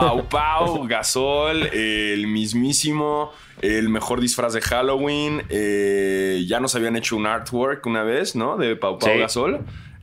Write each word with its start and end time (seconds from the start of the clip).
Pau 0.00 0.28
Pau, 0.28 0.86
Gasol, 0.86 1.62
el 1.72 2.26
mismísimo, 2.26 3.32
el 3.62 3.88
mejor 3.88 4.20
disfraz 4.20 4.52
de 4.52 4.60
Halloween. 4.60 5.42
eh, 5.48 6.44
ya 6.46 6.60
nos 6.60 6.74
habían 6.74 6.96
hecho 6.96 7.16
un 7.16 7.26
artwork 7.26 7.84
una 7.86 8.02
vez, 8.02 8.36
¿no? 8.36 8.56
De 8.56 8.76
Pau 8.76 8.98
Pau 8.98 9.10
Sí. 9.12 9.18
Gasol. 9.18 9.60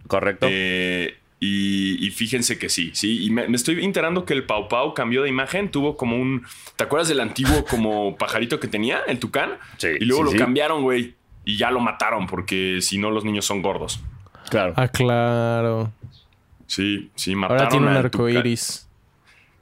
Correcto. 0.07 0.47
Eh, 0.49 1.17
y, 1.39 2.05
y 2.05 2.11
fíjense 2.11 2.57
que 2.57 2.69
sí, 2.69 2.91
sí. 2.93 3.25
Y 3.25 3.29
me, 3.29 3.47
me 3.47 3.55
estoy 3.55 3.83
enterando 3.83 4.25
que 4.25 4.33
el 4.33 4.45
Pau 4.45 4.67
Pau 4.67 4.93
cambió 4.93 5.21
de 5.23 5.29
imagen. 5.29 5.69
Tuvo 5.69 5.97
como 5.97 6.17
un. 6.17 6.43
¿Te 6.75 6.83
acuerdas 6.85 7.07
del 7.09 7.19
antiguo 7.19 7.65
como 7.65 8.15
pajarito 8.17 8.59
que 8.59 8.67
tenía, 8.67 8.99
el 9.07 9.19
tucán? 9.19 9.57
Sí, 9.77 9.89
Y 9.99 10.05
luego 10.05 10.23
sí, 10.23 10.25
lo 10.25 10.31
sí. 10.31 10.37
cambiaron, 10.37 10.81
güey. 10.83 11.13
Y 11.43 11.57
ya 11.57 11.69
lo 11.71 11.79
mataron 11.79 12.25
porque 12.25 12.79
si 12.81 12.97
no, 12.97 13.11
los 13.11 13.23
niños 13.25 13.45
son 13.45 13.61
gordos. 13.61 13.99
claro. 14.49 14.73
Ah, 14.77 14.87
claro. 14.87 15.91
Sí, 16.67 17.11
sí, 17.13 17.35
mataron 17.35 17.59
Ahora 17.61 17.69
tiene 17.69 17.87
un 17.87 17.93
arco 17.95 18.27
iris. 18.27 18.84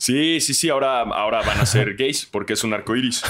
Sí, 0.04 0.42
sí, 0.42 0.54
sí. 0.54 0.68
Ahora, 0.68 1.00
ahora 1.04 1.42
van 1.44 1.62
a 1.62 1.66
ser 1.66 1.94
gays 1.98 2.26
porque 2.26 2.54
es 2.54 2.64
un 2.66 2.74
arco 2.74 2.94
iris. 2.94 3.24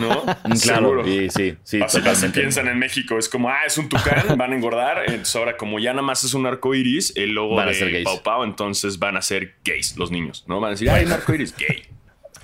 ¿No? 0.00 0.24
Claro. 0.60 0.88
Seguro. 0.88 1.08
Y 1.08 1.30
sí, 1.30 1.56
sí, 1.62 1.80
Así, 1.80 1.98
así 2.04 2.28
piensan 2.30 2.66
en 2.66 2.80
México. 2.80 3.16
Es 3.16 3.28
como, 3.28 3.48
ah, 3.48 3.60
es 3.64 3.78
un 3.78 3.88
tucán, 3.88 4.36
van 4.36 4.52
a 4.52 4.56
engordar. 4.56 5.04
Entonces 5.06 5.36
ahora, 5.36 5.56
como 5.56 5.78
ya 5.78 5.92
nada 5.92 6.02
más 6.02 6.24
es 6.24 6.34
un 6.34 6.46
arco 6.46 6.74
iris, 6.74 7.12
el 7.14 7.30
logo 7.30 7.54
Van 7.54 7.68
a 7.68 7.70
de 7.70 7.76
ser 7.76 7.92
gays. 7.92 8.04
Pau 8.04 8.22
Pau, 8.24 8.42
entonces 8.42 8.98
van 8.98 9.16
a 9.16 9.22
ser 9.22 9.54
gays 9.64 9.96
los 9.96 10.10
niños, 10.10 10.44
¿no? 10.48 10.58
Van 10.58 10.70
a 10.70 10.70
decir, 10.72 10.90
ah, 10.90 10.98
un 11.00 11.12
arco 11.12 11.32
iris, 11.32 11.54
gay. 11.56 11.84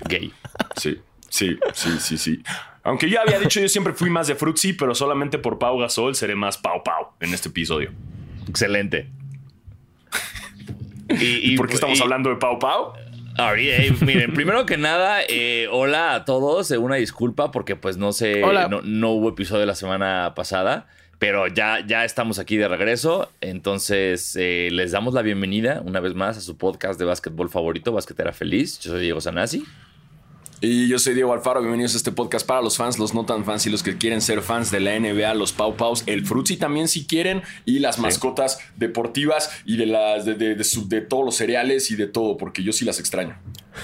Gay. 0.07 0.31
Sí, 0.77 0.97
sí, 1.27 1.57
sí, 1.73 1.89
sí, 1.99 2.17
sí. 2.17 2.41
Aunque 2.83 3.09
yo 3.09 3.19
había 3.19 3.37
dicho, 3.37 3.59
yo 3.59 3.67
siempre 3.67 3.91
fui 3.91 4.09
más 4.09 4.27
de 4.27 4.35
Fruitsy, 4.35 4.71
pero 4.73 4.95
solamente 4.95 5.39
por 5.39 5.59
Pau 5.59 5.77
Gasol 5.77 6.15
seré 6.15 6.35
más 6.35 6.57
Pau 6.57 6.83
Pau 6.83 7.09
en 7.19 7.33
este 7.33 7.49
episodio. 7.49 7.91
Excelente. 8.47 9.09
Y, 11.09 11.51
¿Y 11.53 11.57
por 11.57 11.67
qué 11.67 11.73
estamos 11.73 11.99
y- 11.99 12.01
hablando 12.01 12.29
de 12.29 12.37
Pau 12.37 12.59
Pau? 12.59 12.93
Ahorita, 13.37 14.05
miren, 14.05 14.33
primero 14.33 14.65
que 14.65 14.77
nada, 14.77 15.19
eh, 15.27 15.67
hola 15.71 16.15
a 16.15 16.25
todos. 16.25 16.71
eh, 16.71 16.77
una 16.77 16.95
disculpa 16.95 17.51
porque 17.51 17.75
pues 17.75 17.97
no 17.97 18.11
sé, 18.11 18.41
no, 18.67 18.81
no 18.81 19.11
hubo 19.11 19.29
episodio 19.29 19.65
la 19.65 19.75
semana 19.75 20.33
pasada, 20.35 20.87
pero 21.19 21.47
ya, 21.47 21.85
ya 21.85 22.03
estamos 22.03 22.39
aquí 22.39 22.57
de 22.57 22.67
regreso. 22.67 23.31
Entonces 23.41 24.35
eh, 24.39 24.69
les 24.71 24.91
damos 24.91 25.13
la 25.13 25.21
bienvenida 25.21 25.81
una 25.85 25.99
vez 25.99 26.15
más 26.15 26.37
a 26.37 26.41
su 26.41 26.57
podcast 26.57 26.99
de 26.99 27.05
básquetbol 27.05 27.49
favorito, 27.49 27.91
Basquetera 27.91 28.33
Feliz. 28.33 28.79
Yo 28.79 28.91
soy 28.91 29.01
Diego 29.01 29.21
Sanasi. 29.21 29.65
Y 30.59 30.87
yo 30.87 30.97
soy 30.97 31.13
Diego 31.13 31.33
Alfaro, 31.33 31.59
bienvenidos 31.59 31.93
a 31.93 31.97
este 31.97 32.11
podcast 32.11 32.45
para 32.47 32.63
los 32.63 32.77
fans, 32.77 32.97
los 32.97 33.13
no 33.13 33.25
tan 33.27 33.45
fans 33.45 33.67
y 33.67 33.69
los 33.69 33.83
que 33.83 33.97
quieren 33.99 34.21
ser 34.21 34.41
fans 34.41 34.71
de 34.71 34.79
la 34.79 34.99
NBA, 34.99 35.35
los 35.35 35.53
Pau 35.53 35.75
Paus, 35.75 36.01
el 36.07 36.25
Fruitsy 36.25 36.57
también 36.57 36.87
si 36.87 37.05
quieren, 37.05 37.43
y 37.65 37.77
las 37.77 37.99
mascotas 37.99 38.57
deportivas 38.75 39.51
y 39.65 39.77
de 39.77 39.85
las 39.85 40.25
de, 40.25 40.33
de- 40.33 40.55
de 40.55 40.63
su- 40.63 40.89
de 40.89 41.01
todos 41.01 41.23
los 41.23 41.35
cereales 41.35 41.91
y 41.91 41.95
de 41.95 42.07
todo, 42.07 42.37
porque 42.37 42.63
yo 42.63 42.73
sí 42.73 42.85
las 42.85 42.99
extraño. 42.99 43.37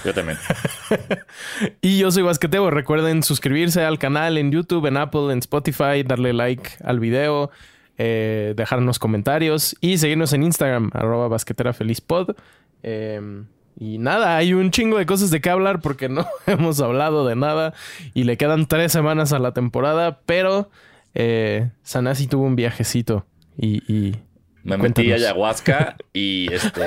Yo 0.04 0.12
también. 0.12 0.36
Y 1.80 1.98
yo 1.98 2.10
soy 2.10 2.24
Basqueteo. 2.24 2.68
Recuerden 2.70 3.22
suscribirse 3.22 3.82
al 3.84 4.00
canal 4.00 4.36
en 4.36 4.50
YouTube, 4.50 4.86
en 4.86 4.96
Apple, 4.96 5.32
en 5.32 5.38
Spotify, 5.38 6.02
darle 6.04 6.32
like 6.32 6.70
al 6.82 6.98
video, 6.98 7.50
eh, 7.98 8.52
dejarnos 8.56 8.98
comentarios 8.98 9.76
y 9.80 9.98
seguirnos 9.98 10.32
en 10.32 10.42
Instagram, 10.42 10.90
arroba 10.92 11.28
basqueterafelizpod. 11.28 12.34
Eh, 12.82 13.44
y 13.78 13.98
nada, 13.98 14.36
hay 14.36 14.54
un 14.54 14.70
chingo 14.70 14.98
de 14.98 15.06
cosas 15.06 15.30
de 15.30 15.40
qué 15.40 15.50
hablar 15.50 15.80
porque 15.80 16.08
no 16.08 16.26
hemos 16.46 16.80
hablado 16.80 17.26
de 17.26 17.36
nada 17.36 17.74
y 18.14 18.24
le 18.24 18.36
quedan 18.36 18.66
tres 18.66 18.92
semanas 18.92 19.32
a 19.32 19.38
la 19.38 19.52
temporada, 19.52 20.20
pero 20.26 20.70
eh, 21.14 21.70
Sanasi 21.82 22.26
tuvo 22.26 22.44
un 22.44 22.56
viajecito 22.56 23.26
y... 23.56 23.76
y 23.92 24.16
Me 24.62 24.76
metí 24.76 25.02
a 25.02 25.04
cuéntanos. 25.04 25.12
ayahuasca 25.22 25.96
y 26.12 26.52
este. 26.52 26.80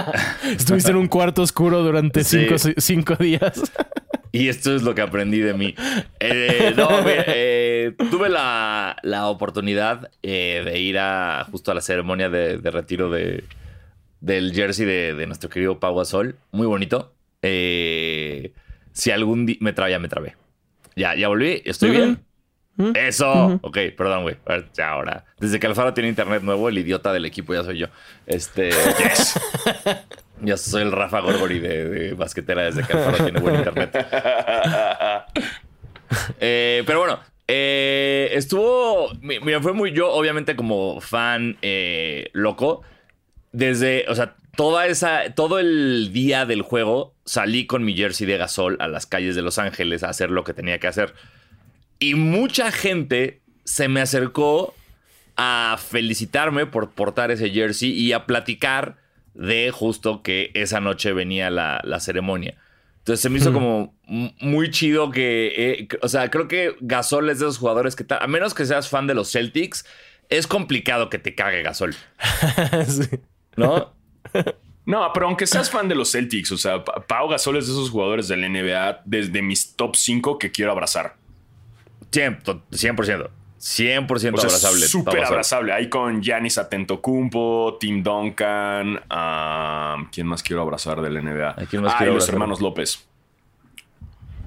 Estuviste 0.56 0.90
en 0.90 0.96
un 0.96 1.08
cuarto 1.08 1.42
oscuro 1.42 1.82
durante 1.82 2.24
Sí. 2.24 2.46
cinco, 2.46 2.56
cinco 2.78 3.16
días. 3.16 3.60
Y 4.32 4.48
esto 4.48 4.74
es 4.74 4.82
lo 4.82 4.94
que 4.96 5.02
aprendí 5.02 5.38
de 5.38 5.54
mí. 5.54 5.74
Eh, 6.18 6.72
no, 6.76 6.88
mira, 7.02 7.24
eh, 7.28 7.94
tuve 8.10 8.28
la, 8.28 8.96
la 9.04 9.28
oportunidad 9.28 10.10
eh, 10.24 10.62
de 10.64 10.78
ir 10.80 10.98
a 10.98 11.46
justo 11.52 11.70
a 11.70 11.74
la 11.74 11.80
ceremonia 11.80 12.28
de, 12.28 12.58
de 12.58 12.70
retiro 12.72 13.10
de, 13.10 13.44
del 14.24 14.52
jersey 14.54 14.86
de, 14.86 15.14
de 15.14 15.26
nuestro 15.26 15.50
querido 15.50 15.78
Pau 15.80 15.94
Gasol. 15.96 16.36
Muy 16.50 16.66
bonito. 16.66 17.12
Eh, 17.42 18.52
si 18.92 19.10
algún 19.10 19.44
día... 19.46 19.56
Me 19.60 19.72
trabé, 19.72 19.90
ya 19.92 19.98
me 19.98 20.08
trabé. 20.08 20.34
Ya, 20.96 21.14
ya 21.14 21.28
volví. 21.28 21.60
¿Estoy 21.64 21.90
bien? 21.90 22.24
Ujú. 22.78 22.92
Eso. 22.94 23.58
Ok, 23.62 23.78
perdón, 23.96 24.22
güey. 24.22 24.36
A 24.46 24.54
ver, 24.54 24.66
Ya 24.76 24.90
ahora. 24.90 25.24
Desde 25.38 25.60
que 25.60 25.66
Alfaro 25.66 25.92
tiene 25.94 26.08
internet 26.08 26.42
nuevo, 26.42 26.68
el 26.68 26.78
idiota 26.78 27.12
del 27.12 27.24
equipo 27.26 27.52
ya 27.54 27.62
soy 27.64 27.78
yo. 27.78 27.86
Este... 28.26 28.70
Yes. 28.70 29.40
Ya 30.42 30.56
soy 30.56 30.82
el 30.82 30.90
Rafa 30.92 31.20
Gorgori 31.20 31.60
de, 31.60 31.88
de 31.88 32.12
basquetera 32.14 32.62
desde 32.64 32.82
que 32.84 32.92
Alfaro 32.92 33.22
tiene 33.24 33.40
buen 33.40 33.54
internet. 33.54 33.94
Eh, 36.40 36.82
pero 36.86 36.98
bueno, 37.00 37.18
eh, 37.48 38.30
estuvo. 38.32 39.10
mi- 39.20 39.40
Mira, 39.40 39.60
fue 39.60 39.72
muy. 39.72 39.92
Yo, 39.92 40.12
obviamente, 40.12 40.54
como 40.56 41.00
fan 41.00 41.56
eh, 41.62 42.30
loco, 42.32 42.82
desde. 43.54 44.04
O 44.08 44.14
sea, 44.14 44.34
toda 44.56 44.86
esa. 44.86 45.32
Todo 45.34 45.58
el 45.58 46.12
día 46.12 46.44
del 46.44 46.60
juego 46.60 47.14
salí 47.24 47.66
con 47.66 47.84
mi 47.84 47.96
jersey 47.96 48.26
de 48.26 48.36
gasol 48.36 48.76
a 48.80 48.88
las 48.88 49.06
calles 49.06 49.34
de 49.34 49.42
Los 49.42 49.58
Ángeles 49.58 50.02
a 50.02 50.10
hacer 50.10 50.30
lo 50.30 50.44
que 50.44 50.52
tenía 50.52 50.78
que 50.78 50.88
hacer. 50.88 51.14
Y 51.98 52.16
mucha 52.16 52.70
gente 52.70 53.40
se 53.64 53.88
me 53.88 54.02
acercó 54.02 54.74
a 55.36 55.78
felicitarme 55.78 56.66
por 56.66 56.90
portar 56.90 57.30
ese 57.30 57.50
jersey 57.50 57.90
y 57.90 58.12
a 58.12 58.26
platicar 58.26 58.96
de 59.32 59.70
justo 59.72 60.22
que 60.22 60.50
esa 60.54 60.80
noche 60.80 61.12
venía 61.12 61.50
la, 61.50 61.80
la 61.84 62.00
ceremonia. 62.00 62.56
Entonces 62.98 63.20
se 63.20 63.28
me 63.28 63.38
hizo 63.38 63.52
como 63.52 63.94
muy 64.06 64.70
chido 64.70 65.10
que, 65.10 65.52
eh, 65.56 65.88
o 66.00 66.08
sea, 66.08 66.30
creo 66.30 66.48
que 66.48 66.74
Gasol 66.80 67.28
es 67.28 67.38
de 67.38 67.44
esos 67.44 67.58
jugadores 67.58 67.96
que, 67.96 68.06
a 68.08 68.26
menos 68.26 68.54
que 68.54 68.64
seas 68.64 68.88
fan 68.88 69.06
de 69.06 69.12
los 69.12 69.30
Celtics, 69.30 69.84
es 70.30 70.46
complicado 70.46 71.10
que 71.10 71.18
te 71.18 71.34
cague 71.34 71.62
Gasol, 71.62 71.94
Sí. 72.88 73.20
¿No? 73.56 73.92
No, 74.86 75.10
pero 75.14 75.26
aunque 75.28 75.46
seas 75.46 75.70
fan 75.70 75.88
de 75.88 75.94
los 75.94 76.12
Celtics, 76.12 76.52
o 76.52 76.58
sea, 76.58 76.84
Pa- 76.84 77.06
Pau 77.06 77.26
Gasol 77.26 77.56
es 77.56 77.66
de 77.66 77.72
esos 77.72 77.88
jugadores 77.88 78.28
del 78.28 78.40
NBA 78.40 79.00
desde 79.06 79.40
mis 79.40 79.74
top 79.76 79.96
5 79.96 80.38
que 80.38 80.50
quiero 80.52 80.72
abrazar. 80.72 81.16
100%, 82.10 82.60
100%, 82.70 82.70
100% 82.70 83.30
O 84.12 84.18
sea, 84.18 84.28
abrazable. 84.28 84.86
Súper 84.86 85.24
abrazable. 85.24 85.72
Ahí 85.72 85.88
con 85.88 86.22
Giannis 86.22 86.58
Atentocumpo, 86.58 87.78
Tim 87.80 88.02
Duncan. 88.02 89.00
¿Quién 90.12 90.26
más 90.26 90.42
quiero 90.42 90.60
abrazar 90.60 91.00
del 91.00 91.14
NBA? 91.14 91.50
¿A 91.50 91.66
quién 91.66 91.82
más 91.82 91.94
ah, 91.94 91.98
quiero 91.98 92.12
y 92.12 92.16
los 92.16 92.28
hermanos 92.28 92.60
López. 92.60 93.08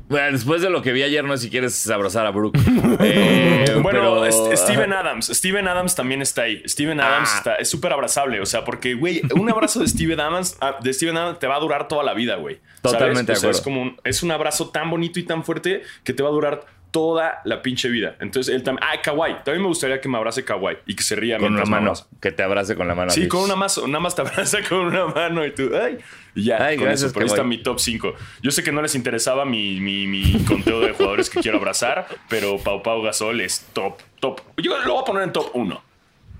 Bueno, 0.09 0.31
después 0.31 0.62
de 0.62 0.69
lo 0.69 0.81
que 0.81 0.94
vi 0.94 1.03
ayer, 1.03 1.23
no 1.23 1.35
sé 1.35 1.44
si 1.44 1.50
quieres 1.50 1.90
abrazar 1.90 2.25
a 2.25 2.31
Brooke. 2.31 2.57
Eh, 3.00 3.78
Bueno, 3.81 4.22
pero- 4.22 4.56
Steven 4.56 4.94
Adams. 4.94 5.28
Steven 5.28 5.68
Adams 5.68 5.95
también 5.95 6.22
está 6.22 6.44
ahí. 6.44 6.63
Steven 6.66 7.00
Adams 7.00 7.29
Ah. 7.34 7.38
está, 7.38 7.56
es 7.56 7.69
súper 7.69 7.91
abrazable. 7.94 8.40
O 8.41 8.45
sea, 8.45 8.63
porque, 8.63 8.94
güey, 8.95 9.22
un 9.35 9.50
abrazo 9.50 9.79
de 9.81 9.88
Steven 9.88 10.19
Adams, 10.19 10.57
ah, 10.62 10.78
de 10.81 10.94
Steven 10.94 11.16
Adams 11.18 11.40
te 11.40 11.47
va 11.47 11.56
a 11.57 11.59
durar 11.59 11.88
toda 11.88 12.03
la 12.03 12.13
vida, 12.13 12.35
güey. 12.35 12.59
Totalmente 12.81 13.31
O 13.31 13.35
de 13.35 13.40
sea, 13.40 13.50
acuerdo. 13.50 13.57
Es 13.57 13.62
como 13.63 13.81
un, 13.81 13.97
es 14.03 14.23
un 14.23 14.31
abrazo 14.31 14.69
tan 14.69 14.90
bonito 14.90 15.19
y 15.19 15.23
tan 15.23 15.44
fuerte 15.44 15.84
que 16.03 16.13
te 16.13 16.24
va 16.24 16.29
a 16.29 16.31
durar 16.31 16.66
toda 16.91 17.41
la 17.44 17.62
pinche 17.62 17.89
vida. 17.89 18.16
Entonces, 18.22 18.56
él 18.56 18.63
también. 18.63 18.88
Ah, 18.89 19.01
Kawhi. 19.01 19.34
También 19.44 19.62
me 19.62 19.68
gustaría 19.68 20.00
que 20.00 20.07
me 20.09 20.18
abrace 20.18 20.44
Kawhi 20.45 20.78
y 20.85 20.95
que 20.95 21.03
se 21.03 21.16
ría 21.16 21.38
con 21.38 21.53
una 21.53 21.66
mano, 21.66 21.94
que 22.22 22.31
te 22.31 22.44
abrace 22.44 22.75
con 22.75 22.88
la 22.88 22.95
mano. 22.95 23.12
Sí, 23.12 23.28
con 23.28 23.41
una 23.41 23.56
más, 23.56 23.78
nada 23.85 24.00
más 24.00 24.16
te 24.16 24.22
abraza 24.24 24.59
con 24.68 24.79
una 24.79 25.06
mano 25.06 25.45
y 25.45 25.53
tú, 25.53 25.69
ay, 25.79 25.97
y 26.37 26.43
ya, 26.45 26.63
Ay, 26.63 26.77
con 26.77 26.85
gracias, 26.85 27.05
eso, 27.09 27.13
pero 27.13 27.25
ahí 27.25 27.29
está 27.31 27.44
mi 27.44 27.57
top 27.57 27.79
5. 27.79 28.13
Yo 28.41 28.51
sé 28.51 28.63
que 28.63 28.71
no 28.71 28.81
les 28.81 28.95
interesaba 28.95 29.44
mi, 29.45 29.79
mi, 29.81 30.07
mi 30.07 30.33
conteo 30.45 30.79
de 30.79 30.91
jugadores 30.94 31.29
que 31.29 31.39
quiero 31.41 31.57
abrazar, 31.57 32.07
pero 32.29 32.57
Pau 32.59 32.81
Pau 32.83 33.01
Gasol 33.01 33.41
es 33.41 33.65
top, 33.73 33.95
top. 34.19 34.39
Yo 34.57 34.77
lo 34.85 34.94
voy 34.94 35.01
a 35.01 35.06
poner 35.06 35.23
en 35.23 35.33
top 35.33 35.50
1. 35.53 35.83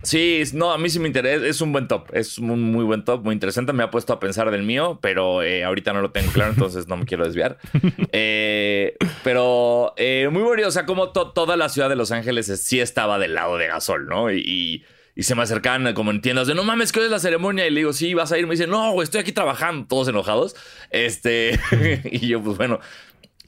Sí, 0.04 0.44
no, 0.54 0.72
a 0.72 0.78
mí 0.78 0.90
sí 0.90 1.00
me 1.00 1.08
interesa. 1.08 1.46
Es 1.46 1.60
un 1.60 1.74
buen 1.74 1.88
top. 1.88 2.08
Es 2.14 2.38
un 2.38 2.72
muy 2.72 2.86
buen 2.86 3.04
top, 3.04 3.24
muy 3.26 3.34
interesante. 3.34 3.74
Me 3.74 3.84
ha 3.84 3.90
puesto 3.90 4.14
a 4.14 4.20
pensar 4.20 4.52
del 4.52 4.64
mío, 4.64 5.00
pero 5.02 5.42
eh, 5.42 5.66
ahorita 5.66 5.92
no 5.92 6.02
lo 6.02 6.12
tengo 6.12 6.32
claro, 6.32 6.52
entonces 6.54 6.88
no 6.88 6.96
me 6.96 7.06
quiero 7.06 7.26
desviar. 7.26 7.58
Eh, 8.14 8.96
pero 9.24 9.94
eh, 9.98 10.30
muy 10.32 10.44
bonito. 10.44 10.68
O 10.68 10.72
sea, 10.72 10.86
como 10.86 11.10
to- 11.12 11.32
toda 11.32 11.58
la 11.58 11.68
ciudad 11.70 11.90
de 11.90 11.96
Los 11.96 12.12
Ángeles 12.12 12.48
es- 12.48 12.62
sí 12.64 12.80
estaba 12.80 13.20
del 13.20 13.34
lado 13.34 13.58
de 13.58 13.68
Gasol, 13.68 14.08
¿no? 14.08 14.32
Y, 14.32 14.40
y- 14.46 14.84
y 15.20 15.24
se 15.24 15.34
me 15.34 15.42
acercaban 15.42 15.92
como 15.96 16.12
en 16.12 16.22
tiendas 16.22 16.48
de 16.48 16.54
no 16.54 16.64
mames, 16.64 16.92
que 16.92 17.00
hoy 17.00 17.06
es 17.06 17.12
la 17.12 17.18
ceremonia. 17.20 17.66
Y 17.66 17.72
le 17.72 17.80
digo, 17.80 17.92
sí, 17.92 18.14
vas 18.14 18.32
a 18.32 18.38
ir. 18.38 18.46
Me 18.46 18.52
dicen, 18.54 18.70
no, 18.70 18.92
güey, 18.92 19.04
estoy 19.04 19.20
aquí 19.20 19.32
trabajando, 19.32 19.88
todos 19.88 20.08
enojados. 20.08 20.56
Este, 20.92 21.60
y 22.12 22.28
yo, 22.28 22.42
pues 22.44 22.56
bueno. 22.58 22.80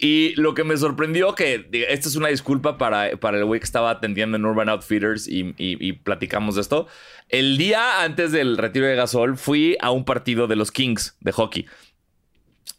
Y 0.02 0.34
lo 0.36 0.54
que 0.56 0.64
me 0.64 0.76
sorprendió, 0.78 1.36
que 1.36 1.68
esta 1.90 2.08
es 2.08 2.16
una 2.16 2.30
disculpa 2.30 2.78
para, 2.78 3.18
para 3.18 3.38
el 3.38 3.46
güey 3.46 3.60
que 3.60 3.66
estaba 3.66 3.92
atendiendo 3.92 4.38
en 4.38 4.46
Urban 4.46 4.70
Outfitters 4.70 5.28
y, 5.28 5.54
y- 5.58 5.78
y 5.86 5.94
platicamos 5.94 6.56
de 6.56 6.62
esto. 6.62 6.88
El 7.28 7.58
día 7.58 8.02
antes 8.02 8.32
del 8.32 8.58
retiro 8.58 8.88
de 8.88 8.96
Gasol 8.96 9.38
fui 9.38 9.78
a 9.82 9.92
un 9.92 10.06
partido 10.06 10.48
de 10.48 10.56
los 10.56 10.72
Kings 10.72 11.18
de 11.20 11.32
hockey. 11.34 11.66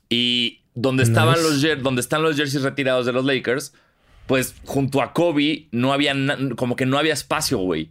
Y 0.09 0.63
donde 0.75 1.03
estaban 1.03 1.35
Nice. 1.41 1.75
los 1.75 1.83
donde 1.83 2.01
están 2.01 2.23
los 2.23 2.37
jerseys 2.37 2.63
retirados 2.63 3.07
de 3.07 3.13
los 3.13 3.25
Lakers, 3.25 3.73
pues 4.27 4.55
junto 4.65 5.03
a 5.03 5.13
Kobe 5.13 5.69
no 5.73 5.93
había 5.93 6.15
como 6.57 6.75
que 6.77 6.87
no 6.87 6.99
había 6.99 7.13
espacio, 7.13 7.59
güey. 7.59 7.91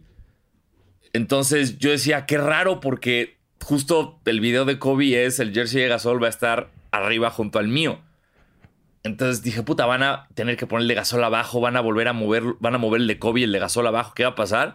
Entonces 1.12 1.78
yo 1.78 1.90
decía, 1.90 2.26
qué 2.26 2.38
raro 2.38 2.80
porque 2.80 3.38
justo 3.62 4.20
el 4.24 4.40
video 4.40 4.64
de 4.64 4.78
Kobe 4.78 5.24
es 5.24 5.40
el 5.40 5.52
jersey 5.52 5.82
de 5.82 5.88
Gasol 5.88 6.22
va 6.22 6.26
a 6.26 6.30
estar 6.30 6.70
arriba 6.90 7.30
junto 7.30 7.58
al 7.58 7.68
mío. 7.68 8.00
Entonces 9.02 9.42
dije, 9.42 9.62
puta, 9.62 9.86
van 9.86 10.02
a 10.02 10.28
tener 10.34 10.56
que 10.56 10.66
ponerle 10.66 10.94
gasol 10.94 11.24
abajo, 11.24 11.60
van 11.60 11.76
a 11.76 11.80
volver 11.80 12.08
a 12.08 12.12
mover, 12.12 12.42
van 12.60 12.74
a 12.74 12.78
mover 12.78 13.00
el 13.00 13.06
de 13.06 13.18
Kobe 13.18 13.40
y 13.40 13.44
el 13.44 13.52
de 13.52 13.58
gasol 13.58 13.86
abajo, 13.86 14.12
¿qué 14.14 14.24
va 14.24 14.30
a 14.30 14.34
pasar? 14.34 14.74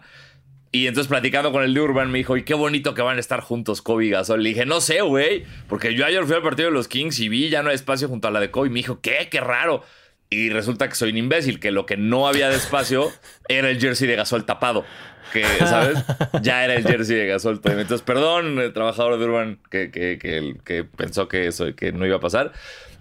Y 0.72 0.88
entonces 0.88 1.08
platicando 1.08 1.52
con 1.52 1.62
el 1.62 1.72
de 1.72 1.80
Urban 1.80 2.10
me 2.10 2.18
dijo, 2.18 2.36
y 2.36 2.42
qué 2.42 2.54
bonito 2.54 2.92
que 2.92 3.02
van 3.02 3.16
a 3.16 3.20
estar 3.20 3.40
juntos 3.40 3.82
Kobe 3.82 4.06
y 4.06 4.10
Gasol. 4.10 4.42
Le 4.42 4.50
dije, 4.50 4.66
no 4.66 4.80
sé, 4.80 5.00
güey, 5.00 5.44
porque 5.68 5.94
yo 5.94 6.04
ayer 6.04 6.24
fui 6.24 6.34
al 6.34 6.42
partido 6.42 6.68
de 6.68 6.74
los 6.74 6.88
Kings 6.88 7.18
y 7.20 7.28
vi 7.28 7.48
ya 7.48 7.62
no 7.62 7.70
hay 7.70 7.76
espacio 7.76 8.08
junto 8.08 8.28
a 8.28 8.30
la 8.30 8.40
de 8.40 8.50
Kobe. 8.50 8.68
Me 8.68 8.80
dijo, 8.80 9.00
¿qué? 9.00 9.28
Qué 9.30 9.40
raro. 9.40 9.84
Y 10.28 10.50
resulta 10.50 10.88
que 10.88 10.94
soy 10.94 11.10
un 11.10 11.18
imbécil, 11.18 11.60
que 11.60 11.70
lo 11.70 11.86
que 11.86 11.96
no 11.96 12.26
había 12.26 12.48
de 12.48 12.56
espacio 12.56 13.12
era 13.48 13.70
el 13.70 13.80
jersey 13.80 14.08
de 14.08 14.16
Gasol 14.16 14.44
tapado. 14.44 14.84
Que, 15.32 15.44
¿sabes? 15.44 15.98
Ya 16.42 16.64
era 16.64 16.74
el 16.74 16.84
jersey 16.84 17.16
de 17.16 17.26
Gasol. 17.26 17.60
Entonces, 17.64 18.02
perdón, 18.02 18.72
trabajador 18.72 19.18
de 19.18 19.24
Urban, 19.24 19.58
que, 19.70 19.90
que, 19.90 20.18
que, 20.64 20.84
pensó 20.84 21.28
que 21.28 21.46
eso 21.46 21.74
que 21.74 21.92
no 21.92 22.06
iba 22.06 22.16
a 22.16 22.20
pasar. 22.20 22.52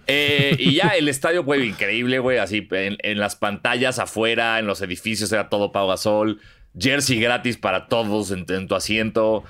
Eh, 0.08 0.56
y 0.60 0.76
ya 0.76 0.90
el 0.90 1.08
estadio, 1.08 1.44
fue 1.44 1.66
increíble, 1.66 2.20
güey. 2.20 2.38
Así 2.38 2.68
en, 2.72 3.20
las 3.20 3.36
pantallas 3.36 4.00
afuera, 4.00 4.60
en 4.60 4.68
los 4.68 4.82
edificios, 4.82 5.32
era 5.32 5.50
todo 5.50 5.72
Pau 5.72 5.88
Gasol. 5.88 6.40
Jersey 6.78 7.20
gratis 7.20 7.58
para 7.58 7.88
todos 7.88 8.32
en, 8.32 8.46
tu 8.68 8.76
asiento. 8.76 9.44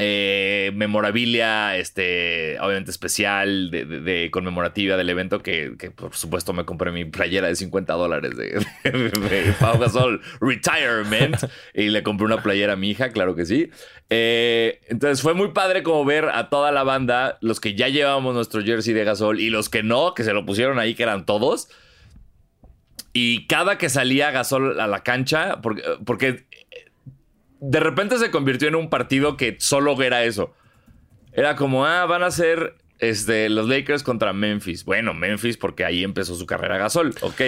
Eh, 0.00 0.70
memorabilia, 0.76 1.76
este, 1.76 2.56
obviamente 2.60 2.92
especial, 2.92 3.72
de, 3.72 4.28
conmemorativa 4.30 4.96
del 4.96 5.10
evento, 5.10 5.42
que, 5.42 5.72
por 5.96 6.14
supuesto 6.14 6.52
me 6.52 6.64
compré 6.64 6.92
mi 6.92 7.04
playera 7.04 7.48
de 7.48 7.56
50 7.56 7.94
dólares 7.94 8.36
de, 8.84 9.54
Pau 9.58 9.76
Gasol 9.76 10.20
Retirement 10.40 11.36
y 11.74 11.88
le 11.88 12.04
compré 12.04 12.26
una 12.26 12.40
playera 12.44 12.74
a 12.74 12.76
mi 12.76 12.90
hija, 12.90 13.08
claro 13.08 13.34
que 13.34 13.44
sí. 13.44 13.70
Eh, 14.08 14.78
entonces 14.86 15.20
fue 15.20 15.34
muy 15.34 15.48
padre 15.48 15.82
como 15.82 16.04
ver 16.04 16.26
a 16.26 16.48
toda 16.48 16.70
la 16.70 16.84
banda, 16.84 17.36
los 17.40 17.58
que 17.58 17.74
ya 17.74 17.88
llevábamos 17.88 18.36
nuestro 18.36 18.62
jersey 18.62 18.94
de 18.94 19.02
Gasol 19.02 19.40
y 19.40 19.50
los 19.50 19.68
que 19.68 19.82
no, 19.82 20.14
que 20.14 20.22
se 20.22 20.32
lo 20.32 20.46
pusieron 20.46 20.78
ahí, 20.78 20.94
que 20.94 21.02
eran 21.02 21.26
todos. 21.26 21.68
Y 23.12 23.48
cada 23.48 23.78
que 23.78 23.88
salía 23.88 24.30
Gasol 24.30 24.78
a 24.78 24.86
la 24.86 25.02
cancha, 25.02 25.60
porque 25.60 26.46
de 27.60 27.80
repente 27.80 28.18
se 28.18 28.30
convirtió 28.30 28.68
en 28.68 28.74
un 28.74 28.90
partido 28.90 29.36
que 29.36 29.56
solo 29.58 30.00
era 30.02 30.24
eso. 30.24 30.54
Era 31.32 31.56
como, 31.56 31.86
ah, 31.86 32.06
van 32.06 32.22
a 32.22 32.30
ser 32.30 32.76
este, 32.98 33.48
los 33.48 33.68
Lakers 33.68 34.02
contra 34.02 34.32
Memphis. 34.32 34.84
Bueno, 34.84 35.14
Memphis 35.14 35.56
porque 35.56 35.84
ahí 35.84 36.04
empezó 36.04 36.34
su 36.34 36.46
carrera 36.46 36.78
Gasol. 36.78 37.14
Ok. 37.20 37.40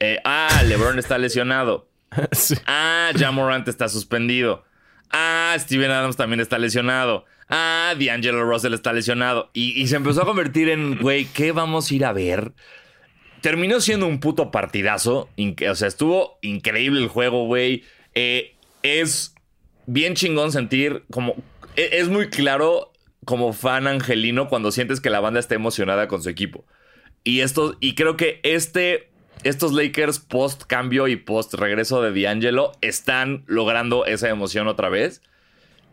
Eh, 0.00 0.20
ah, 0.24 0.62
LeBron 0.66 0.98
está 0.98 1.18
lesionado. 1.18 1.88
Ah, 2.66 3.10
Jamorant 3.16 3.66
está 3.66 3.88
suspendido. 3.88 4.64
Ah, 5.10 5.56
Steven 5.58 5.90
Adams 5.90 6.16
también 6.16 6.40
está 6.40 6.58
lesionado. 6.58 7.24
Ah, 7.48 7.94
D'Angelo 7.98 8.44
Russell 8.44 8.72
está 8.74 8.92
lesionado. 8.92 9.50
Y, 9.52 9.80
y 9.80 9.88
se 9.88 9.96
empezó 9.96 10.22
a 10.22 10.24
convertir 10.24 10.68
en, 10.68 10.98
güey, 10.98 11.24
¿qué 11.26 11.50
vamos 11.50 11.90
a 11.90 11.94
ir 11.94 12.04
a 12.04 12.12
ver? 12.12 12.52
Terminó 13.40 13.80
siendo 13.80 14.06
un 14.06 14.20
puto 14.20 14.50
partidazo. 14.50 15.28
O 15.68 15.74
sea, 15.74 15.88
estuvo 15.88 16.38
increíble 16.40 17.00
el 17.00 17.08
juego, 17.08 17.46
güey. 17.46 17.82
Eh, 18.14 18.54
es 18.82 19.33
bien 19.86 20.14
chingón 20.14 20.52
sentir 20.52 21.04
como... 21.10 21.34
E, 21.76 21.98
es 21.98 22.08
muy 22.08 22.28
claro 22.28 22.92
como 23.24 23.52
fan 23.52 23.86
angelino 23.86 24.48
cuando 24.48 24.70
sientes 24.70 25.00
que 25.00 25.10
la 25.10 25.20
banda 25.20 25.40
está 25.40 25.54
emocionada 25.54 26.08
con 26.08 26.22
su 26.22 26.28
equipo. 26.28 26.64
Y, 27.24 27.40
esto, 27.40 27.76
y 27.80 27.94
creo 27.94 28.16
que 28.16 28.40
este, 28.42 29.10
estos 29.42 29.72
Lakers 29.72 30.18
post 30.18 30.64
cambio 30.64 31.08
y 31.08 31.16
post 31.16 31.54
regreso 31.54 32.02
de 32.02 32.22
D'Angelo 32.22 32.72
están 32.80 33.44
logrando 33.46 34.04
esa 34.04 34.28
emoción 34.28 34.68
otra 34.68 34.88
vez. 34.88 35.22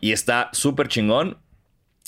Y 0.00 0.12
está 0.12 0.50
súper 0.52 0.88
chingón. 0.88 1.38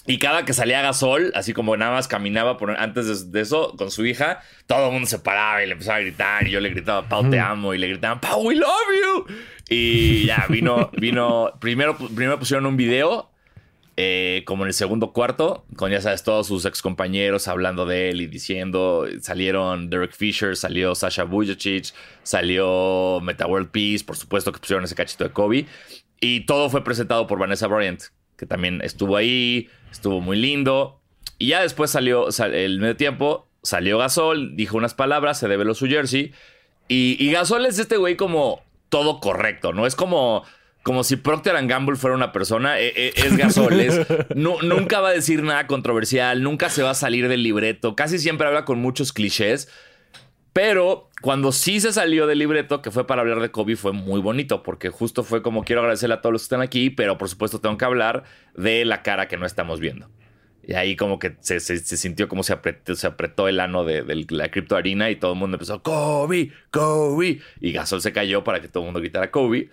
Y 0.06 0.18
cada 0.18 0.44
que 0.44 0.52
salía 0.52 0.82
Gasol, 0.82 1.32
así 1.34 1.54
como 1.54 1.76
nada 1.78 1.92
más 1.92 2.08
caminaba 2.08 2.58
por, 2.58 2.70
antes 2.72 3.32
de, 3.32 3.40
eso 3.40 3.74
con 3.78 3.90
su 3.90 4.04
hija, 4.04 4.40
todo 4.66 4.88
el 4.88 4.92
mundo 4.92 5.06
se 5.06 5.18
paraba 5.18 5.62
y 5.62 5.66
le 5.66 5.72
empezaba 5.72 5.96
a 5.96 6.00
gritar. 6.00 6.46
Y 6.46 6.50
yo 6.50 6.60
le 6.60 6.68
gritaba, 6.68 7.08
Pau, 7.08 7.30
te 7.30 7.40
amo. 7.40 7.72
Y 7.72 7.78
le 7.78 7.88
gritaban, 7.88 8.20
Pau, 8.20 8.42
we 8.42 8.54
love 8.54 8.68
you. 9.02 9.26
Y 9.68 10.26
ya 10.26 10.46
vino, 10.48 10.90
vino. 10.92 11.52
Primero, 11.60 11.96
primero 11.96 12.38
pusieron 12.38 12.66
un 12.66 12.76
video, 12.76 13.30
eh, 13.96 14.42
como 14.46 14.64
en 14.64 14.68
el 14.68 14.74
segundo 14.74 15.12
cuarto, 15.12 15.64
con 15.76 15.90
ya 15.90 16.00
sabes, 16.00 16.22
todos 16.22 16.48
sus 16.48 16.64
ex 16.64 16.82
compañeros 16.82 17.48
hablando 17.48 17.86
de 17.86 18.10
él 18.10 18.20
y 18.20 18.26
diciendo. 18.26 19.06
Salieron 19.20 19.88
Derek 19.88 20.12
Fisher, 20.12 20.56
salió 20.56 20.94
Sasha 20.94 21.24
Vujicic, 21.24 21.94
salió 22.22 23.20
Meta 23.22 23.46
World 23.46 23.70
Peace, 23.70 24.04
por 24.04 24.16
supuesto 24.16 24.52
que 24.52 24.60
pusieron 24.60 24.84
ese 24.84 24.94
cachito 24.94 25.24
de 25.24 25.30
Kobe. 25.30 25.66
Y 26.20 26.40
todo 26.40 26.70
fue 26.70 26.84
presentado 26.84 27.26
por 27.26 27.38
Vanessa 27.38 27.66
Bryant, 27.66 28.02
que 28.36 28.46
también 28.46 28.80
estuvo 28.82 29.16
ahí, 29.16 29.68
estuvo 29.90 30.20
muy 30.20 30.36
lindo. 30.36 31.00
Y 31.38 31.48
ya 31.48 31.62
después 31.62 31.90
salió 31.90 32.28
el 32.28 32.80
medio 32.80 32.96
tiempo, 32.96 33.48
salió 33.62 33.98
Gasol, 33.98 34.56
dijo 34.56 34.76
unas 34.76 34.94
palabras, 34.94 35.38
se 35.38 35.48
develó 35.48 35.74
su 35.74 35.86
jersey. 35.86 36.32
Y, 36.86 37.16
y 37.18 37.32
Gasol 37.32 37.66
es 37.66 37.78
este 37.78 37.96
güey 37.96 38.16
como 38.16 38.62
todo 38.94 39.18
correcto, 39.18 39.72
¿no? 39.72 39.86
Es 39.86 39.96
como, 39.96 40.44
como 40.84 41.02
si 41.02 41.16
Procter 41.16 41.56
Gamble 41.66 41.96
fuera 41.96 42.14
una 42.14 42.30
persona, 42.30 42.78
e, 42.78 42.92
e, 42.94 43.12
es, 43.16 43.36
Gasol, 43.36 43.74
nunca 44.36 45.00
va 45.00 45.08
a 45.08 45.12
decir 45.12 45.42
nada 45.42 45.66
controversial, 45.66 46.44
nunca 46.44 46.70
se 46.70 46.84
va 46.84 46.90
a 46.90 46.94
salir 46.94 47.26
del 47.26 47.42
libreto, 47.42 47.96
casi 47.96 48.20
siempre 48.20 48.46
habla 48.46 48.64
con 48.64 48.78
muchos 48.78 49.12
clichés, 49.12 49.68
pero 50.52 51.10
cuando 51.22 51.50
sí 51.50 51.80
se 51.80 51.92
salió 51.92 52.28
del 52.28 52.38
libreto, 52.38 52.82
que 52.82 52.92
fue 52.92 53.04
para 53.04 53.22
hablar 53.22 53.40
de 53.40 53.50
Kobe, 53.50 53.74
fue 53.74 53.90
muy 53.90 54.20
bonito, 54.20 54.62
porque 54.62 54.90
justo 54.90 55.24
fue 55.24 55.42
como 55.42 55.64
quiero 55.64 55.80
agradecerle 55.80 56.14
a 56.14 56.20
todos 56.20 56.32
los 56.32 56.42
que 56.42 56.46
están 56.46 56.62
aquí, 56.62 56.90
pero 56.90 57.18
por 57.18 57.28
supuesto 57.28 57.60
tengo 57.60 57.76
que 57.76 57.84
hablar 57.84 58.22
de 58.54 58.84
la 58.84 59.02
cara 59.02 59.26
que 59.26 59.36
no 59.36 59.44
estamos 59.44 59.80
viendo. 59.80 60.08
Y 60.66 60.74
ahí 60.74 60.96
como 60.96 61.18
que 61.18 61.36
se, 61.40 61.60
sintió 61.60 62.28
como 62.28 62.42
se 62.42 62.52
apretó, 62.52 62.94
se 62.94 63.06
apretó 63.06 63.48
el 63.48 63.60
ano 63.60 63.84
de, 63.84 64.26
la 64.30 64.50
cripto 64.50 64.76
harina 64.76 65.10
y 65.10 65.16
todo 65.16 65.32
el 65.32 65.38
mundo 65.38 65.56
empezó, 65.56 65.82
Kobe, 65.82 66.50
Kobe. 66.70 67.40
Y 67.60 67.72
Gasol 67.72 68.00
se 68.00 68.12
cayó 68.12 68.44
para 68.44 68.60
que 68.60 68.68
todo 68.68 68.82
el 68.82 68.86
mundo 68.86 69.00
gritara 69.00 69.30
Kobe. 69.30 69.70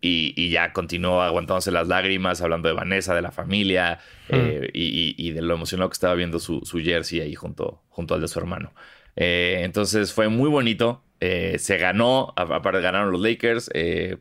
Y, 0.00 0.50
ya 0.50 0.72
continuó 0.72 1.22
aguantándose 1.22 1.72
las 1.72 1.88
lágrimas, 1.88 2.40
hablando 2.40 2.68
de 2.68 2.74
Vanessa, 2.74 3.14
de 3.14 3.22
la 3.22 3.32
familia 3.32 3.98
mm. 4.28 4.34
eh, 4.34 4.70
y, 4.72 5.30
de 5.32 5.42
lo 5.42 5.54
emocionado 5.54 5.90
que 5.90 5.94
estaba 5.94 6.14
viendo 6.14 6.38
su, 6.38 6.62
jersey 6.62 7.20
ahí 7.20 7.34
junto, 7.34 7.82
junto 7.88 8.14
al 8.14 8.20
de 8.20 8.28
su 8.28 8.38
hermano. 8.38 8.72
Eh, 9.16 9.62
entonces 9.64 10.12
fue 10.12 10.28
muy 10.28 10.48
bonito. 10.48 11.02
Eh, 11.20 11.58
se 11.58 11.78
ganó, 11.78 12.32
aparte 12.36 12.80
ganaron 12.80 13.10
los 13.10 13.20
Lakers. 13.20 13.70
Eh, 13.74 14.18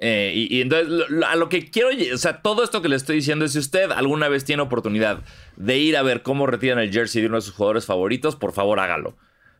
y, 0.00 0.62
entonces, 0.62 1.06
a 1.26 1.36
lo 1.36 1.48
que 1.48 1.70
quiero, 1.70 1.90
o 2.14 2.18
sea, 2.18 2.40
todo 2.40 2.64
esto 2.64 2.80
que 2.80 2.88
le 2.88 2.96
estoy 2.96 3.16
diciendo 3.16 3.44
es 3.44 3.52
si 3.52 3.58
usted 3.58 3.90
alguna 3.90 4.28
vez 4.28 4.44
tiene 4.44 4.62
oportunidad 4.62 5.20
de 5.56 5.78
ir 5.78 5.96
a 5.96 6.02
ver 6.02 6.22
cómo 6.22 6.46
retiran 6.46 6.78
el 6.78 6.90
jersey 6.90 7.20
de 7.20 7.28
uno 7.28 7.36
de 7.36 7.42
sus 7.42 7.54
jugadores 7.54 7.84
favoritos, 7.84 8.36
por 8.36 8.52
favor 8.52 8.80
hágalo. 8.80 9.16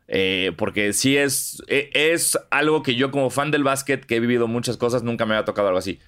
Eh, 0.09 0.53
porque 0.57 0.93
si 0.93 1.17
es, 1.17 1.63
e, 1.69 1.91
es 1.93 2.39
algo 2.51 2.83
que 2.83 2.97
yo 2.97 3.11
como 3.11 3.31
fan 3.31 3.51
del 3.51 3.65
básquet, 3.65 4.05
que 4.05 4.17
he 4.17 4.21
vivido 4.21 4.49
muchas 4.49 4.77
cosas, 4.77 5.03
nunca 5.03 5.27
me 5.27 5.35
había 5.35 5.45
tocado 5.45 5.69
algo 5.69 5.79
así. 5.79 6.01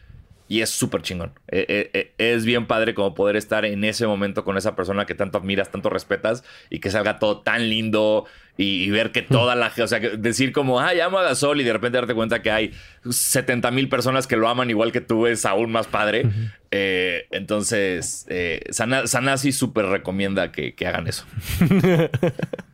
Y 0.49 0.61
es 0.61 0.69
súper 0.69 1.01
chingón. 1.01 1.33
Eh, 1.49 1.65
eh, 1.67 1.91
eh, 1.95 2.13
es 2.19 2.45
bien 2.45 2.67
padre 2.67 2.93
como 2.95 3.15
poder 3.15 3.37
estar 3.37 3.65
en 3.65 3.85
ese 3.85 4.07
momento 4.07 4.45
con 4.45 4.59
esa 4.59 4.77
persona 4.77 5.07
que 5.07 5.15
tanto 5.15 5.39
admiras, 5.39 5.71
tanto 5.71 5.89
respetas 5.89 6.45
y 6.69 6.81
que 6.81 6.91
salga 6.91 7.19
todo 7.19 7.41
tan 7.41 7.71
lindo 7.71 8.27
y, 8.57 8.91
ver 8.91 9.13
que 9.13 9.23
toda 9.23 9.55
la 9.55 9.71
gente, 9.71 9.83
o 9.83 9.89
sea, 9.89 9.99
decir 9.99 10.53
como, 10.53 10.81
ay, 10.81 11.01
amo 11.01 11.19
a 11.19 11.23
Gasol 11.23 11.61
y 11.61 11.65
de 11.65 11.73
repente 11.73 11.99
darte 11.99 12.15
cuenta 12.15 12.43
que 12.43 12.51
hay 12.51 12.73
70 13.09 13.71
mil 13.71 13.89
personas 13.89 14.27
que 14.27 14.37
lo 14.37 14.49
aman 14.49 14.71
igual 14.71 14.93
que 14.93 15.01
tú 15.01 15.27
es 15.27 15.45
aún 15.47 15.73
más 15.73 15.87
padre. 15.87 16.27
entonces, 16.71 18.27
Sanasi 18.71 19.53
súper 19.53 19.87
recomienda 19.87 20.53
que, 20.53 20.75
que 20.75 20.87
hagan 20.87 21.09
eso. 21.09 21.25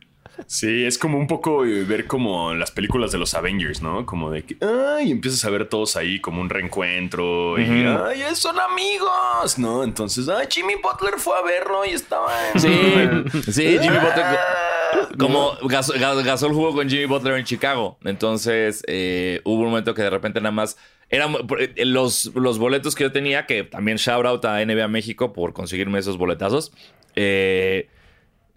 Sí, 0.51 0.83
es 0.83 0.97
como 0.97 1.19
un 1.19 1.27
poco 1.27 1.59
ver 1.59 2.07
como 2.07 2.55
las 2.55 2.71
películas 2.71 3.11
de 3.11 3.19
los 3.19 3.35
Avengers, 3.35 3.83
¿no? 3.83 4.07
Como 4.07 4.31
de 4.31 4.41
que, 4.41 4.57
ay, 4.65 5.11
empiezas 5.11 5.45
a 5.45 5.51
ver 5.51 5.69
todos 5.69 5.95
ahí 5.95 6.19
como 6.19 6.41
un 6.41 6.49
reencuentro 6.49 7.59
y, 7.59 7.85
ay, 7.85 8.23
son 8.33 8.59
amigos, 8.59 9.59
¿no? 9.59 9.83
Entonces, 9.83 10.27
ay, 10.27 10.47
Jimmy 10.49 10.73
Butler 10.81 11.19
fue 11.19 11.37
a 11.37 11.43
verlo 11.43 11.85
y 11.85 11.89
estaba 11.89 12.31
en... 12.49 12.59
Sí, 12.59 13.41
sí, 13.51 13.77
Jimmy 13.79 13.97
Butler... 13.97 14.25
Ah, 14.25 15.07
como 15.19 15.51
Gasol, 15.65 16.51
jugó 16.51 16.73
con 16.73 16.89
Jimmy 16.89 17.05
Butler 17.05 17.35
en 17.35 17.45
Chicago. 17.45 17.99
Entonces, 18.03 18.83
eh, 18.87 19.41
hubo 19.43 19.61
un 19.61 19.69
momento 19.69 19.93
que 19.93 20.01
de 20.01 20.09
repente 20.09 20.41
nada 20.41 20.51
más... 20.51 20.77
Eran 21.11 21.35
eh, 21.59 21.85
los, 21.85 22.31
los 22.33 22.57
boletos 22.57 22.95
que 22.95 23.03
yo 23.03 23.11
tenía, 23.11 23.45
que 23.45 23.65
también 23.65 23.97
shout 23.97 24.25
out 24.25 24.43
a 24.45 24.65
NBA 24.65 24.87
México 24.87 25.31
por 25.31 25.53
conseguirme 25.53 25.99
esos 25.99 26.17
boletazos. 26.17 26.71
Eh 27.15 27.87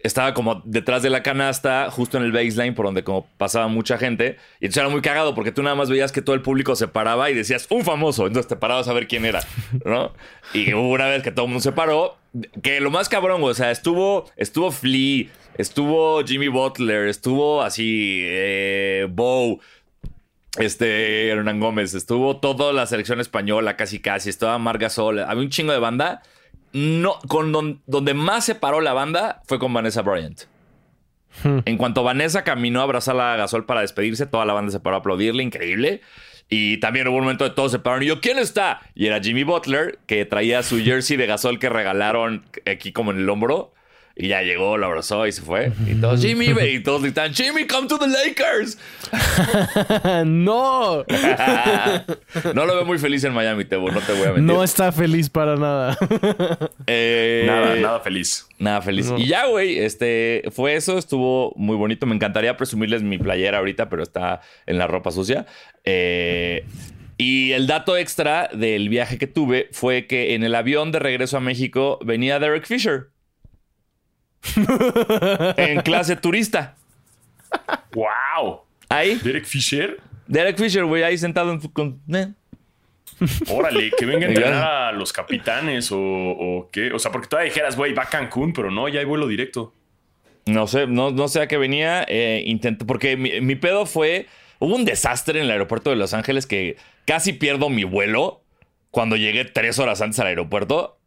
estaba 0.03 0.33
como 0.33 0.61
detrás 0.65 1.01
de 1.01 1.09
la 1.09 1.23
canasta, 1.23 1.89
justo 1.89 2.17
en 2.17 2.23
el 2.23 2.33
baseline, 2.33 2.75
por 2.75 2.85
donde 2.85 3.03
como 3.03 3.25
pasaba 3.37 3.69
mucha 3.69 3.97
gente. 3.97 4.37
Y 4.59 4.65
entonces 4.65 4.81
era 4.81 4.89
muy 4.89 5.01
cagado 5.01 5.33
porque 5.33 5.53
tú 5.53 5.63
nada 5.63 5.75
más 5.75 5.89
veías 5.89 6.11
que 6.11 6.21
todo 6.21 6.35
el 6.35 6.41
público 6.41 6.75
se 6.75 6.89
paraba 6.89 7.29
y 7.31 7.33
decías, 7.33 7.67
un 7.69 7.83
famoso. 7.83 8.27
Entonces 8.27 8.49
te 8.49 8.57
parabas 8.57 8.87
a 8.89 8.93
ver 8.93 9.07
quién 9.07 9.25
era, 9.25 9.39
¿no? 9.85 10.13
y 10.53 10.73
hubo 10.73 10.89
una 10.89 11.07
vez 11.07 11.23
que 11.23 11.31
todo 11.31 11.45
el 11.45 11.51
mundo 11.51 11.61
se 11.61 11.71
paró, 11.71 12.17
que 12.61 12.81
lo 12.81 12.91
más 12.91 13.07
cabrón, 13.07 13.41
o 13.43 13.53
sea, 13.53 13.71
estuvo, 13.71 14.29
estuvo 14.35 14.71
Flea, 14.71 15.27
estuvo 15.57 16.23
Jimmy 16.23 16.49
Butler, 16.49 17.07
estuvo 17.07 17.61
así, 17.61 18.21
eh, 18.23 19.07
Bow, 19.09 19.61
este, 20.57 21.29
Hernán 21.29 21.59
Gómez, 21.59 21.93
estuvo 21.93 22.37
toda 22.37 22.73
la 22.73 22.85
selección 22.87 23.21
española 23.21 23.77
casi 23.77 23.99
casi, 23.99 24.29
estaba 24.29 24.57
Marga 24.57 24.89
Sol, 24.89 25.19
había 25.19 25.43
un 25.43 25.49
chingo 25.49 25.71
de 25.71 25.79
banda 25.79 26.21
no, 26.73 27.19
con 27.27 27.51
don- 27.51 27.81
donde 27.87 28.13
más 28.13 28.45
se 28.45 28.55
paró 28.55 28.81
la 28.81 28.93
banda 28.93 29.41
fue 29.45 29.59
con 29.59 29.73
Vanessa 29.73 30.01
Bryant. 30.01 30.41
En 31.65 31.77
cuanto 31.77 32.03
Vanessa 32.03 32.43
caminó 32.43 32.81
a 32.81 32.83
abrazar 32.83 33.19
a 33.19 33.35
Gasol 33.35 33.65
para 33.65 33.81
despedirse, 33.81 34.27
toda 34.27 34.45
la 34.45 34.53
banda 34.53 34.71
se 34.71 34.79
paró 34.79 34.97
a 34.97 34.99
aplaudirle, 34.99 35.41
increíble. 35.41 36.01
Y 36.47 36.77
también 36.77 37.07
hubo 37.07 37.15
un 37.15 37.23
momento 37.23 37.43
de 37.43 37.49
todos 37.49 37.71
se 37.71 37.79
pararon 37.79 38.03
y 38.03 38.07
yo, 38.07 38.21
¿quién 38.21 38.37
está? 38.37 38.81
Y 38.93 39.07
era 39.07 39.19
Jimmy 39.19 39.43
Butler, 39.43 39.97
que 40.05 40.25
traía 40.25 40.61
su 40.61 40.77
jersey 40.77 41.17
de 41.17 41.25
Gasol 41.25 41.57
que 41.57 41.69
regalaron 41.69 42.45
aquí 42.71 42.91
como 42.91 43.09
en 43.11 43.17
el 43.17 43.29
hombro. 43.29 43.73
Y 44.15 44.27
ya 44.27 44.43
llegó, 44.43 44.77
lo 44.77 44.85
abrazó 44.85 45.25
y 45.25 45.31
se 45.31 45.41
fue. 45.41 45.71
Y 45.87 45.95
todos, 45.95 46.21
Jimmy, 46.21 46.53
ve", 46.53 46.71
y 46.73 46.83
todos 46.83 47.01
gritan, 47.01 47.33
Jimmy, 47.33 47.65
come 47.65 47.87
to 47.87 47.97
the 47.97 48.05
Lakers. 48.07 48.77
no, 50.25 51.03
no 52.53 52.65
lo 52.65 52.75
veo 52.75 52.85
muy 52.85 52.99
feliz 52.99 53.23
en 53.23 53.33
Miami, 53.33 53.65
Tebo, 53.65 53.89
no 53.91 53.99
te 54.01 54.11
voy 54.13 54.21
a 54.23 54.25
mentir. 54.33 54.43
no 54.43 54.63
está 54.63 54.91
feliz 54.91 55.29
para 55.29 55.55
nada. 55.55 55.97
Eh, 56.87 57.43
Nada, 57.47 57.75
nada 57.75 57.99
feliz. 58.01 58.47
Nada 58.59 58.81
feliz. 58.81 59.11
Y 59.17 59.25
ya, 59.27 59.47
güey, 59.47 59.79
este 59.79 60.43
fue 60.51 60.75
eso, 60.75 60.97
estuvo 60.97 61.53
muy 61.55 61.75
bonito. 61.75 62.05
Me 62.05 62.15
encantaría 62.15 62.55
presumirles 62.55 63.01
mi 63.01 63.17
playera 63.17 63.57
ahorita, 63.59 63.89
pero 63.89 64.03
está 64.03 64.41
en 64.65 64.77
la 64.77 64.87
ropa 64.87 65.11
sucia. 65.11 65.45
Eh, 65.85 66.65
y 67.17 67.51
el 67.53 67.67
dato 67.67 67.97
extra 67.97 68.49
del 68.53 68.89
viaje 68.89 69.17
que 69.17 69.27
tuve 69.27 69.69
fue 69.71 70.07
que 70.07 70.33
en 70.35 70.43
el 70.43 70.55
avión 70.55 70.91
de 70.91 70.99
regreso 70.99 71.37
a 71.37 71.39
México 71.39 71.99
venía 72.05 72.39
Derek 72.39 72.65
Fisher. 72.65 73.07
en 75.57 75.81
clase 75.81 76.15
turista. 76.15 76.75
¡Wow! 77.93 78.61
Ahí, 78.89 79.15
Derek 79.23 79.45
Fisher. 79.45 79.99
Derek 80.27 80.57
Fisher, 80.57 80.85
güey, 80.85 81.03
ahí 81.03 81.17
sentado 81.17 81.51
en 81.51 81.59
con- 81.59 82.01
eh. 82.13 82.27
Órale, 83.49 83.91
que 83.97 84.05
venga 84.05 84.25
a 84.25 84.29
entrenar 84.29 84.63
a 84.63 84.91
los 84.91 85.13
capitanes 85.13 85.91
o, 85.91 85.99
o 85.99 86.69
qué. 86.71 86.91
O 86.91 86.99
sea, 86.99 87.11
porque 87.11 87.27
todavía 87.27 87.51
dijeras, 87.51 87.75
güey, 87.75 87.93
va 87.93 88.03
a 88.03 88.09
Cancún, 88.09 88.53
pero 88.53 88.71
no, 88.71 88.87
ya 88.89 88.99
hay 88.99 89.05
vuelo 89.05 89.27
directo. 89.27 89.73
No 90.45 90.67
sé, 90.67 90.87
no, 90.87 91.11
no 91.11 91.27
sé 91.27 91.41
a 91.41 91.47
qué 91.47 91.57
venía. 91.57 92.05
Eh, 92.07 92.43
intenté, 92.45 92.85
porque 92.85 93.15
mi, 93.17 93.39
mi 93.41 93.55
pedo 93.55 93.85
fue. 93.85 94.27
Hubo 94.59 94.75
un 94.75 94.85
desastre 94.85 95.39
en 95.39 95.45
el 95.45 95.51
aeropuerto 95.51 95.89
de 95.89 95.95
Los 95.97 96.13
Ángeles 96.13 96.45
que 96.47 96.77
casi 97.05 97.33
pierdo 97.33 97.69
mi 97.69 97.83
vuelo 97.83 98.41
cuando 98.91 99.15
llegué 99.17 99.43
tres 99.45 99.77
horas 99.79 100.01
antes 100.01 100.19
al 100.19 100.27
aeropuerto. 100.27 100.97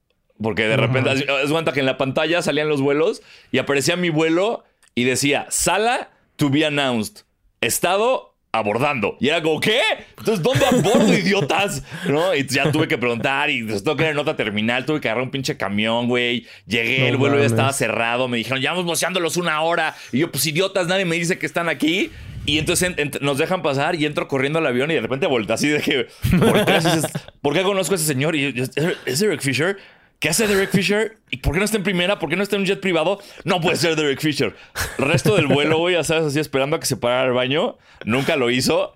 Porque 0.42 0.64
de 0.64 0.76
repente, 0.76 1.12
es 1.42 1.50
cuenta 1.50 1.72
que 1.72 1.80
en 1.80 1.86
la 1.86 1.96
pantalla 1.96 2.42
salían 2.42 2.68
los 2.68 2.80
vuelos 2.80 3.22
y 3.52 3.58
aparecía 3.58 3.96
mi 3.96 4.10
vuelo 4.10 4.64
y 4.94 5.04
decía 5.04 5.46
sala 5.48 6.10
to 6.36 6.50
be 6.50 6.64
announced, 6.66 7.24
estado 7.60 8.34
abordando. 8.52 9.16
Y 9.20 9.28
era 9.28 9.42
como, 9.42 9.60
¿qué? 9.60 9.80
Entonces, 10.18 10.42
¿dónde 10.42 10.64
abordo, 10.66 11.12
idiotas? 11.18 11.82
¿No? 12.08 12.34
Y 12.34 12.46
ya 12.46 12.70
tuve 12.72 12.88
que 12.88 12.96
preguntar 12.96 13.50
y 13.50 13.62
pues, 13.64 13.84
tengo 13.84 13.96
que 13.98 14.04
ir 14.04 14.10
en 14.10 14.18
otra 14.18 14.34
terminal, 14.36 14.86
tuve 14.86 15.00
que 15.00 15.08
agarrar 15.08 15.24
un 15.24 15.30
pinche 15.30 15.56
camión, 15.58 16.08
güey. 16.08 16.46
Llegué, 16.66 17.00
No 17.00 17.06
el 17.06 17.16
vuelo 17.18 17.34
ya 17.36 17.40
mames. 17.40 17.52
estaba 17.52 17.72
cerrado, 17.74 18.28
me 18.28 18.38
dijeron, 18.38 18.60
llevamos 18.60 18.84
boceándolos 18.86 19.36
una 19.36 19.60
hora. 19.60 19.94
Y 20.12 20.18
yo, 20.20 20.30
pues 20.30 20.46
idiotas, 20.46 20.86
nadie 20.86 21.04
me 21.04 21.16
dice 21.16 21.38
que 21.38 21.44
están 21.46 21.68
aquí. 21.68 22.10
Y 22.46 22.58
entonces 22.58 22.88
en- 22.96 23.00
en- 23.00 23.10
nos 23.22 23.38
dejan 23.38 23.60
pasar 23.60 23.94
y 23.96 24.06
entro 24.06 24.28
corriendo 24.28 24.60
al 24.60 24.66
avión 24.66 24.90
y 24.90 24.94
de 24.94 25.00
repente 25.00 25.26
volteé 25.26 25.52
así 25.54 25.68
de 25.68 25.80
que 25.80 26.06
y 26.32 26.72
dices, 26.72 27.04
¿por 27.42 27.52
qué 27.54 27.62
conozco 27.62 27.94
a 27.94 27.96
ese 27.96 28.06
señor? 28.06 28.36
Y 28.36 28.52
yo, 28.52 28.64
¿es 29.04 29.18
Derek 29.18 29.40
Fisher? 29.42 29.76
¿Qué 30.18 30.30
hace 30.30 30.46
Derek 30.46 30.70
Fisher? 30.70 31.18
¿Y 31.30 31.38
por 31.38 31.52
qué 31.52 31.58
no 31.58 31.64
está 31.64 31.76
en 31.76 31.82
primera? 31.82 32.18
¿Por 32.18 32.30
qué 32.30 32.36
no 32.36 32.42
está 32.42 32.56
en 32.56 32.62
un 32.62 32.66
jet 32.66 32.80
privado? 32.80 33.20
No 33.44 33.60
puede 33.60 33.76
ser 33.76 33.96
Derek 33.96 34.20
Fisher. 34.20 34.56
El 34.98 35.04
resto 35.06 35.36
del 35.36 35.46
vuelo, 35.46 35.78
güey, 35.78 35.94
ya 35.94 36.04
sabes, 36.04 36.24
así 36.24 36.40
esperando 36.40 36.76
a 36.76 36.80
que 36.80 36.86
se 36.86 36.96
parara 36.96 37.26
el 37.26 37.32
baño. 37.32 37.76
Nunca 38.04 38.36
lo 38.36 38.50
hizo. 38.50 38.94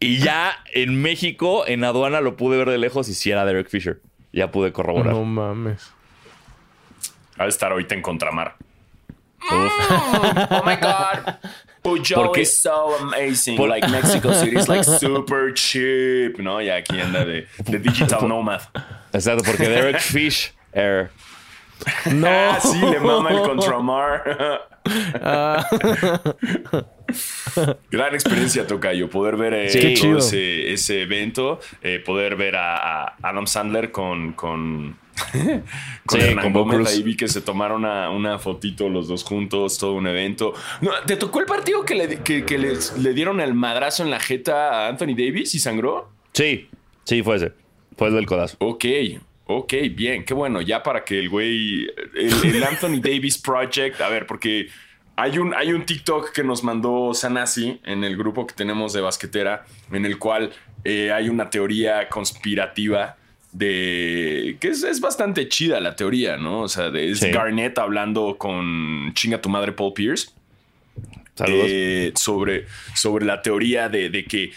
Y 0.00 0.18
ya 0.18 0.52
en 0.74 1.00
México, 1.00 1.64
en 1.66 1.84
aduana, 1.84 2.20
lo 2.20 2.36
pude 2.36 2.58
ver 2.58 2.68
de 2.68 2.78
lejos 2.78 3.08
y 3.08 3.14
sí 3.14 3.30
era 3.30 3.44
Derek 3.44 3.68
Fisher. 3.70 4.00
Ya 4.32 4.50
pude 4.50 4.72
corroborar. 4.72 5.12
no 5.14 5.24
mames. 5.24 5.90
Ha 7.38 7.44
de 7.44 7.48
estar 7.48 7.70
ahorita 7.72 7.94
en 7.94 8.02
contramar. 8.02 8.56
Uf. 9.40 9.72
Oh 10.50 10.62
my 10.66 10.74
God. 10.76 11.34
Puyo 11.82 12.16
¿Por 12.16 12.32
qué? 12.32 12.40
is 12.42 12.58
so 12.58 12.96
amazing. 12.98 13.56
Por- 13.56 13.68
Like 13.68 13.86
Mexico 13.88 14.32
City 14.34 14.56
is 14.58 14.68
like 14.68 14.82
super 14.98 15.54
cheap. 15.54 16.38
¿No? 16.40 16.60
Y 16.60 16.68
aquí 16.68 16.98
anda 17.00 17.24
de, 17.24 17.46
de 17.64 17.78
Digital 17.78 18.26
Nomad. 18.26 18.60
Exacto, 19.12 19.44
porque 19.44 19.68
Derek 19.68 20.00
Fish 20.00 20.52
Air. 20.76 21.10
No. 22.10 22.26
Ah, 22.28 22.58
sí, 22.60 22.78
le 22.80 22.98
mama 23.00 23.30
el 23.30 23.42
contramar. 23.42 24.66
Gran 27.90 28.14
experiencia, 28.14 28.66
Tocayo. 28.66 29.08
Poder 29.10 29.36
ver 29.36 29.54
eh, 29.54 29.68
Sí. 29.68 29.94
Todo 30.00 30.18
ese, 30.18 30.72
ese 30.72 31.02
evento. 31.02 31.60
eh, 31.82 32.02
poder 32.04 32.36
ver 32.36 32.56
a, 32.56 33.04
a 33.04 33.16
Adam 33.22 33.46
Sandler 33.46 33.92
con. 33.92 34.32
con 34.32 34.96
con 36.06 36.20
Sí, 36.20 36.34
con 36.34 36.52
Gómez, 36.52 36.76
Cruz. 36.76 36.88
ahí 36.90 37.02
vi 37.02 37.16
que 37.16 37.26
se 37.26 37.40
tomaron 37.40 37.78
una, 37.84 38.10
una 38.10 38.38
fotito 38.38 38.90
los 38.90 39.08
dos 39.08 39.24
juntos, 39.24 39.78
todo 39.78 39.94
un 39.94 40.06
evento. 40.06 40.52
No, 40.82 40.90
¿Te 41.06 41.16
tocó 41.16 41.40
el 41.40 41.46
partido 41.46 41.86
que, 41.86 41.94
le, 41.94 42.18
que, 42.22 42.44
que 42.44 42.58
les- 42.58 42.98
le 42.98 43.14
dieron 43.14 43.40
el 43.40 43.54
madrazo 43.54 44.02
en 44.02 44.10
la 44.10 44.20
jeta 44.20 44.84
a 44.84 44.88
Anthony 44.88 45.14
Davis 45.16 45.54
y 45.54 45.58
sangró? 45.58 46.10
Sí, 46.34 46.68
sí, 47.04 47.22
fue 47.22 47.36
ese. 47.36 47.52
Fue 47.96 48.08
el 48.08 48.14
del 48.14 48.26
codazo. 48.26 48.56
Ok, 48.60 48.84
ok, 49.46 49.72
bien, 49.92 50.24
qué 50.24 50.34
bueno. 50.34 50.60
Ya 50.60 50.82
para 50.82 51.04
que 51.04 51.18
el 51.18 51.28
güey, 51.28 51.86
el, 52.14 52.44
el 52.56 52.62
Anthony 52.64 53.00
Davis 53.00 53.38
Project, 53.38 54.00
a 54.00 54.08
ver, 54.08 54.26
porque 54.26 54.68
hay 55.16 55.38
un, 55.38 55.54
hay 55.54 55.72
un 55.72 55.86
TikTok 55.86 56.32
que 56.32 56.44
nos 56.44 56.62
mandó 56.62 57.14
Sanasi 57.14 57.80
en 57.84 58.04
el 58.04 58.16
grupo 58.16 58.46
que 58.46 58.54
tenemos 58.54 58.92
de 58.92 59.00
basquetera, 59.00 59.64
en 59.90 60.04
el 60.04 60.18
cual 60.18 60.52
eh, 60.84 61.10
hay 61.12 61.28
una 61.28 61.48
teoría 61.48 62.08
conspirativa 62.08 63.16
de 63.52 64.58
que 64.60 64.68
es, 64.68 64.82
es 64.82 65.00
bastante 65.00 65.48
chida 65.48 65.80
la 65.80 65.96
teoría, 65.96 66.36
¿no? 66.36 66.60
O 66.60 66.68
sea, 66.68 66.90
de, 66.90 67.10
es 67.12 67.20
Sí. 67.20 67.30
Garnett 67.30 67.78
hablando 67.78 68.36
con 68.36 69.12
chinga 69.14 69.40
tu 69.40 69.48
madre 69.48 69.72
Paul 69.72 69.94
Pierce 69.94 70.28
Saludos. 71.34 71.66
eh, 71.70 72.12
sobre, 72.16 72.66
sobre 72.94 73.24
la 73.24 73.40
teoría 73.40 73.88
de, 73.88 74.10
de 74.10 74.24
que 74.24 74.52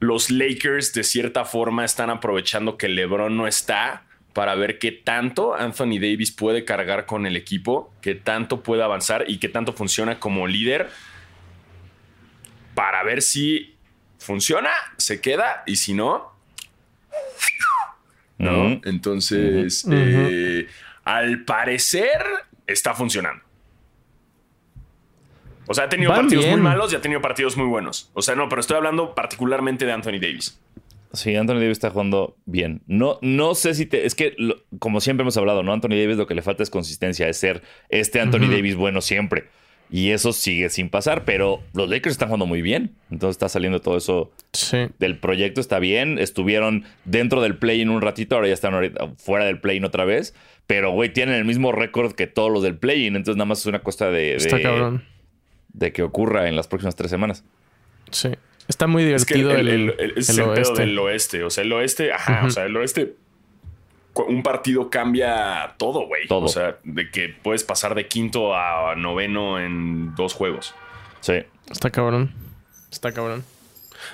los 0.00 0.30
Lakers 0.30 0.92
de 0.92 1.04
cierta 1.04 1.44
forma 1.44 1.84
están 1.84 2.10
aprovechando 2.10 2.76
que 2.76 2.88
LeBron 2.88 3.36
no 3.36 3.46
está 3.46 4.04
para 4.32 4.54
ver 4.56 4.78
qué 4.78 4.92
tanto 4.92 5.54
Anthony 5.54 6.00
Davis 6.00 6.32
puede 6.32 6.64
cargar 6.64 7.06
con 7.06 7.24
el 7.24 7.36
equipo, 7.36 7.94
qué 8.02 8.14
tanto 8.14 8.62
puede 8.62 8.82
avanzar 8.82 9.24
y 9.28 9.38
qué 9.38 9.48
tanto 9.48 9.72
funciona 9.72 10.18
como 10.18 10.46
líder 10.46 10.90
para 12.74 13.04
ver 13.04 13.22
si 13.22 13.76
funciona, 14.18 14.70
se 14.98 15.20
queda 15.20 15.62
y 15.66 15.76
si 15.76 15.94
no, 15.94 16.32
¿no? 18.38 18.80
Entonces, 18.84 19.86
eh, 19.90 20.66
al 21.04 21.44
parecer 21.44 22.20
está 22.66 22.94
funcionando. 22.94 23.43
O 25.66 25.74
sea, 25.74 25.84
ha 25.84 25.88
tenido 25.88 26.10
Van 26.10 26.20
partidos 26.20 26.44
bien. 26.44 26.56
muy 26.60 26.62
malos 26.68 26.92
y 26.92 26.96
ha 26.96 27.00
tenido 27.00 27.20
partidos 27.20 27.56
muy 27.56 27.66
buenos. 27.66 28.10
O 28.14 28.22
sea, 28.22 28.34
no, 28.34 28.48
pero 28.48 28.60
estoy 28.60 28.76
hablando 28.76 29.14
particularmente 29.14 29.86
de 29.86 29.92
Anthony 29.92 30.18
Davis. 30.20 30.60
Sí, 31.12 31.34
Anthony 31.36 31.54
Davis 31.60 31.70
está 31.72 31.90
jugando 31.90 32.36
bien. 32.44 32.82
No, 32.86 33.18
no 33.22 33.54
sé 33.54 33.74
si 33.74 33.86
te. 33.86 34.04
Es 34.04 34.14
que, 34.14 34.34
lo- 34.36 34.56
como 34.80 35.00
siempre 35.00 35.22
hemos 35.22 35.36
hablado, 35.36 35.62
¿no? 35.62 35.72
Anthony 35.72 35.90
Davis 35.90 36.16
lo 36.16 36.26
que 36.26 36.34
le 36.34 36.42
falta 36.42 36.62
es 36.64 36.70
consistencia, 36.70 37.28
es 37.28 37.36
ser 37.36 37.62
este 37.88 38.20
Anthony 38.20 38.48
Davis 38.50 38.74
bueno 38.74 39.00
siempre. 39.00 39.44
Y 39.90 40.10
eso 40.10 40.32
sigue 40.32 40.70
sin 40.70 40.88
pasar, 40.88 41.24
pero 41.24 41.60
los 41.72 41.88
Lakers 41.88 42.12
están 42.14 42.28
jugando 42.28 42.46
muy 42.46 42.62
bien. 42.62 42.96
Entonces 43.12 43.34
está 43.34 43.48
saliendo 43.48 43.80
todo 43.80 43.96
eso 43.96 44.32
Sí. 44.52 44.78
del 44.98 45.18
proyecto, 45.18 45.60
está 45.60 45.78
bien. 45.78 46.18
Estuvieron 46.18 46.84
dentro 47.04 47.40
del 47.42 47.58
play-in 47.58 47.90
un 47.90 48.00
ratito, 48.00 48.34
ahora 48.34 48.48
ya 48.48 48.54
están 48.54 48.74
ahorita 48.74 49.12
fuera 49.18 49.44
del 49.44 49.60
play-in 49.60 49.84
otra 49.84 50.04
vez. 50.04 50.34
Pero, 50.66 50.90
güey, 50.90 51.12
tienen 51.12 51.36
el 51.36 51.44
mismo 51.44 51.70
récord 51.70 52.12
que 52.14 52.26
todos 52.26 52.50
los 52.50 52.62
del 52.62 52.76
play-in. 52.76 53.14
Entonces 53.14 53.36
nada 53.36 53.44
más 53.46 53.60
es 53.60 53.66
una 53.66 53.80
cuesta 53.80 54.10
de, 54.10 54.34
Está 54.34 54.56
de, 54.56 54.62
cabrón. 54.62 55.04
De 55.74 55.92
que 55.92 56.02
ocurra 56.02 56.48
en 56.48 56.56
las 56.56 56.66
próximas 56.66 56.96
tres 56.96 57.10
semanas. 57.10 57.44
Sí. 58.10 58.30
Está 58.66 58.86
muy 58.86 59.02
Es 59.12 59.26
que 59.26 59.34
el, 59.34 59.40
divertido 59.40 59.60
el- 59.60 59.68
el, 60.00 60.14
el- 60.16 60.40
oeste. 60.40 60.80
del 60.80 60.98
oeste. 60.98 61.44
O 61.44 61.50
sea, 61.50 61.62
el 61.64 61.72
oeste, 61.74 62.12
ajá, 62.12 62.44
o 62.46 62.50
sea, 62.50 62.64
el 62.64 62.74
oeste. 62.76 63.16
Un 64.28 64.42
partido 64.44 64.88
cambia 64.90 65.74
todo, 65.76 66.06
güey. 66.06 66.26
Todo. 66.28 66.44
O 66.46 66.48
sea, 66.48 66.78
de 66.84 67.10
que 67.10 67.34
puedes 67.42 67.64
pasar 67.64 67.94
de 67.96 68.06
quinto 68.06 68.54
a 68.56 68.94
noveno 68.96 69.58
en 69.60 70.14
dos 70.14 70.32
juegos. 70.34 70.74
Sí. 71.20 71.42
Está 71.70 71.90
cabrón. 71.90 72.32
Está 72.92 73.12
cabrón. 73.12 73.44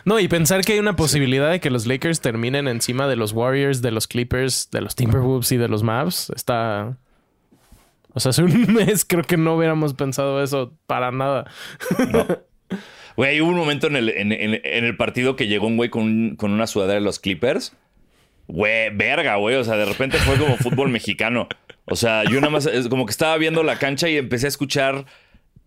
No, 0.07 0.19
y 0.19 0.27
pensar 0.29 0.63
que 0.65 0.73
hay 0.73 0.79
una 0.79 0.97
posibilidad 0.97 1.51
de 1.51 1.61
que 1.61 1.69
los 1.69 1.87
Lakers 1.87 2.21
terminen 2.21 2.67
encima 2.69 3.09
de 3.09 3.17
los 3.17 3.33
Warriors, 3.33 3.83
de 3.83 3.91
los 3.91 4.07
Clippers, 4.07 4.71
de 4.71 4.81
los 4.81 4.95
Timberwolves 4.95 5.53
y 5.53 5.57
de 5.59 5.69
los 5.69 5.83
Mavs, 5.83 6.31
está... 6.35 6.97
O 8.15 8.21
sea, 8.21 8.31
hace 8.31 8.43
un 8.43 8.73
mes 8.75 9.05
creo 9.05 9.23
que 9.23 9.37
no 9.37 9.55
hubiéramos 9.57 9.95
pensado 9.95 10.43
eso 10.43 10.75
para 10.87 11.11
nada. 11.13 11.51
Güey, 13.17 13.41
hubo 13.41 13.51
un 13.51 13.57
momento 13.57 13.89
en 13.89 13.97
el, 13.97 14.09
en, 14.09 14.33
en- 14.33 14.61
en 14.65 14.85
el 14.85 14.97
partido 14.97 15.37
que 15.37 15.47
llegó 15.47 15.67
un 15.67 15.77
güey 15.77 15.91
con, 15.91 16.37
con 16.37 16.53
una 16.53 16.67
sudadera 16.67 16.95
de 17.01 17.05
los 17.05 17.19
Clippers. 17.19 17.77
Güey, 18.47 18.91
verga, 18.97 19.37
güey. 19.37 19.57
O 19.57 19.65
sea, 19.65 19.77
de 19.77 19.85
repente 19.85 20.17
fue 20.19 20.37
como 20.39 20.57
fútbol 20.57 20.89
mexicano. 20.93 21.47
O 21.85 21.97
sea, 21.97 22.25
yo 22.25 22.41
nada 22.41 22.51
más, 22.51 22.67
es 22.67 22.89
como 22.89 23.05
que 23.05 23.11
estaba 23.11 23.37
viendo 23.37 23.63
la 23.63 23.79
cancha 23.79 24.09
y 24.09 24.17
empecé 24.17 24.47
a 24.47 24.49
escuchar 24.49 25.05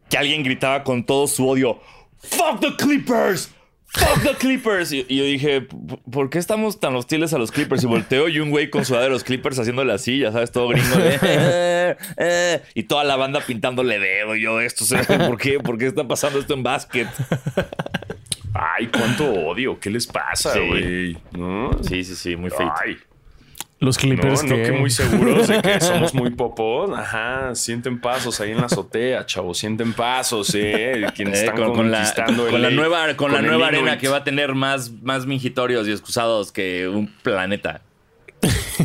que 0.10 0.18
alguien 0.18 0.42
gritaba 0.44 0.84
con 0.84 1.06
todo 1.06 1.28
su 1.28 1.48
odio: 1.48 1.80
¡Fuck 2.18 2.60
the 2.62 2.76
Clippers! 2.78 3.54
Fuck 3.94 4.24
the 4.24 4.34
Clippers. 4.36 4.92
Y, 4.92 5.06
y 5.08 5.18
yo 5.18 5.24
dije, 5.24 5.62
"¿Por- 5.62 6.00
¿por 6.10 6.30
qué 6.30 6.40
estamos 6.40 6.80
tan 6.80 6.96
hostiles 6.96 7.34
a 7.34 7.38
los 7.38 7.52
Clippers? 7.52 7.84
Y 7.84 7.88
volteo 7.88 8.28
y 8.30 8.40
un 8.40 8.50
güey 8.50 8.70
con 8.70 8.86
sudadera 8.86 9.10
de 9.10 9.14
los 9.14 9.24
Clippers 9.24 9.60
haciéndole 9.60 9.94
así, 9.94 10.20
ya 10.20 10.32
sabes, 10.32 10.52
todo 10.52 10.68
gringo. 10.70 10.96
de, 10.98 11.20
"Eh, 11.22 11.96
eh", 12.18 12.62
y 12.74 12.84
toda 12.84 13.04
la 13.04 13.16
banda 13.16 13.40
pintándole 13.42 14.00
dedo. 14.00 14.36
Y 14.36 14.42
yo, 14.42 14.60
esto, 14.62 14.86
¿por 15.28 15.38
qué? 15.38 15.60
¿Por 15.60 15.78
qué 15.78 15.88
está 15.88 16.08
pasando 16.08 16.40
esto 16.40 16.54
en 16.54 16.64
básquet? 16.64 17.08
Ay, 18.54 18.88
cuánto 18.88 19.32
odio. 19.32 19.80
¿Qué 19.80 19.90
les 19.90 20.06
pasa, 20.08 20.54
Sí. 20.54 20.60
güey? 20.68 21.18
¿No? 21.32 21.72
Sí, 21.84 22.04
sí, 22.04 22.16
sí, 22.16 22.36
muy 22.36 22.50
feo. 22.52 22.72
Ay, 22.84 22.98
Los 23.84 23.98
no, 23.98 24.02
Clippers 24.02 24.44
no 24.44 24.56
que... 24.56 24.64
que 24.64 24.72
muy 24.72 24.90
seguros 24.90 25.48
de 25.48 25.62
que 25.62 25.82
somos 25.82 26.14
muy 26.14 26.30
popón. 26.36 26.94
Ajá, 26.96 27.54
sienten 27.54 28.00
pasos 28.00 28.40
ahí 28.40 28.52
en 28.52 28.58
la 28.58 28.68
azotea, 28.68 29.26
chavos. 29.26 29.58
Sienten 29.58 29.94
pasos, 29.94 30.54
eh. 30.56 31.06
Quienes 31.16 31.40
Eh, 31.40 31.46
están 31.46 31.56
con, 31.58 31.76
con 31.76 31.92
la, 31.92 31.98
conquistando 31.98 32.48
con 32.48 32.62
la 32.62 32.70
LA, 32.70 32.76
nueva, 32.76 33.14
con 33.16 33.32
la 33.34 33.40
el 33.40 33.46
nueva 33.46 33.68
Inuit. 33.68 33.80
arena 33.82 33.98
que 33.98 34.08
va 34.08 34.18
a 34.18 34.24
tener 34.24 34.54
más, 34.56 34.92
más 35.02 35.26
mingitorios 35.26 35.88
y 35.88 35.92
excusados 35.92 36.52
que 36.52 36.88
un 36.88 37.08
planeta. 37.22 37.82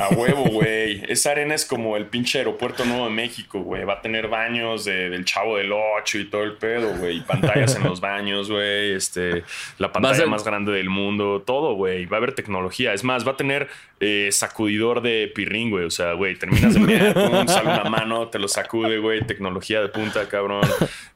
A 0.01 0.09
huevo, 0.15 0.45
güey. 0.45 1.03
Esa 1.09 1.31
arena 1.33 1.55
es 1.55 1.65
como 1.65 1.97
el 1.97 2.07
pinche 2.07 2.39
aeropuerto 2.39 2.85
nuevo 2.85 3.05
de 3.05 3.11
México, 3.11 3.61
güey. 3.61 3.85
Va 3.85 3.95
a 3.95 4.01
tener 4.03 4.29
baños 4.29 4.85
de- 4.85 5.11
del 5.11 5.25
Chavo 5.25 5.57
del 5.57 5.73
8 5.73 6.19
y 6.19 6.25
todo 6.27 6.43
el 6.45 6.53
pedo, 6.55 6.95
güey. 6.99 7.21
Pantallas 7.25 7.75
en 7.77 7.85
los 7.85 8.01
baños, 8.01 8.51
güey. 8.51 8.93
Este, 8.93 9.43
la 9.79 9.93
pantalla 9.93 10.15
ser- 10.17 10.27
más 10.29 10.45
grande 10.45 10.73
del 10.73 10.91
mundo. 10.91 11.43
Todo, 11.47 11.75
güey. 11.75 12.07
Va 12.07 12.17
a 12.17 12.19
haber 12.19 12.33
tecnología. 12.35 12.93
Es 12.93 13.05
más, 13.05 13.27
va 13.27 13.33
a 13.33 13.37
tener 13.37 13.69
eh, 14.01 14.29
sacudidor 14.31 15.03
de 15.03 15.31
pirrín, 15.35 15.71
güey. 15.71 15.85
O 15.85 15.91
sea, 15.91 16.13
güey, 16.13 16.37
terminas 16.37 16.75
de 16.75 16.81
mear, 16.81 17.15
pum, 17.15 17.47
sale 17.49 17.69
una 17.69 17.85
mano, 17.85 18.29
te 18.29 18.39
lo 18.39 18.47
sacude, 18.49 18.99
güey. 18.99 19.27
Tecnología 19.27 19.81
de 19.81 19.89
punta, 19.89 20.29
cabrón. 20.29 20.63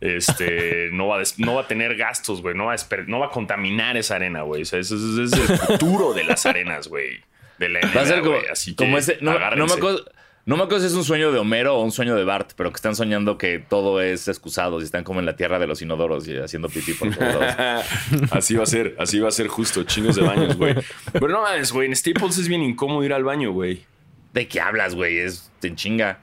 Este, 0.01 0.89
no 0.93 1.07
va 1.09 1.17
a, 1.17 1.19
des- 1.21 1.39
no 1.39 1.55
va 1.55 1.63
a 1.63 1.67
tener 1.69 1.97
gastos, 1.97 2.43
güey. 2.43 2.55
No 2.55 2.67
va 2.67 2.73
a, 2.73 2.77
esper- 2.77 3.07
no 3.07 3.21
va 3.21 3.27
a 3.27 3.31
contaminar 3.31 3.97
esa 3.97 4.17
arena, 4.17 4.43
güey. 4.43 4.63
O 4.63 4.65
sea, 4.65 4.81
ese, 4.81 4.95
ese 4.97 5.25
es 5.25 5.33
el 5.51 5.59
futuro 5.59 6.13
de 6.13 6.25
las 6.25 6.45
arenas, 6.47 6.89
güey. 6.89 7.21
De 7.63 7.69
la 7.69 7.81
Va 7.95 8.01
a 8.01 8.07
ser 8.07 8.21
como, 8.21 8.33
güey. 8.33 8.47
Así 8.51 8.75
como 8.75 8.95
que 8.95 9.01
ese. 9.01 9.19
No, 9.21 9.39
no 9.57 9.67
me 9.67 9.73
acuerdo. 9.73 10.05
No 10.45 10.57
me 10.57 10.65
acuerdo 10.65 10.81
si 10.81 10.87
es 10.89 10.95
un 10.95 11.05
sueño 11.05 11.31
de 11.31 11.39
Homero 11.39 11.77
o 11.77 11.85
un 11.85 11.93
sueño 11.93 12.17
de 12.17 12.25
Bart, 12.25 12.55
pero 12.57 12.71
que 12.73 12.75
están 12.77 12.97
soñando 12.97 13.39
que 13.39 13.61
todo 13.61 14.01
es 14.01 14.27
excusado 14.27 14.81
y 14.81 14.83
están 14.83 15.05
como 15.05 15.21
en 15.21 15.27
la 15.27 15.37
tierra 15.37 15.61
de 15.61 15.69
los 15.69 15.81
inodoros 15.83 16.27
y 16.27 16.37
haciendo 16.37 16.69
pipí 16.69 16.95
por 16.95 17.15
todos 17.15 17.33
lados. 17.33 17.87
así 18.33 18.57
va 18.57 18.65
a 18.65 18.67
ser, 18.67 18.97
así 18.99 19.21
va 19.21 19.29
a 19.29 19.31
ser 19.31 19.47
justo, 19.47 19.85
chingos 19.85 20.17
de 20.17 20.23
baños, 20.23 20.57
güey. 20.57 20.75
Pero 21.13 21.29
no 21.29 21.43
mames, 21.43 21.71
güey, 21.71 21.87
en 21.87 21.95
Staples 21.95 22.39
es 22.39 22.49
bien 22.49 22.61
incómodo 22.61 23.05
ir 23.05 23.13
al 23.13 23.23
baño, 23.23 23.53
güey. 23.53 23.85
¿De 24.33 24.49
qué 24.49 24.61
hablas, 24.61 24.97
güey? 24.97 25.19
Es 25.19 25.53
en 25.63 25.77
chinga. 25.77 26.19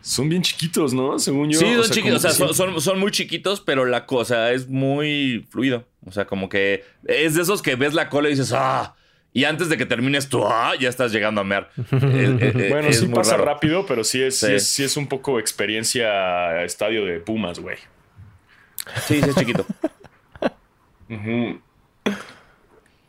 Son 0.00 0.28
bien 0.28 0.42
chiquitos, 0.42 0.94
¿no? 0.94 1.18
Según 1.18 1.50
yo. 1.50 1.58
sí, 1.58 1.64
o 1.64 1.82
son 1.82 1.84
sea, 1.86 1.94
chiquitos, 1.96 2.24
o 2.24 2.54
sea, 2.54 2.80
son 2.80 3.00
muy 3.00 3.10
chiquitos, 3.10 3.60
pero 3.60 3.84
la 3.84 4.06
cosa 4.06 4.52
es 4.52 4.68
muy 4.68 5.44
fluido. 5.50 5.88
O 6.06 6.12
sea, 6.12 6.26
como 6.26 6.48
que 6.48 6.84
es 7.04 7.34
de 7.34 7.42
esos 7.42 7.62
que 7.62 7.74
ves 7.74 7.94
la 7.94 8.08
cola 8.08 8.28
y 8.28 8.32
dices, 8.32 8.52
¡ah! 8.52 8.94
Y 9.36 9.44
antes 9.44 9.68
de 9.68 9.76
que 9.76 9.84
termines 9.84 10.28
tú, 10.28 10.46
¡ah! 10.46 10.74
Ya 10.78 10.88
estás 10.88 11.12
llegando 11.12 11.40
a 11.40 11.44
mear. 11.44 11.68
Bueno, 11.90 12.88
es 12.88 13.00
sí 13.00 13.08
pasa 13.08 13.32
raro. 13.32 13.46
rápido, 13.46 13.84
pero 13.84 14.04
sí 14.04 14.22
es, 14.22 14.38
sí. 14.38 14.46
Sí. 14.46 14.52
es, 14.52 14.68
sí 14.68 14.84
es 14.84 14.96
un 14.96 15.08
poco 15.08 15.40
experiencia 15.40 16.62
estadio 16.62 17.04
de 17.04 17.18
Pumas, 17.18 17.58
güey. 17.58 17.76
Sí, 19.06 19.20
sí, 19.20 19.28
es 19.28 19.34
chiquito. 19.34 19.66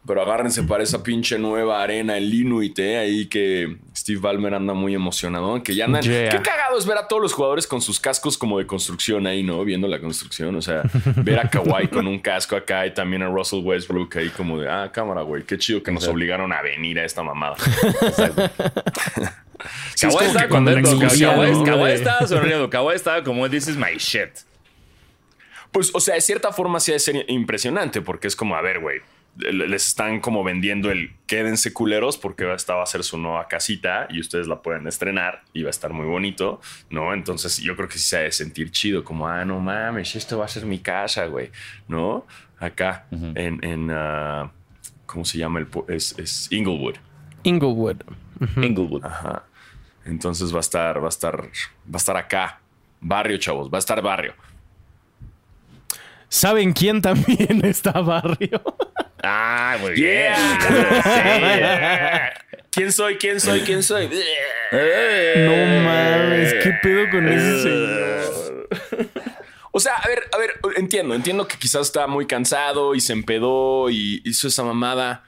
Pero 0.07 0.21
agárrense 0.21 0.63
para 0.63 0.83
esa 0.83 1.03
pinche 1.03 1.37
nueva 1.37 1.83
arena, 1.83 2.17
el 2.17 2.33
Inuit, 2.33 2.77
¿eh? 2.79 2.97
Ahí 2.97 3.27
que 3.27 3.77
Steve 4.05 4.19
Ballmer 4.19 4.53
anda 4.53 4.75
muy 4.75 4.93
emocionado. 4.93 5.63
Que 5.63 5.73
ya 5.73 5.85
andan. 5.85 6.03
Yeah. 6.03 6.29
Qué 6.29 6.39
cagado 6.43 6.77
es 6.77 6.85
ver 6.85 6.95
a 6.95 7.07
todos 7.07 7.19
los 7.23 7.33
jugadores 7.33 7.65
con 7.65 7.81
sus 7.81 7.99
cascos 7.99 8.37
como 8.37 8.59
de 8.59 8.67
construcción 8.67 9.25
ahí, 9.25 9.41
¿no? 9.41 9.65
Viendo 9.65 9.87
la 9.87 9.99
construcción. 9.99 10.55
O 10.55 10.61
sea, 10.61 10.83
ver 11.15 11.39
a 11.39 11.49
Kawhi 11.49 11.87
con 11.87 12.05
un 12.05 12.19
casco 12.19 12.55
acá 12.55 12.85
y 12.85 12.93
también 12.93 13.23
a 13.23 13.29
Russell 13.29 13.63
Westbrook 13.63 14.15
ahí 14.17 14.29
como 14.29 14.59
de, 14.59 14.69
ah, 14.69 14.91
cámara, 14.93 15.23
güey. 15.23 15.41
Qué 15.41 15.57
chido 15.57 15.81
que 15.81 15.91
nos 15.91 16.03
Exacto. 16.03 16.17
obligaron 16.17 16.53
a 16.53 16.61
venir 16.61 16.99
a 16.99 17.03
esta 17.05 17.23
mamada. 17.23 17.55
Sí, 19.95 20.05
es 20.05 20.13
Kawhi 20.13 20.25
estaba 20.27 20.49
contento. 20.49 20.99
Kawhi, 20.99 21.91
estaba 21.91 22.27
sonriendo. 22.27 22.69
Kawhi 22.69 22.93
estaba 22.93 23.23
como, 23.23 23.49
this 23.49 23.67
is 23.67 23.75
my 23.75 23.97
shit. 23.97 24.29
Pues, 25.71 25.89
o 25.95 25.99
sea, 25.99 26.13
de 26.13 26.21
cierta 26.21 26.51
forma 26.51 26.79
sí 26.79 26.93
ser 26.99 27.25
impresionante 27.27 28.01
porque 28.01 28.27
es 28.27 28.35
como, 28.35 28.55
a 28.55 28.61
ver, 28.61 28.81
güey, 28.81 29.01
les 29.37 29.87
están 29.87 30.21
como 30.21 30.43
vendiendo 30.43 30.91
el 30.91 31.11
quédense 31.27 31.73
culeros 31.73 32.17
porque 32.17 32.53
esta 32.53 32.75
va 32.75 32.83
a 32.83 32.85
ser 32.85 33.03
su 33.03 33.17
nueva 33.17 33.47
casita 33.47 34.07
y 34.09 34.19
ustedes 34.19 34.47
la 34.47 34.61
pueden 34.61 34.87
estrenar 34.87 35.43
y 35.53 35.63
va 35.63 35.67
a 35.67 35.71
estar 35.71 35.91
muy 35.91 36.05
bonito, 36.05 36.61
¿no? 36.89 37.13
Entonces 37.13 37.57
yo 37.57 37.75
creo 37.75 37.89
que 37.89 37.97
sí 37.97 38.07
se 38.07 38.17
ha 38.17 38.21
de 38.21 38.31
sentir 38.31 38.71
chido, 38.71 39.03
como, 39.03 39.27
ah, 39.27 39.43
no 39.43 39.59
mames, 39.59 40.15
esto 40.15 40.37
va 40.37 40.45
a 40.45 40.47
ser 40.47 40.65
mi 40.65 40.79
casa, 40.79 41.25
güey, 41.25 41.51
¿no? 41.87 42.25
Acá 42.59 43.07
en, 43.11 43.63
en 43.63 43.91
ah, 43.91 44.51
¿cómo 45.05 45.25
se 45.25 45.37
llama? 45.37 45.59
El, 45.59 45.67
es, 45.89 46.17
es 46.17 46.51
Inglewood. 46.51 46.95
Inglewood. 47.43 47.97
Inglewood. 48.57 49.03
Ajá. 49.03 49.43
Entonces 50.05 50.53
va 50.53 50.57
a 50.57 50.61
estar, 50.61 51.01
va 51.01 51.07
a 51.07 51.09
estar, 51.09 51.41
va 51.41 51.93
a 51.93 51.97
estar 51.97 52.15
acá. 52.15 52.59
Barrio, 53.01 53.37
chavos, 53.37 53.69
va 53.69 53.77
a 53.77 53.79
estar 53.79 54.01
barrio. 54.01 54.33
¿Saben 56.29 56.73
quién 56.73 57.01
también 57.01 57.63
está 57.65 58.01
barrio? 58.01 58.61
Ah, 59.25 59.77
muy 59.79 59.93
bien. 59.93 60.33
Yeah. 60.35 62.33
¿Quién 62.71 62.91
soy? 62.91 63.17
¿Quién 63.17 63.39
soy? 63.39 63.61
¿Quién 63.61 63.81
soy? 63.81 64.07
No 64.07 65.55
mames, 65.83 66.53
¿qué 66.55 66.71
pedo 66.83 67.09
con 67.09 67.27
ese 67.27 67.61
señor? 67.63 68.69
O 69.71 69.79
sea, 69.79 69.95
a 69.95 70.07
ver, 70.07 70.23
a 70.31 70.37
ver, 70.37 70.51
entiendo, 70.77 71.15
entiendo 71.15 71.47
que 71.47 71.57
quizás 71.57 71.87
está 71.87 72.07
muy 72.07 72.27
cansado 72.27 72.95
y 72.95 73.01
se 73.01 73.13
empedó 73.13 73.89
y 73.89 74.21
hizo 74.23 74.47
esa 74.47 74.63
mamada. 74.63 75.25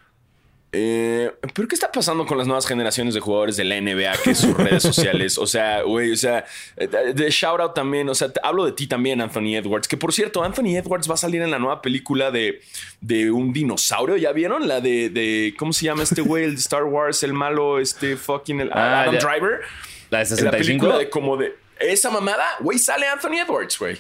Eh, 0.74 1.32
pero 1.56 1.68
¿qué 1.68 1.76
está 1.76 1.92
pasando 1.92 2.26
con 2.26 2.38
las 2.38 2.46
nuevas 2.46 2.68
generaciones 2.68 3.14
de 3.14 3.22
jugadores 3.22 3.56
de 3.56 3.64
la 3.64 3.80
NBA 3.80 4.12
que 4.24 4.36
sus 4.36 4.56
redes 4.58 4.84
sociales? 4.84 5.38
O 5.38 5.48
sea, 5.48 5.82
güey, 5.84 6.12
o 6.12 6.16
sea, 6.18 6.44
eh, 6.76 6.88
de 6.88 7.30
shout 7.32 7.60
out 7.62 7.74
también, 7.74 8.10
o 8.10 8.14
sea, 8.14 8.30
te- 8.34 8.42
hablo 8.44 8.66
de 8.66 8.74
ti 8.74 8.86
también, 8.86 9.22
Anthony 9.22 9.56
Edwards, 9.56 9.88
que 9.88 9.96
por 9.96 10.12
cierto, 10.14 10.44
Anthony 10.44 10.76
Edwards 10.76 11.10
va 11.10 11.14
a 11.14 11.18
salir 11.18 11.42
en 11.42 11.52
la 11.52 11.58
nueva 11.60 11.82
película 11.82 12.32
de, 12.32 12.60
de 13.00 13.32
un 13.32 13.54
dinosaurio, 13.54 14.18
¿ya 14.18 14.34
vieron? 14.34 14.68
La 14.68 14.82
de, 14.82 15.10
de 15.10 15.56
¿cómo 15.58 15.72
se 15.72 15.86
llama 15.86 16.04
este 16.04 16.22
güey? 16.22 16.44
El 16.44 16.56
de 16.56 16.60
Star 16.62 16.84
Wars, 16.84 17.24
el 17.24 17.32
malo, 17.34 17.80
este 17.80 18.18
fucking, 18.18 18.60
el, 18.60 18.70
Ah, 18.74 19.04
Adam 19.04 19.16
ya. 19.16 19.20
Driver. 19.22 19.62
La 20.10 20.20
de 20.20 20.24
En 20.26 20.30
la 20.30 20.36
65 20.36 20.58
película 20.68 20.98
de 20.98 21.10
como 21.10 21.38
de 21.38 21.56
esa 21.80 22.10
mamada, 22.12 22.44
güey, 22.60 22.78
sale 22.78 23.08
Anthony 23.08 23.38
Edwards, 23.46 23.80
güey. 23.80 23.98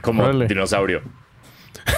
como 0.00 0.32
dinosaurio. 0.32 1.02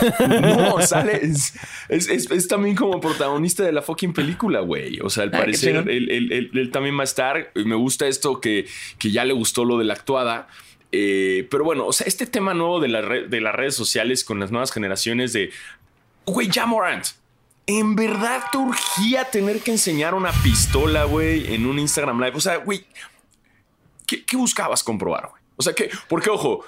No, 0.41 0.81
sale. 0.83 1.21
Es, 1.25 1.55
es- 1.89 2.09
es- 2.09 2.31
es 2.31 2.49
también 2.49 2.75
como 2.77 3.01
protagonista 3.01 3.63
de 3.63 3.73
la 3.73 3.83
fucking 3.83 4.13
película, 4.13 4.61
güey. 4.61 5.01
O 5.01 5.11
sea, 5.11 5.25
al 5.25 5.31
Ah, 5.35 5.39
parecer 5.39 5.77
él, 5.77 6.11
él- 6.11 6.33
él- 6.33 6.51
él 6.55 6.71
también 6.71 6.97
va 6.97 7.03
a 7.03 7.05
estar. 7.05 7.51
Me 7.55 7.75
gusta 7.75 8.07
esto 8.07 8.41
que, 8.41 8.67
que 8.99 9.11
ya 9.11 9.25
le 9.25 9.33
gustó 9.33 9.65
lo 9.65 9.79
de 9.79 9.85
la 9.85 9.95
actuada. 9.95 10.49
Eh, 10.93 11.47
pero 11.51 11.65
bueno, 11.65 11.87
o 11.87 11.93
sea, 11.93 12.07
este 12.07 12.27
tema 12.27 12.53
nuevo 12.55 12.79
de, 12.81 12.89
la 12.89 13.01
red- 13.01 13.29
de 13.29 13.41
las 13.41 13.55
redes 13.55 13.75
sociales 13.75 14.25
con 14.25 14.39
las 14.41 14.51
nuevas 14.51 14.73
generaciones 14.73 15.33
de. 15.33 15.51
Güey, 16.27 16.49
ya 16.49 16.67
Morant. 16.67 17.07
¿En 17.67 17.95
verdad 17.95 18.43
te 18.51 18.59
urgía 18.59 19.25
tener 19.25 19.61
que 19.61 19.71
enseñar 19.71 20.15
una 20.15 20.33
pistola, 20.43 21.05
güey, 21.05 21.55
en 21.55 21.65
un 21.67 21.79
Instagram 21.79 22.19
Live? 22.21 22.33
O 22.37 22.41
sea, 22.41 22.57
güey, 22.57 22.85
¿qué, 24.07 24.25
qué 24.25 24.37
buscabas 24.37 24.83
comprobar, 24.83 25.29
güey? 25.31 25.42
O 25.62 25.64
sea 25.64 25.75
que, 25.75 25.90
porque 26.09 26.29
ojo, 26.31 26.64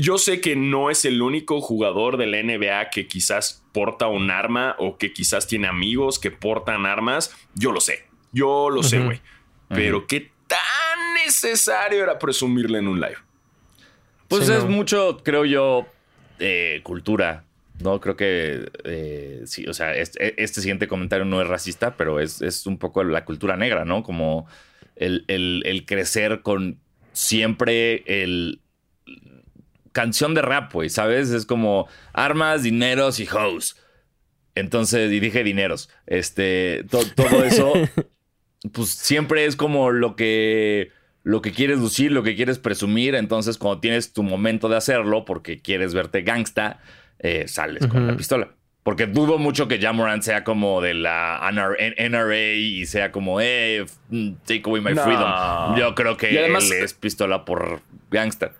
yo 0.00 0.18
sé 0.18 0.40
que 0.40 0.56
no 0.56 0.90
es 0.90 1.04
el 1.04 1.22
único 1.22 1.60
jugador 1.60 2.16
de 2.16 2.26
la 2.26 2.42
NBA 2.42 2.90
que 2.90 3.06
quizás 3.06 3.64
porta 3.72 4.08
un 4.08 4.30
arma 4.30 4.74
o 4.78 4.98
que 4.98 5.12
quizás 5.12 5.46
tiene 5.46 5.68
amigos 5.68 6.18
que 6.18 6.30
portan 6.32 6.84
armas. 6.84 7.34
Yo 7.54 7.70
lo 7.70 7.80
sé, 7.80 8.06
yo 8.32 8.70
lo 8.70 8.82
sé, 8.82 8.98
güey. 8.98 9.20
Pero 9.68 10.06
qué 10.06 10.30
tan 10.46 11.14
necesario 11.24 12.02
era 12.02 12.18
presumirle 12.18 12.78
en 12.78 12.88
un 12.88 13.00
live. 13.00 13.16
Pues 14.28 14.46
Sí, 14.46 14.52
es 14.52 14.64
no. 14.64 14.70
mucho, 14.70 15.20
creo 15.24 15.44
yo, 15.44 15.86
eh, 16.38 16.80
cultura. 16.82 17.44
No 17.80 18.00
creo 18.00 18.16
que 18.16 18.70
eh, 18.84 19.42
sí, 19.46 19.66
o 19.66 19.74
sea, 19.74 19.94
este, 19.96 20.40
este 20.42 20.60
siguiente 20.60 20.86
comentario 20.86 21.24
no 21.24 21.40
es 21.42 21.48
racista, 21.48 21.96
pero 21.96 22.20
es, 22.20 22.40
es 22.40 22.66
un 22.66 22.78
poco 22.78 23.02
la 23.02 23.24
cultura 23.24 23.56
negra, 23.56 23.84
¿no? 23.84 24.02
Como 24.04 24.46
el, 24.96 25.24
el- 25.28 25.62
el 25.66 25.84
crecer 25.84 26.42
con 26.42 26.78
siempre 27.14 28.04
el 28.06 28.60
canción 29.92 30.34
de 30.34 30.42
rap, 30.42 30.72
güey, 30.72 30.90
¿sabes? 30.90 31.30
Es 31.30 31.46
como 31.46 31.88
armas, 32.12 32.62
dineros 32.64 33.20
y 33.20 33.28
hoes. 33.28 33.76
Entonces, 34.54 35.10
y 35.12 35.20
dije 35.20 35.42
dineros. 35.44 35.88
Este, 36.06 36.84
to- 36.90 37.06
todo 37.14 37.44
eso, 37.44 37.72
pues 38.72 38.90
siempre 38.90 39.46
es 39.46 39.56
como 39.56 39.90
lo 39.90 40.16
que 40.16 40.90
lo 41.22 41.40
que 41.40 41.52
quieres 41.52 41.78
lucir, 41.78 42.12
lo 42.12 42.22
que 42.22 42.36
quieres 42.36 42.58
presumir. 42.58 43.14
Entonces, 43.14 43.56
cuando 43.56 43.80
tienes 43.80 44.12
tu 44.12 44.22
momento 44.22 44.68
de 44.68 44.76
hacerlo 44.76 45.24
porque 45.24 45.62
quieres 45.62 45.94
verte 45.94 46.20
gangsta, 46.22 46.80
eh, 47.18 47.48
sales 47.48 47.86
con 47.86 48.06
la 48.06 48.16
pistola. 48.16 48.54
Porque 48.84 49.06
dudo 49.06 49.38
mucho 49.38 49.66
que 49.66 49.80
Jamorant 49.80 50.22
sea 50.22 50.44
como 50.44 50.80
de 50.82 50.94
la 50.94 51.40
NR 51.50 51.94
NRA 51.98 52.52
y 52.52 52.84
sea 52.86 53.10
como, 53.10 53.40
eh, 53.40 53.86
mm, 54.10 54.32
take 54.46 54.62
away 54.66 54.80
my 54.82 54.92
No. 54.94 55.02
freedom. 55.02 55.76
Yo 55.76 55.94
creo 55.94 56.16
que 56.16 56.38
además- 56.38 56.70
él 56.70 56.84
es 56.84 56.94
pistola 56.94 57.44
por 57.44 57.80
gangsta. 58.10 58.52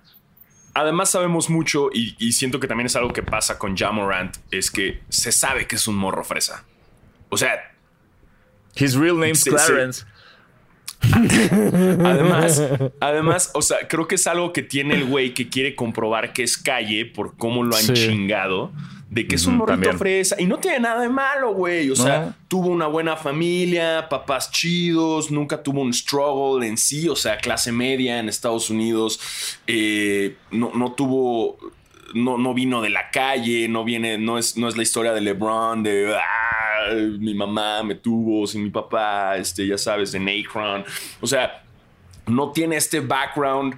además 0.76 1.10
sabemos 1.10 1.50
mucho 1.50 1.88
y, 1.92 2.16
y 2.18 2.32
siento 2.32 2.58
que 2.58 2.66
también 2.66 2.86
es 2.86 2.96
algo 2.96 3.12
que 3.12 3.22
pasa 3.22 3.58
con 3.58 3.76
Jamorant, 3.76 4.36
es 4.50 4.70
que 4.72 5.02
se 5.08 5.30
sabe 5.30 5.66
que 5.68 5.76
es 5.76 5.86
un 5.86 5.94
morro 5.94 6.24
fresa. 6.24 6.64
O 7.28 7.36
sea, 7.36 7.70
His 8.74 8.96
real 8.96 9.16
name's 9.20 9.40
sí. 9.42 9.50
Clarence. 9.50 10.04
Además, 12.04 12.62
además, 13.00 13.50
o 13.54 13.62
sea, 13.62 13.86
creo 13.88 14.08
que 14.08 14.14
es 14.16 14.26
algo 14.26 14.52
que 14.52 14.62
tiene 14.62 14.94
el 14.94 15.04
güey 15.04 15.34
que 15.34 15.48
quiere 15.48 15.74
comprobar 15.74 16.32
que 16.32 16.42
es 16.42 16.56
calle 16.56 17.04
por 17.06 17.36
cómo 17.36 17.62
lo 17.62 17.76
han 17.76 17.82
Sí. 17.82 17.92
chingado. 17.92 18.72
De 19.10 19.26
que 19.28 19.36
es 19.36 19.46
un 19.46 19.56
morrito 19.58 19.74
también. 19.74 19.98
fresa. 19.98 20.40
Y 20.40 20.46
no 20.46 20.58
tiene 20.58 20.80
nada 20.80 21.00
de 21.02 21.08
malo, 21.08 21.52
güey. 21.54 21.88
O 21.90 21.96
sea, 21.96 22.20
No. 22.26 22.34
tuvo 22.48 22.68
una 22.68 22.86
buena 22.88 23.16
familia, 23.16 24.08
papás 24.08 24.50
chidos, 24.50 25.30
nunca 25.30 25.62
tuvo 25.62 25.82
un 25.82 25.92
struggle 25.94 26.66
en 26.66 26.76
sí. 26.76 27.08
O 27.08 27.14
sea, 27.16 27.38
clase 27.38 27.70
media 27.70 28.18
en 28.18 28.28
Estados 28.28 28.70
Unidos. 28.70 29.20
Eh, 29.66 30.36
no, 30.50 30.72
no 30.74 30.92
tuvo. 30.92 31.58
No, 32.14 32.38
no 32.38 32.54
vino 32.54 32.80
de 32.80 32.90
la 32.90 33.10
calle, 33.10 33.66
no 33.68 33.82
viene, 33.84 34.18
no 34.18 34.38
es, 34.38 34.56
no 34.56 34.68
es 34.68 34.76
la 34.76 34.84
historia 34.84 35.12
de 35.12 35.20
LeBron, 35.20 35.82
de 35.82 36.14
"Ah, 36.16 36.92
mi 37.18 37.34
mamá 37.34 37.82
me 37.82 37.96
tuvo 37.96 38.46
sin 38.46 38.62
mi 38.62 38.70
papá, 38.70 39.36
este, 39.36 39.66
ya 39.66 39.76
sabes, 39.78 40.12
de 40.12 40.20
Nacron. 40.20 40.84
O 41.20 41.26
sea, 41.26 41.64
no 42.26 42.52
tiene 42.52 42.76
este 42.76 43.00
background 43.00 43.74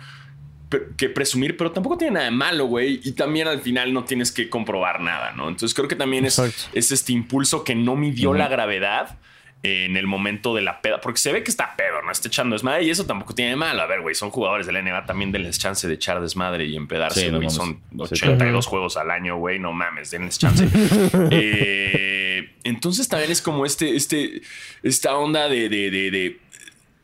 que 0.97 1.09
presumir, 1.09 1.57
pero 1.57 1.73
tampoco 1.73 1.97
tiene 1.99 2.15
nada 2.15 2.25
de 2.27 2.33
malo, 2.33 2.67
güey. 2.67 3.01
Y 3.05 3.13
también 3.13 3.49
al 3.49 3.61
final 3.61 3.93
no 3.93 4.05
tienes 4.05 4.33
que 4.33 4.49
comprobar 4.49 5.01
nada, 5.01 5.33
¿no? 5.33 5.49
Entonces 5.49 5.75
creo 5.75 5.89
que 5.89 5.97
también 5.97 6.25
es, 6.27 6.39
es 6.73 6.93
este 6.93 7.13
impulso 7.13 7.65
que 7.65 7.75
no 7.75 7.97
midió 7.97 8.35
la 8.35 8.49
gravedad 8.49 9.19
en 9.63 9.97
el 9.97 10.07
momento 10.07 10.55
de 10.55 10.63
la 10.63 10.81
peda, 10.81 11.01
porque 11.01 11.19
se 11.19 11.33
ve 11.33 11.43
que 11.43 11.51
está 11.51 11.75
pedo, 11.77 12.01
¿no? 12.05 12.13
Está 12.13 12.29
echando 12.29 12.55
desmadre 12.55 12.85
y 12.85 12.91
eso 12.91 13.05
tampoco 13.05 13.35
tiene 13.35 13.53
de 13.53 13.57
malo. 13.57 13.83
A 13.83 13.87
ver, 13.87 14.01
güey, 14.01 14.15
son 14.15 14.31
jugadores 14.31 14.65
de 14.67 14.73
la 14.73 14.81
NBA, 14.81 15.07
también 15.07 15.33
denles 15.33 15.59
chance 15.59 15.89
de 15.89 15.95
echar 15.95 16.21
desmadre 16.21 16.67
y 16.67 16.77
empedarse, 16.77 17.23
Sí, 17.23 17.31
no 17.33 17.39
güey. 17.39 17.51
son 17.51 17.81
Sí, 17.91 17.97
82 18.27 18.65
juegos 18.67 18.97
al 18.97 19.11
año, 19.11 19.39
güey, 19.39 19.59
no 19.59 19.73
mames, 19.73 20.11
denles 20.13 20.39
chance. 20.39 20.69
Eh, 21.31 22.51
entonces 22.65 23.09
también 23.09 23.31
es 23.31 23.41
como 23.43 23.65
este, 23.67 23.97
este, 23.97 24.43
esta 24.83 25.17
onda 25.17 25.49
de, 25.49 25.69
de, 25.69 25.91
de- 25.91 26.11
de- 26.11 26.39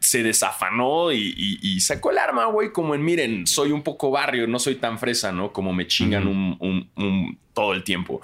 se 0.02 0.22
desafanó 0.22 1.12
y, 1.12 1.34
y- 1.36 1.58
y 1.62 1.80
sacó 1.80 2.10
el 2.10 2.18
arma, 2.18 2.46
güey, 2.46 2.72
como 2.72 2.94
en, 2.94 3.02
miren, 3.04 3.46
soy 3.46 3.72
un 3.72 3.82
poco 3.82 4.10
barrio, 4.10 4.46
no 4.46 4.58
soy 4.58 4.74
tan 4.74 4.98
fresa, 4.98 5.32
¿no? 5.32 5.52
Como 5.52 5.72
me 5.72 5.86
chingan 5.86 6.26
un, 6.28 6.56
un- 6.60 6.90
un- 6.96 7.38
todo 7.54 7.72
el 7.72 7.84
tiempo. 7.84 8.20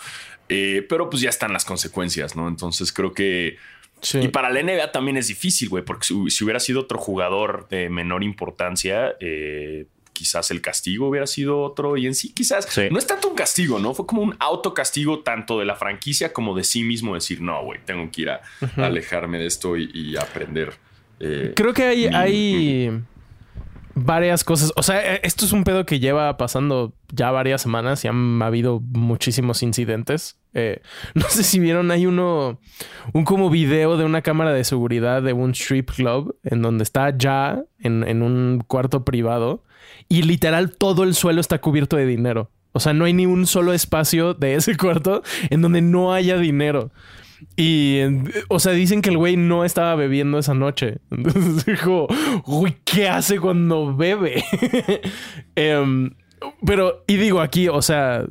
Eh, 0.49 0.85
pero 0.89 1.09
pues 1.11 1.23
ya 1.23 1.29
están 1.31 1.53
las 1.53 1.65
consecuencias, 1.65 2.35
¿no? 2.37 2.49
Entonces 2.49 2.93
creo 2.93 3.13
que... 3.13 3.57
Sí. 4.01 4.19
Y 4.21 4.29
para 4.29 4.49
la 4.51 4.63
NBA 4.63 4.93
también 4.93 5.17
es 5.17 5.27
difícil, 5.29 5.69
güey, 5.69 5.85
porque 5.85 6.07
si, 6.07 6.31
si 6.31 6.45
hubiera 6.45 6.61
sido 6.61 6.81
otro 6.81 6.99
jugador 6.99 7.67
de 7.69 7.89
menor 7.91 8.23
importancia, 8.23 9.17
eh, 9.21 9.87
quizás 10.13 10.51
el 10.53 10.61
castigo 10.61 11.09
hubiera 11.09 11.27
sido 11.27 11.61
otro. 11.63 11.97
Y 11.97 12.07
en 12.07 12.15
sí, 12.15 12.33
quizás 12.33 12.67
Sí. 12.67 12.83
no 12.93 12.99
es 12.99 13.07
tanto 13.09 13.29
un 13.29 13.35
castigo, 13.35 13.79
¿no? 13.81 13.95
Fue 13.95 14.07
como 14.07 14.23
un 14.23 14.37
autocastigo 14.39 15.21
tanto 15.21 15.59
de 15.59 15.65
la 15.65 15.75
franquicia 15.75 16.33
como 16.33 16.57
de 16.57 16.63
sí 16.65 16.83
mismo, 16.85 17.15
decir, 17.15 17.41
no, 17.41 17.63
güey, 17.65 17.81
tengo 17.85 18.09
que 18.13 18.23
ir 18.23 18.31
a 18.31 18.41
alejarme 18.77 19.39
de 19.39 19.47
esto 19.47 19.77
y, 19.77 19.91
y 19.93 20.17
aprender. 20.17 20.75
Eh, 21.21 21.53
Creo 21.55 21.73
que 21.73 21.85
hay, 21.85 22.07
hay 22.07 23.03
varias 23.95 24.45
cosas. 24.45 24.73
O 24.77 24.83
sea, 24.83 25.15
eh, 25.15 25.21
esto 25.23 25.45
es 25.45 25.53
un 25.53 25.65
pedo 25.65 25.85
que 25.87 26.01
lleva 26.01 26.37
pasando 26.37 26.95
ya 27.13 27.31
varias 27.31 27.63
semanas 27.63 28.05
y 28.05 28.09
han 28.09 28.41
habido 28.43 28.81
muchísimos 28.81 29.63
incidentes. 29.63 30.39
Eh, 30.55 30.81
no 31.15 31.29
sé 31.29 31.43
si 31.43 31.59
vieron, 31.59 31.91
hay 31.91 32.07
uno, 32.07 32.61
un 33.13 33.25
como 33.25 33.51
video 33.51 33.97
de 33.97 34.05
una 34.05 34.23
cámara 34.23 34.53
de 34.53 34.65
seguridad 34.65 35.23
de 35.23 35.33
un 35.33 35.53
strip 35.53 35.91
club 35.91 36.37
en 36.45 36.63
donde 36.63 36.85
está 36.85 37.17
ya 37.17 37.63
en, 37.79 38.05
en 38.05 38.23
un 38.23 38.65
cuarto 38.67 39.05
privado 39.05 39.65
y 40.09 40.23
literal 40.23 40.77
todo 40.77 41.05
el 41.05 41.15
suelo 41.15 41.41
está 41.41 41.61
cubierto 41.61 41.97
de 41.97 42.07
dinero. 42.07 42.51
O 42.73 42.81
sea, 42.81 42.93
no 42.93 43.07
hay 43.07 43.13
ni 43.13 43.27
un 43.27 43.47
solo 43.47 43.73
espacio 43.73 44.35
de 44.35 44.55
ese 44.55 44.77
cuarto 44.79 45.23
en 45.51 45.63
donde 45.63 45.81
no 45.81 46.13
haya 46.13 46.39
dinero. 46.39 46.91
Y, 47.57 48.01
o 48.49 48.59
sea, 48.59 48.73
dicen 48.73 49.03
que 49.03 49.11
el 49.11 49.19
güey 49.19 49.37
no 49.37 49.65
estaba 49.65 49.95
bebiendo 49.95 50.39
esa 50.39 50.55
noche. 50.55 50.99
Entonces 51.11 51.67
dijo, 51.67 52.07
uy, 52.47 52.77
¿qué 52.85 53.09
hace 53.09 53.39
cuando 53.39 53.95
bebe? 53.95 54.45
Em, 55.55 56.11
pero, 56.65 57.05
y 57.07 57.17
digo 57.17 57.41
aquí, 57.41 57.69
o 57.69 57.83
sea, 57.83 58.25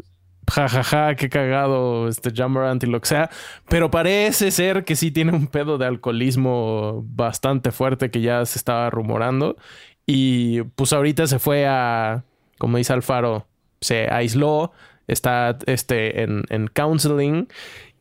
jajaja, 0.50 1.16
qué 1.16 1.30
cagado 1.30 2.08
este 2.08 2.32
Jamorant 2.34 2.84
y 2.84 2.88
lo 2.88 3.02
que 3.02 3.08
sea. 3.08 3.30
Pero 3.68 3.92
parece 3.92 4.52
ser 4.52 4.86
que 4.86 4.96
sí 4.96 5.12
tiene 5.12 5.34
un 5.34 5.48
pedo 5.48 5.78
de 5.78 5.86
alcoholismo 5.86 7.04
bastante 7.08 7.72
fuerte 7.72 8.10
que 8.12 8.22
ya 8.22 8.46
se 8.46 8.58
estaba 8.58 8.90
rumorando. 8.90 9.58
Y 10.06 10.62
pues 10.64 10.94
ahorita 10.94 11.28
se 11.28 11.40
fue 11.40 11.68
a, 11.68 12.24
como 12.58 12.78
dice 12.78 12.94
Alfaro, 12.94 13.46
se 13.82 14.08
aisló, 14.10 14.72
está 15.08 15.58
este, 15.66 16.24
en, 16.24 16.44
en 16.50 16.68
counseling. 16.68 17.48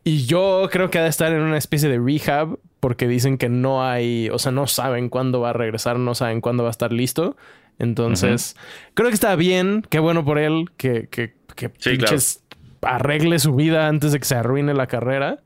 Y 0.07 0.25
yo 0.27 0.69
creo 0.71 0.89
que 0.89 1.01
ha 1.01 1.03
de 1.03 1.09
estar 1.09 1.33
en 1.33 1.41
una 1.41 1.59
especie 1.59 1.89
de 1.89 1.99
rehab 1.99 2.61
porque 2.79 3.09
dicen 3.09 3.39
que 3.39 3.49
no 3.49 3.85
hay, 3.85 4.31
o 4.31 4.39
sea, 4.39 4.53
no 4.53 4.69
saben 4.69 5.09
cuándo 5.09 5.41
va 5.41 5.51
a 5.51 5.53
regresar, 5.53 5.99
no 5.99 6.15
saben 6.15 6.41
cuándo 6.41 6.63
va 6.63 6.69
a 6.69 6.71
estar 6.71 6.93
listo. 6.93 7.37
Entonces, 7.81 8.55
creo 8.95 9.09
que 9.09 9.15
está 9.15 9.35
bien, 9.35 9.85
qué 9.91 9.99
bueno 9.99 10.25
por 10.25 10.39
él, 10.39 10.67
que, 10.77 11.09
que, 11.09 11.35
que 11.57 11.73
Sí, 11.79 11.91
pinches 11.91 12.45
arregle 12.83 13.41
su 13.41 13.57
vida 13.57 13.89
antes 13.89 14.13
de 14.13 14.21
que 14.21 14.27
se 14.27 14.37
arruine 14.37 14.75
la 14.75 14.87
carrera. 14.87 15.43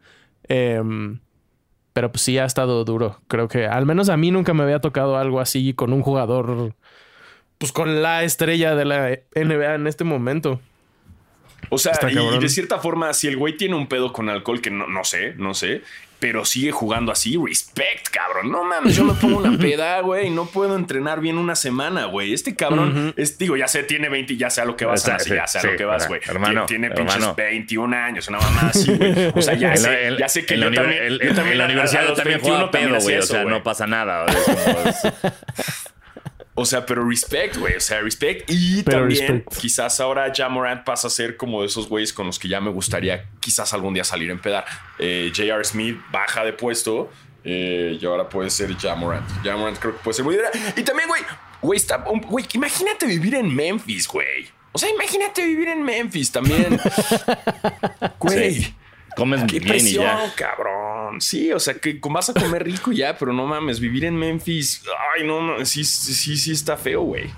Em, 0.46 1.20
pero 1.94 2.12
pues 2.12 2.20
sí 2.20 2.36
ha 2.36 2.44
estado 2.44 2.84
duro. 2.84 3.22
Creo 3.28 3.48
que 3.48 3.66
al 3.66 3.86
menos 3.86 4.10
a 4.10 4.18
mí 4.18 4.30
nunca 4.30 4.52
me 4.52 4.64
había 4.64 4.80
tocado 4.80 5.16
algo 5.16 5.40
así 5.40 5.72
con 5.72 5.94
un 5.94 6.02
jugador, 6.02 6.74
pues 7.56 7.72
con 7.72 8.02
la 8.02 8.24
estrella 8.24 8.74
de 8.74 8.84
la 8.84 9.20
NBA 9.34 9.76
en 9.76 9.86
este 9.86 10.04
momento. 10.04 10.60
O 11.70 11.78
sea, 11.78 11.92
y, 12.10 12.38
de 12.40 12.48
cierta 12.48 12.78
forma, 12.78 13.14
si 13.14 13.28
el 13.28 13.36
güey 13.36 13.56
tiene 13.56 13.74
un 13.76 13.86
pedo 13.86 14.12
con 14.12 14.28
alcohol, 14.28 14.60
que 14.60 14.70
no, 14.70 14.86
no 14.88 15.04
sé, 15.04 15.34
no 15.38 15.54
sé, 15.54 15.82
pero 16.18 16.44
sigue 16.44 16.70
jugando 16.70 17.12
así, 17.12 17.38
respect, 17.42 18.08
cabrón. 18.10 18.50
No 18.52 18.62
mames, 18.64 18.94
yo 18.94 19.04
me 19.04 19.14
pongo 19.14 19.38
una 19.38 19.56
peda, 19.58 20.00
güey, 20.00 20.26
y 20.26 20.30
no 20.30 20.44
puedo 20.46 20.76
entrenar 20.76 21.20
bien 21.20 21.38
una 21.38 21.54
semana, 21.56 22.04
güey. 22.06 22.34
Este 22.34 22.54
cabrón, 22.54 23.14
es, 23.16 23.38
digo, 23.38 23.56
ya 23.56 23.68
sé, 23.68 23.84
tiene 23.84 24.08
20, 24.10 24.36
ya 24.36 24.50
sé 24.50 24.60
a 24.60 24.64
lo 24.66 24.76
que 24.76 24.84
vas, 24.84 25.00
O 25.00 25.04
sea, 25.06 25.14
Ana, 25.14 25.24
sí, 25.24 25.30
ya 25.34 25.46
sé 25.46 25.58
a 25.58 25.60
sí, 25.62 25.66
lo 25.68 25.76
que 25.76 25.84
vas, 25.84 26.08
güey. 26.08 26.20
hermano, 26.26 26.66
Tiene, 26.66 26.90
tiene 26.90 27.10
hermano. 27.10 27.34
pinches 27.34 27.50
21 27.50 27.96
años, 27.96 28.28
una 28.28 28.38
mamá 28.38 28.60
así, 28.68 28.92
güey. 28.92 29.32
O 29.34 29.40
sea, 29.40 29.54
ya 29.58 29.74
sé, 29.76 30.16
ya 30.18 30.28
sé 30.28 30.44
que 30.44 30.54
en 30.54 30.60
yo 30.60 30.72
también, 30.72 31.18
yo 31.22 31.34
también 31.34 31.52
en 31.52 31.58
la 31.58 31.64
universidad 31.66 32.04
también 32.14 32.40
21 32.40 32.42
jugaba 32.42 32.70
pedo, 32.70 33.00
güey. 33.00 33.16
O 33.16 33.22
sea, 33.22 33.44
no 33.44 33.62
pasa 33.62 33.86
nada. 33.86 34.26
Es- 34.26 35.02
O 36.62 36.66
sea, 36.66 36.84
pero 36.84 37.08
respect, 37.08 37.56
güey. 37.56 37.74
O 37.76 37.80
sea, 37.80 38.00
respect. 38.02 38.44
Y 38.50 38.82
Pero 38.82 38.98
también, 38.98 39.26
respect. 39.44 39.56
quizás 39.60 39.98
ahora 40.00 40.30
ya 40.30 40.48
Morant 40.50 40.84
pasa 40.84 41.06
a 41.06 41.10
ser 41.10 41.36
como 41.38 41.62
de 41.62 41.68
esos 41.68 41.88
güeyes 41.88 42.12
con 42.12 42.26
los 42.26 42.38
que 42.38 42.48
ya 42.48 42.60
me 42.60 42.70
gustaría 42.70 43.24
quizás 43.40 43.72
algún 43.72 43.94
día 43.94 44.04
salir 44.04 44.30
en 44.30 44.38
pedar. 44.40 44.66
Eh, 44.98 45.32
J.R. 45.34 45.64
Smith 45.64 45.96
baja 46.12 46.44
de 46.44 46.52
puesto 46.52 47.10
eh, 47.44 47.96
y 47.98 48.04
ahora 48.04 48.28
puede 48.28 48.50
ser 48.50 48.76
Ja 48.76 48.94
Morant. 48.94 49.26
Morant 49.42 49.78
creo 49.78 49.94
que 49.96 50.00
puede 50.04 50.14
ser 50.14 50.24
muy 50.26 50.36
dura. 50.36 50.50
Y 50.76 50.82
también, 50.82 51.08
güey, 51.08 51.22
güey, 51.62 51.78
está, 51.78 52.04
un- 52.10 52.20
güey, 52.20 52.44
imagínate 52.52 53.06
vivir 53.06 53.34
en 53.36 53.54
Memphis, 53.54 54.06
güey. 54.06 54.48
O 54.72 54.78
sea, 54.78 54.90
imagínate 54.90 55.44
vivir 55.46 55.68
en 55.68 55.82
Memphis 55.82 56.30
también. 56.30 56.78
Güey. 58.18 58.54
Sí. 58.62 58.74
Comes 59.16 59.40
Qué 59.44 59.58
bien 59.58 59.64
y 59.64 59.68
presión, 59.68 60.04
ya. 60.04 60.32
cabrón. 60.36 60.99
Sí, 61.18 61.50
o 61.52 61.58
sea, 61.58 61.74
que 61.74 61.98
vas 62.10 62.30
a 62.30 62.34
comer 62.34 62.64
rico 62.64 62.92
ya, 62.92 63.16
pero 63.18 63.32
no 63.32 63.46
mames, 63.46 63.80
vivir 63.80 64.04
en 64.04 64.16
Memphis. 64.16 64.82
Ay, 65.16 65.26
no, 65.26 65.40
no, 65.42 65.64
sí, 65.64 65.82
sí, 65.84 66.12
sí, 66.14 66.36
sí 66.36 66.52
está 66.52 66.76
feo, 66.76 67.02
güey. 67.02 67.30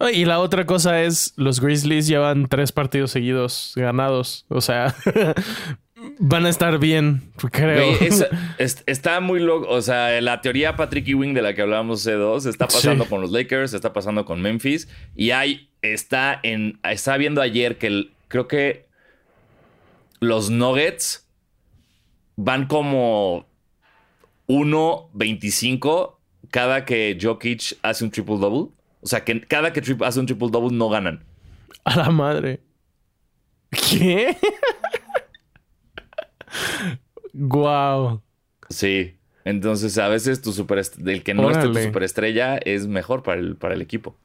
Ah, 0.00 0.10
Y 0.10 0.24
la 0.24 0.38
otra 0.40 0.66
cosa 0.66 1.02
es, 1.02 1.32
los 1.36 1.60
Grizzlies 1.60 2.06
llevan 2.06 2.48
tres 2.48 2.72
partidos 2.72 3.10
seguidos 3.12 3.72
ganados. 3.76 4.44
O 4.48 4.60
sea, 4.60 4.94
van 6.18 6.46
a 6.46 6.48
estar 6.48 6.78
bien, 6.78 7.30
creo. 7.52 7.92
Es- 8.00 8.26
es- 8.58 8.82
está 8.86 9.20
muy 9.20 9.40
loco. 9.40 9.68
O 9.68 9.82
sea, 9.82 10.20
la 10.20 10.40
teoría 10.40 10.76
Patrick 10.76 11.06
Ewing 11.08 11.34
de 11.34 11.42
la 11.42 11.54
que 11.54 11.62
hablábamos 11.62 12.00
hace 12.00 12.12
dos 12.12 12.46
está 12.46 12.66
pasando 12.66 13.04
Sí. 13.04 13.10
con 13.10 13.20
los 13.20 13.30
Lakers, 13.30 13.72
está 13.74 13.92
pasando 13.92 14.24
con 14.24 14.40
Memphis. 14.42 14.88
Y 15.14 15.30
hay, 15.30 15.68
está 15.82 16.40
en, 16.42 16.78
está 16.82 17.16
viendo 17.16 17.40
ayer 17.40 17.78
que 17.78 17.86
el- 17.86 18.12
creo 18.28 18.48
que 18.48 18.86
los 20.20 20.50
Nuggets 20.50 21.23
van 22.36 22.66
como 22.66 23.46
1.25 24.48 26.16
cada 26.50 26.84
que 26.84 27.18
Jokic 27.20 27.78
hace 27.82 28.04
un 28.04 28.10
triple 28.10 28.38
double. 28.38 28.72
O 29.02 29.06
sea, 29.06 29.24
que 29.24 29.40
cada 29.42 29.72
que 29.72 29.82
tri- 29.82 30.04
hace 30.06 30.20
un 30.20 30.26
triple 30.26 30.48
double 30.50 30.76
no 30.76 30.88
ganan. 30.88 31.24
A 31.84 31.96
la 31.96 32.10
madre. 32.10 32.60
¿Qué? 33.70 34.36
Guau. 37.32 38.22
Sí. 38.68 39.16
Entonces, 39.44 39.98
a 39.98 40.08
veces 40.08 40.40
tu 40.40 40.52
super 40.52 40.78
el 41.04 41.22
que 41.22 41.34
no 41.34 41.50
es 41.50 41.58
tu 41.58 41.64
Órale. 41.70 41.84
superestrella 41.84 42.56
es 42.56 42.86
mejor 42.86 43.22
para 43.22 43.40
el, 43.40 43.56
para 43.56 43.74
el 43.74 43.82
equipo. 43.82 44.16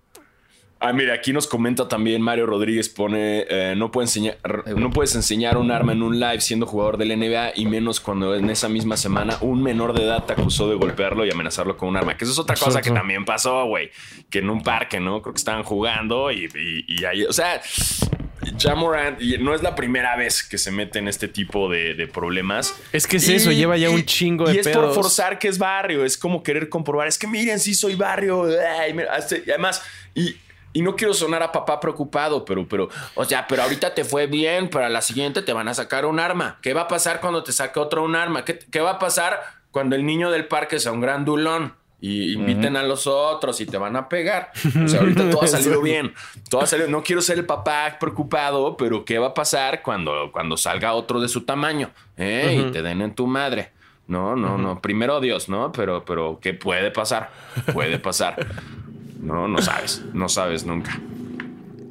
Ah, 0.82 0.94
mira, 0.94 1.14
aquí 1.14 1.34
nos 1.34 1.46
comenta 1.46 1.90
también 1.90 2.22
Mario 2.22 2.46
Rodríguez, 2.46 2.88
pone, 2.88 3.46
eh, 3.50 3.74
no, 3.76 3.92
puede 3.92 4.06
enseñar, 4.06 4.38
no 4.78 4.92
puedes 4.92 5.14
enseñar 5.14 5.58
un 5.58 5.72
arma 5.72 5.92
en 5.92 6.02
un 6.02 6.22
live 6.22 6.40
siendo 6.40 6.66
jugador 6.66 6.98
del 6.98 7.20
NBA 7.20 7.52
y 7.56 7.66
menos 7.66 8.00
cuando 8.00 8.34
en 8.34 8.50
esa 8.50 8.70
misma 8.70 8.96
semana 8.96 9.38
un 9.42 9.62
menor 9.62 9.92
de 9.92 10.06
edad 10.06 10.24
te 10.24 10.34
acusó 10.34 10.70
de 10.70 10.76
golpearlo 10.76 11.26
y 11.26 11.32
amenazarlo 11.32 11.76
con 11.76 11.90
un 11.90 11.98
arma. 11.98 12.16
Que 12.16 12.24
eso 12.24 12.32
es 12.32 12.40
otra 12.40 12.56
cosa 12.56 12.82
que 12.82 12.92
también 12.92 13.26
pasó, 13.26 13.66
güey. 13.66 13.92
Que 14.30 14.40
en 14.40 14.50
un 14.50 14.64
parque, 14.64 15.02
¿no? 15.02 15.22
Creo 15.22 15.34
que 15.34 15.40
estaban 15.40 15.64
jugando 15.64 16.32
y, 16.32 16.48
y, 16.88 17.04
ahí, 17.04 17.26
o 17.26 17.34
sea, 17.34 17.62
Jamoran 18.58 19.18
no 19.42 19.54
es 19.54 19.62
la 19.62 19.76
primera 19.76 20.16
vez 20.16 20.44
que 20.44 20.58
se 20.58 20.72
mete 20.72 21.00
en 21.00 21.10
este 21.10 21.28
tipo 21.28 21.68
de, 21.68 22.10
problemas. 22.14 22.74
Es 22.94 23.06
que 23.06 23.18
es 23.18 23.28
eso, 23.28 23.52
lleva 23.52 23.76
ya 23.76 23.90
un 23.90 24.06
chingo 24.06 24.48
de 24.48 24.56
Y 24.56 24.58
es 24.60 24.68
por 24.70 24.94
forzar 24.94 25.40
que 25.40 25.50
es 25.50 25.58
barrio, 25.58 26.06
es 26.06 26.18
como 26.18 26.42
querer 26.42 26.70
comprobar, 26.70 27.10
es 27.10 27.18
que 27.18 27.28
miren, 27.28 27.60
sí 27.60 27.74
soy 27.74 27.96
barrio. 27.96 28.50
y 28.50 29.50
además, 29.50 29.84
y 30.16 30.38
y 30.74 30.82
no 30.82 30.96
quiero 30.96 31.14
sonar 31.14 31.42
a 31.44 31.52
papá 31.52 31.80
preocupado, 31.80 32.46
pero, 32.46 32.68
pero, 32.68 32.90
o 33.16 33.26
sea, 33.26 33.48
pero 33.48 33.64
ahorita 33.64 33.94
te 33.94 34.04
fue 34.04 34.28
bien, 34.28 34.70
para 34.70 34.90
la 34.90 35.02
siguiente 35.02 35.42
te 35.42 35.54
van 35.54 35.68
a 35.68 35.74
sacar 35.74 36.06
un 36.06 36.20
arma. 36.20 36.60
¿Qué 36.62 36.74
va 36.74 36.82
a 36.82 36.88
pasar 36.88 37.20
cuando 37.22 37.44
te 37.44 37.52
saque 37.52 37.80
otro 37.80 38.04
un 38.04 38.16
arma? 38.16 38.46
¿Qué, 38.46 38.60
qué 38.60 38.80
va 38.80 38.92
a 38.92 39.00
pasar 39.00 39.42
cuando 39.72 39.96
el 39.96 40.06
niño 40.06 40.32
del 40.32 40.48
parque 40.48 40.80
sea 40.80 40.92
un 40.92 41.02
gran 41.02 41.26
dulón? 41.26 41.74
Y 42.02 42.32
inviten 42.32 42.78
a 42.78 42.84
los 42.84 43.08
otros 43.08 43.60
y 43.60 43.66
te 43.66 43.78
van 43.78 43.98
a 43.98 44.08
pegar. 44.08 44.54
O 44.86 44.88
sea, 44.88 45.02
ahorita 45.02 45.30
todo 45.30 45.44
ha 45.44 45.48
salido 45.48 45.82
bien. 45.82 46.14
Todo 46.50 46.62
ha 46.62 46.66
salido. 46.66 46.88
No 46.88 47.04
quiero 47.04 47.22
ser 47.22 47.38
el 47.40 47.46
papá 47.46 47.98
preocupado, 48.00 48.78
pero 48.78 49.04
¿qué 49.04 49.20
va 49.20 49.28
a 49.28 49.34
pasar 49.34 49.82
cuando, 49.82 50.32
cuando 50.32 50.56
salga 50.56 50.94
otro 50.94 51.20
de 51.20 51.28
su 51.28 51.44
tamaño? 51.44 51.92
¿Eh? 52.16 52.64
Y 52.68 52.72
te 52.72 52.82
den 52.82 53.02
en 53.02 53.14
tu 53.14 53.28
madre. 53.28 53.74
No, 54.08 54.38
no, 54.38 54.58
no. 54.58 54.82
Primero 54.82 55.20
Dios, 55.20 55.50
¿no? 55.50 55.74
Pero, 55.74 56.06
pero, 56.06 56.40
¿qué 56.42 56.54
puede 56.54 56.90
pasar? 56.90 57.32
Puede 57.74 58.00
pasar. 58.00 58.48
No, 59.20 59.48
no 59.48 59.62
sabes, 59.62 60.04
no 60.14 60.30
sabes 60.30 60.66
nunca. 60.66 61.00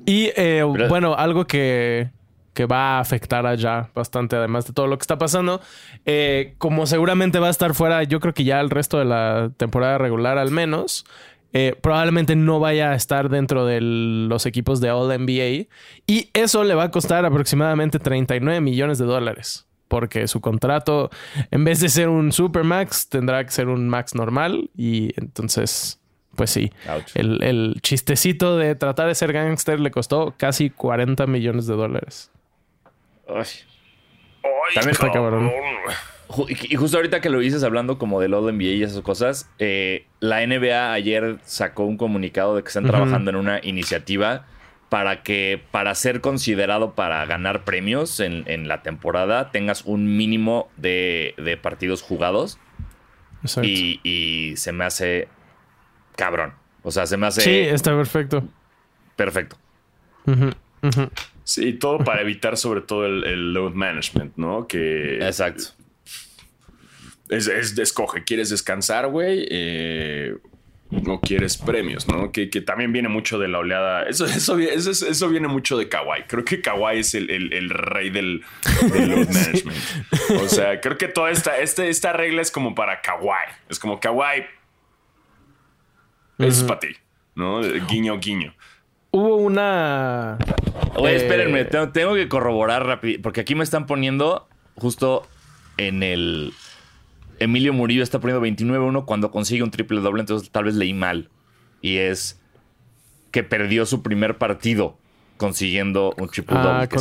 Y 0.06 0.30
eh, 0.36 0.62
bueno, 0.62 1.14
algo 1.14 1.46
que, 1.46 2.10
que, 2.54 2.64
va 2.64 2.96
a 2.96 3.00
afectar 3.00 3.46
allá 3.46 3.90
bastante, 3.94 4.36
además 4.36 4.66
de 4.66 4.72
todo 4.72 4.86
lo 4.86 4.96
que 4.96 5.02
está 5.02 5.18
pasando, 5.18 5.60
eh, 6.06 6.54
como 6.56 6.86
seguramente 6.86 7.38
va 7.38 7.48
a 7.48 7.50
estar 7.50 7.74
fuera, 7.74 8.02
yo 8.04 8.18
creo 8.18 8.32
que 8.32 8.44
ya 8.44 8.60
el 8.60 8.70
resto 8.70 8.98
de 8.98 9.04
la 9.04 9.50
temporada 9.58 9.98
regular 9.98 10.38
al 10.38 10.50
menos, 10.50 11.04
eh, 11.52 11.76
probablemente 11.80 12.36
no 12.36 12.60
vaya 12.60 12.90
a 12.90 12.94
estar 12.94 13.28
dentro 13.28 13.64
de 13.64 13.80
los 13.80 14.44
equipos 14.46 14.80
de 14.80 14.90
All 14.90 15.08
NBA 15.08 15.68
y 16.06 16.30
eso 16.34 16.62
le 16.64 16.74
va 16.74 16.84
a 16.84 16.90
costar 16.90 17.24
aproximadamente 17.24 17.98
39 17.98 18.60
millones 18.60 18.98
de 18.98 19.04
dólares. 19.04 19.66
Porque 19.88 20.28
su 20.28 20.42
contrato, 20.42 21.10
en 21.50 21.64
vez 21.64 21.80
de 21.80 21.88
ser 21.88 22.10
un 22.10 22.30
super 22.30 22.62
max, 22.62 23.08
tendrá 23.08 23.42
que 23.42 23.50
ser 23.50 23.68
un 23.68 23.88
max 23.88 24.14
normal. 24.14 24.70
Y 24.76 25.18
entonces 25.18 25.98
pues 26.38 26.51
sí, 26.51 26.70
el, 27.14 27.81
chistecito 27.83 28.57
de 28.57 28.77
tratar 28.77 29.09
de 29.09 29.16
ser 29.16 29.33
gángster 29.33 29.81
le 29.81 29.90
costó 29.90 30.35
casi 30.37 30.70
40 30.70 31.27
millones 31.27 31.66
de 31.66 31.74
dólares. 31.74 32.31
También 33.27 34.90
está 34.92 35.11
cabrón. 35.11 35.51
Y 36.48 36.77
justo 36.77 36.96
ahorita 36.96 37.20
que 37.20 37.29
lo 37.29 37.40
dices 37.40 37.64
hablando 37.64 37.98
como 37.98 38.20
del 38.20 38.35
All 38.35 38.57
NBA 38.57 38.62
y 38.62 38.83
esas 38.85 39.01
cosas, 39.01 39.51
eh, 39.59 40.07
la 40.20 40.46
NBA 40.46 40.92
ayer 40.92 41.38
sacó 41.42 41.83
un 41.83 41.96
comunicado 41.96 42.55
de 42.55 42.62
que 42.62 42.68
están 42.68 42.87
trabajando 42.87 43.31
en 43.31 43.37
una 43.37 43.59
iniciativa 43.64 44.46
para 44.88 45.24
que 45.24 45.61
para 45.72 45.92
ser 45.96 46.20
considerado 46.20 46.94
para 46.94 47.27
ganar 47.27 47.64
premios 47.64 48.20
en, 48.20 48.68
la 48.68 48.85
temporada 48.85 49.51
tengas 49.51 49.83
un 49.85 50.16
mínimo 50.16 50.68
de, 50.77 51.59
partidos 51.61 52.03
jugados. 52.03 52.61
Y, 53.61 53.98
y, 54.05 54.57
se 54.57 54.70
me 54.70 54.85
hace 54.85 55.29
cabrón. 56.18 56.52
O 56.83 56.90
sea, 56.90 57.07
se 57.07 57.16
me 57.16 57.26
hace. 57.26 57.40
Sí, 57.40 57.50
está 57.50 57.96
perfecto. 57.96 58.42
Perfecto. 59.16 59.57
Sí, 61.44 61.72
todo 61.72 61.98
para 62.00 62.20
evitar 62.20 62.59
sobre 62.59 62.83
todo 62.83 63.07
el, 63.07 63.54
load 63.54 63.72
management, 63.72 64.37
¿no? 64.37 64.66
Que. 64.66 65.16
Exacto. 65.16 65.64
Es, 67.31 67.46
escoge, 67.48 68.24
¿quieres 68.24 68.50
descansar, 68.50 69.07
güey? 69.09 69.46
Eh, 69.50 70.35
no 70.90 71.20
quieres 71.20 71.59
premios, 71.59 72.09
¿no? 72.09 72.33
Que, 72.33 72.46
también 72.46 72.92
viene 72.92 73.09
mucho 73.09 73.38
de 73.38 73.48
la 73.48 73.59
oleada. 73.59 74.04
Eso, 74.04 74.24
eso, 74.24 74.59
eso, 74.59 75.28
viene 75.28 75.46
mucho 75.46 75.76
de 75.76 75.88
Kawhi. 75.88 76.22
Creo 76.26 76.44
que 76.44 76.62
Kawhi 76.62 76.98
es 77.00 77.14
el, 77.14 77.70
rey 77.70 78.11
del, 78.11 78.42
load 78.92 79.28
management. 79.33 79.78
O 80.42 80.48
sea, 80.48 80.81
creo 80.81 80.96
que 80.96 81.09
toda 81.09 81.31
esta, 81.31 81.59
este, 81.59 81.88
esta 81.90 82.12
regla 82.12 82.40
es 82.40 82.50
como 82.50 82.74
para 82.74 83.02
Kawhi. 83.02 83.52
Es 83.68 83.78
como 83.78 84.00
Es 86.38 86.62
para 86.62 86.81
ti, 86.81 86.88
¿no? 87.35 87.61
Guiño, 87.61 88.18
guiño. 88.18 88.55
Hubo 89.11 89.37
una. 89.37 90.38
Oye, 90.96 91.16
espérenme, 91.16 91.64
tengo, 91.64 92.14
que 92.14 92.29
corroborar 92.29 92.87
rápido, 92.87 93.20
porque 93.22 93.40
aquí 93.40 93.55
me 93.55 93.64
están 93.64 93.87
poniendo 93.87 94.48
justo 94.77 95.27
en 95.77 96.03
el. 96.03 96.53
Emilio 97.40 97.72
Murillo 97.72 98.03
está 98.03 98.20
poniendo 98.20 98.44
29-1 98.44 99.05
cuando 99.05 99.31
consigue 99.31 99.62
un 99.62 99.70
triple 99.70 100.01
doble, 100.01 100.20
entonces 100.20 100.51
tal 100.51 100.64
vez 100.64 100.74
leí 100.74 100.92
mal. 100.92 101.31
Y 101.81 101.98
es 101.98 102.40
que 103.31 103.44
perdió 103.44 103.87
su 103.87 104.03
primer 104.03 104.38
partido 104.38 104.98
consiguiendo 105.37 106.14
un 106.18 106.29
triple 106.29 106.57
ah, 106.59 106.62
doble, 106.62 106.88
que, 106.88 106.98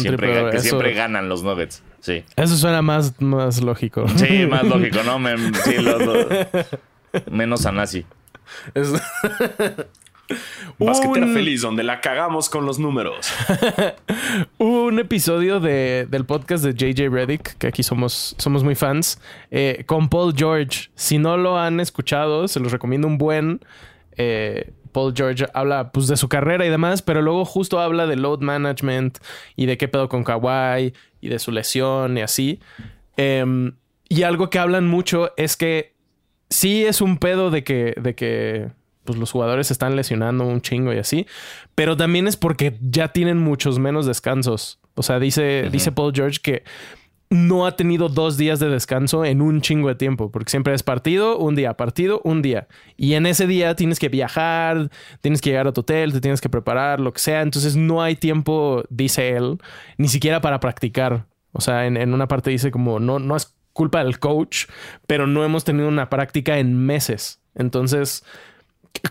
siempre, 0.59 0.93
ganan 0.93 1.27
los 1.27 1.43
Nuggets. 1.43 1.83
Sí. 1.99 2.23
Eso 2.35 2.55
suena 2.55 2.81
más, 2.83 3.19
más 3.19 3.61
lógico. 3.61 4.07
Sí, 4.15 4.45
más 4.45 4.63
lógico, 4.67 4.99
¿no? 5.03 5.17
sí, 5.63 5.75
menos 7.31 7.65
a 7.65 7.71
Nazi. 7.71 8.05
Es... 8.73 8.93
Basquetera 10.77 11.27
feliz, 11.27 11.61
donde 11.61 11.83
la 11.83 12.01
cagamos 12.01 12.49
con 12.49 12.65
los 12.65 12.79
números. 12.79 13.31
Un 14.57 14.99
episodio 14.99 15.59
del 15.59 16.25
podcast 16.25 16.63
de 16.65 16.73
JJ 16.73 17.09
Reddick, 17.09 17.57
que 17.57 17.67
aquí 17.67 17.83
somos, 17.83 18.35
somos 18.37 18.63
muy 18.63 18.75
fans, 18.75 19.21
eh, 19.51 19.83
con 19.85 20.09
Paul 20.09 20.33
George. 20.35 20.89
Si 20.95 21.17
no 21.17 21.37
lo 21.37 21.57
han 21.57 21.79
escuchado, 21.79 22.47
se 22.47 22.59
los 22.59 22.71
recomiendo 22.71 23.07
un 23.07 23.17
buen. 23.17 23.61
Eh, 24.17 24.71
Paul 24.91 25.13
George 25.15 25.45
habla 25.53 25.91
pues, 25.91 26.07
de 26.07 26.17
su 26.17 26.27
carrera 26.27 26.65
y 26.65 26.69
demás, 26.69 27.01
pero 27.01 27.21
luego 27.21 27.45
justo 27.45 27.79
habla 27.79 28.07
de 28.07 28.15
load 28.15 28.39
management 28.39 29.19
y 29.55 29.65
de 29.65 29.77
qué 29.77 29.87
pedo 29.87 30.09
con 30.09 30.23
Kawhi 30.23 30.93
y 31.21 31.29
de 31.29 31.39
su 31.39 31.51
lesión 31.51 32.17
y 32.17 32.21
así. 32.21 32.59
Em, 33.15 33.73
y 34.09 34.23
algo 34.23 34.49
que 34.49 34.59
hablan 34.59 34.87
mucho 34.87 35.33
es 35.37 35.55
que 35.55 35.93
sí 36.49 36.85
es 36.85 37.01
un 37.01 37.17
pedo 37.17 37.51
de 37.51 37.63
que, 37.63 37.93
de 38.01 38.15
que 38.15 38.69
pues, 39.03 39.17
los 39.17 39.31
jugadores 39.31 39.67
se 39.67 39.73
están 39.73 39.95
lesionando 39.95 40.45
un 40.45 40.61
chingo 40.61 40.93
y 40.93 40.97
así, 40.97 41.25
pero 41.75 41.97
también 41.97 42.27
es 42.27 42.37
porque 42.37 42.77
ya 42.81 43.09
tienen 43.09 43.37
muchos 43.37 43.79
menos 43.79 44.05
descansos. 44.05 44.79
O 44.95 45.03
sea, 45.03 45.19
dice, 45.19 45.69
dice 45.71 45.91
Paul 45.91 46.11
George 46.13 46.39
que 46.41 46.63
no 47.29 47.65
ha 47.65 47.75
tenido 47.75 48.07
dos 48.09 48.37
días 48.37 48.59
de 48.59 48.69
descanso 48.69 49.25
en 49.25 49.41
un 49.41 49.61
chingo 49.61 49.89
de 49.89 49.95
tiempo, 49.95 50.31
porque 50.31 50.49
siempre 50.49 50.73
es 50.73 50.83
partido, 50.83 51.37
un 51.37 51.55
día, 51.55 51.75
partido, 51.75 52.21
un 52.23 52.41
día. 52.41 52.67
Y 52.95 53.13
en 53.13 53.25
ese 53.25 53.47
día 53.47 53.75
tienes 53.75 53.99
que 53.99 54.09
viajar, 54.09 54.89
tienes 55.21 55.41
que 55.41 55.49
llegar 55.49 55.67
a 55.67 55.73
tu 55.73 55.81
hotel, 55.81 56.13
te 56.13 56.21
tienes 56.21 56.39
que 56.39 56.49
preparar, 56.49 56.99
lo 56.99 57.11
que 57.11 57.19
sea. 57.19 57.41
Entonces 57.41 57.75
no 57.75 58.01
hay 58.01 58.15
tiempo, 58.15 58.83
dice 58.89 59.29
él, 59.35 59.57
ni 59.97 60.07
siquiera 60.07 60.39
para 60.39 60.59
practicar. 60.59 61.25
O 61.51 61.59
sea, 61.59 61.85
en, 61.85 61.97
en 61.97 62.13
una 62.13 62.27
parte 62.27 62.49
dice 62.49 62.71
como 62.71 62.99
no, 62.99 63.19
no 63.19 63.35
es 63.35 63.56
culpa 63.77 64.03
del 64.03 64.17
coach, 64.17 64.65
pero 65.05 65.27
no 65.27 65.45
hemos 65.45 65.63
tenido 65.63 65.87
una 65.87 66.09
práctica 66.09 66.57
en 66.57 66.75
meses. 66.75 67.39
Entonces, 67.53 68.25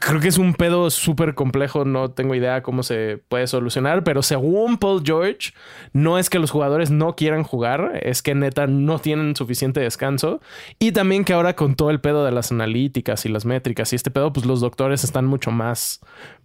creo 0.00 0.20
que 0.20 0.26
es 0.26 0.38
un 0.38 0.55
pedo 0.55 0.90
súper 0.90 1.35
complejo, 1.35 1.85
no 1.85 2.11
tengo 2.11 2.35
idea 2.35 2.64
cómo 2.64 2.83
se 2.83 3.22
puede 3.29 3.46
solucionar, 3.46 4.02
pero 4.02 4.22
según 4.22 4.79
Paul 4.79 5.02
George, 5.05 5.52
no 5.92 6.18
es 6.18 6.29
que 6.29 6.40
los 6.40 6.50
jugadores 6.50 6.90
no 6.90 7.14
quieran 7.14 7.44
jugar, 7.44 8.00
es 8.02 8.22
que 8.22 8.35
neta 8.35 8.66
no 8.66 8.98
tienen 8.98 9.37
suficiente 9.37 9.81
descanso 9.81 10.40
y 10.81 10.90
también 10.90 11.24
que 11.24 11.33
ahora 11.33 11.55
con 11.55 11.76
todo 11.76 11.90
el 11.90 12.00
pedo 12.00 12.24
de 12.24 12.33
las 12.33 12.50
analíticas 12.50 13.24
y 13.24 13.29
las 13.29 13.44
métricas 13.44 13.92
y 13.92 13.96
este 13.96 14.11
pedo, 14.11 14.33
pues 14.33 14.46
los 14.46 14.61
doctores 14.61 15.05
están 15.05 15.26
mucho 15.26 15.52
más 15.52 16.00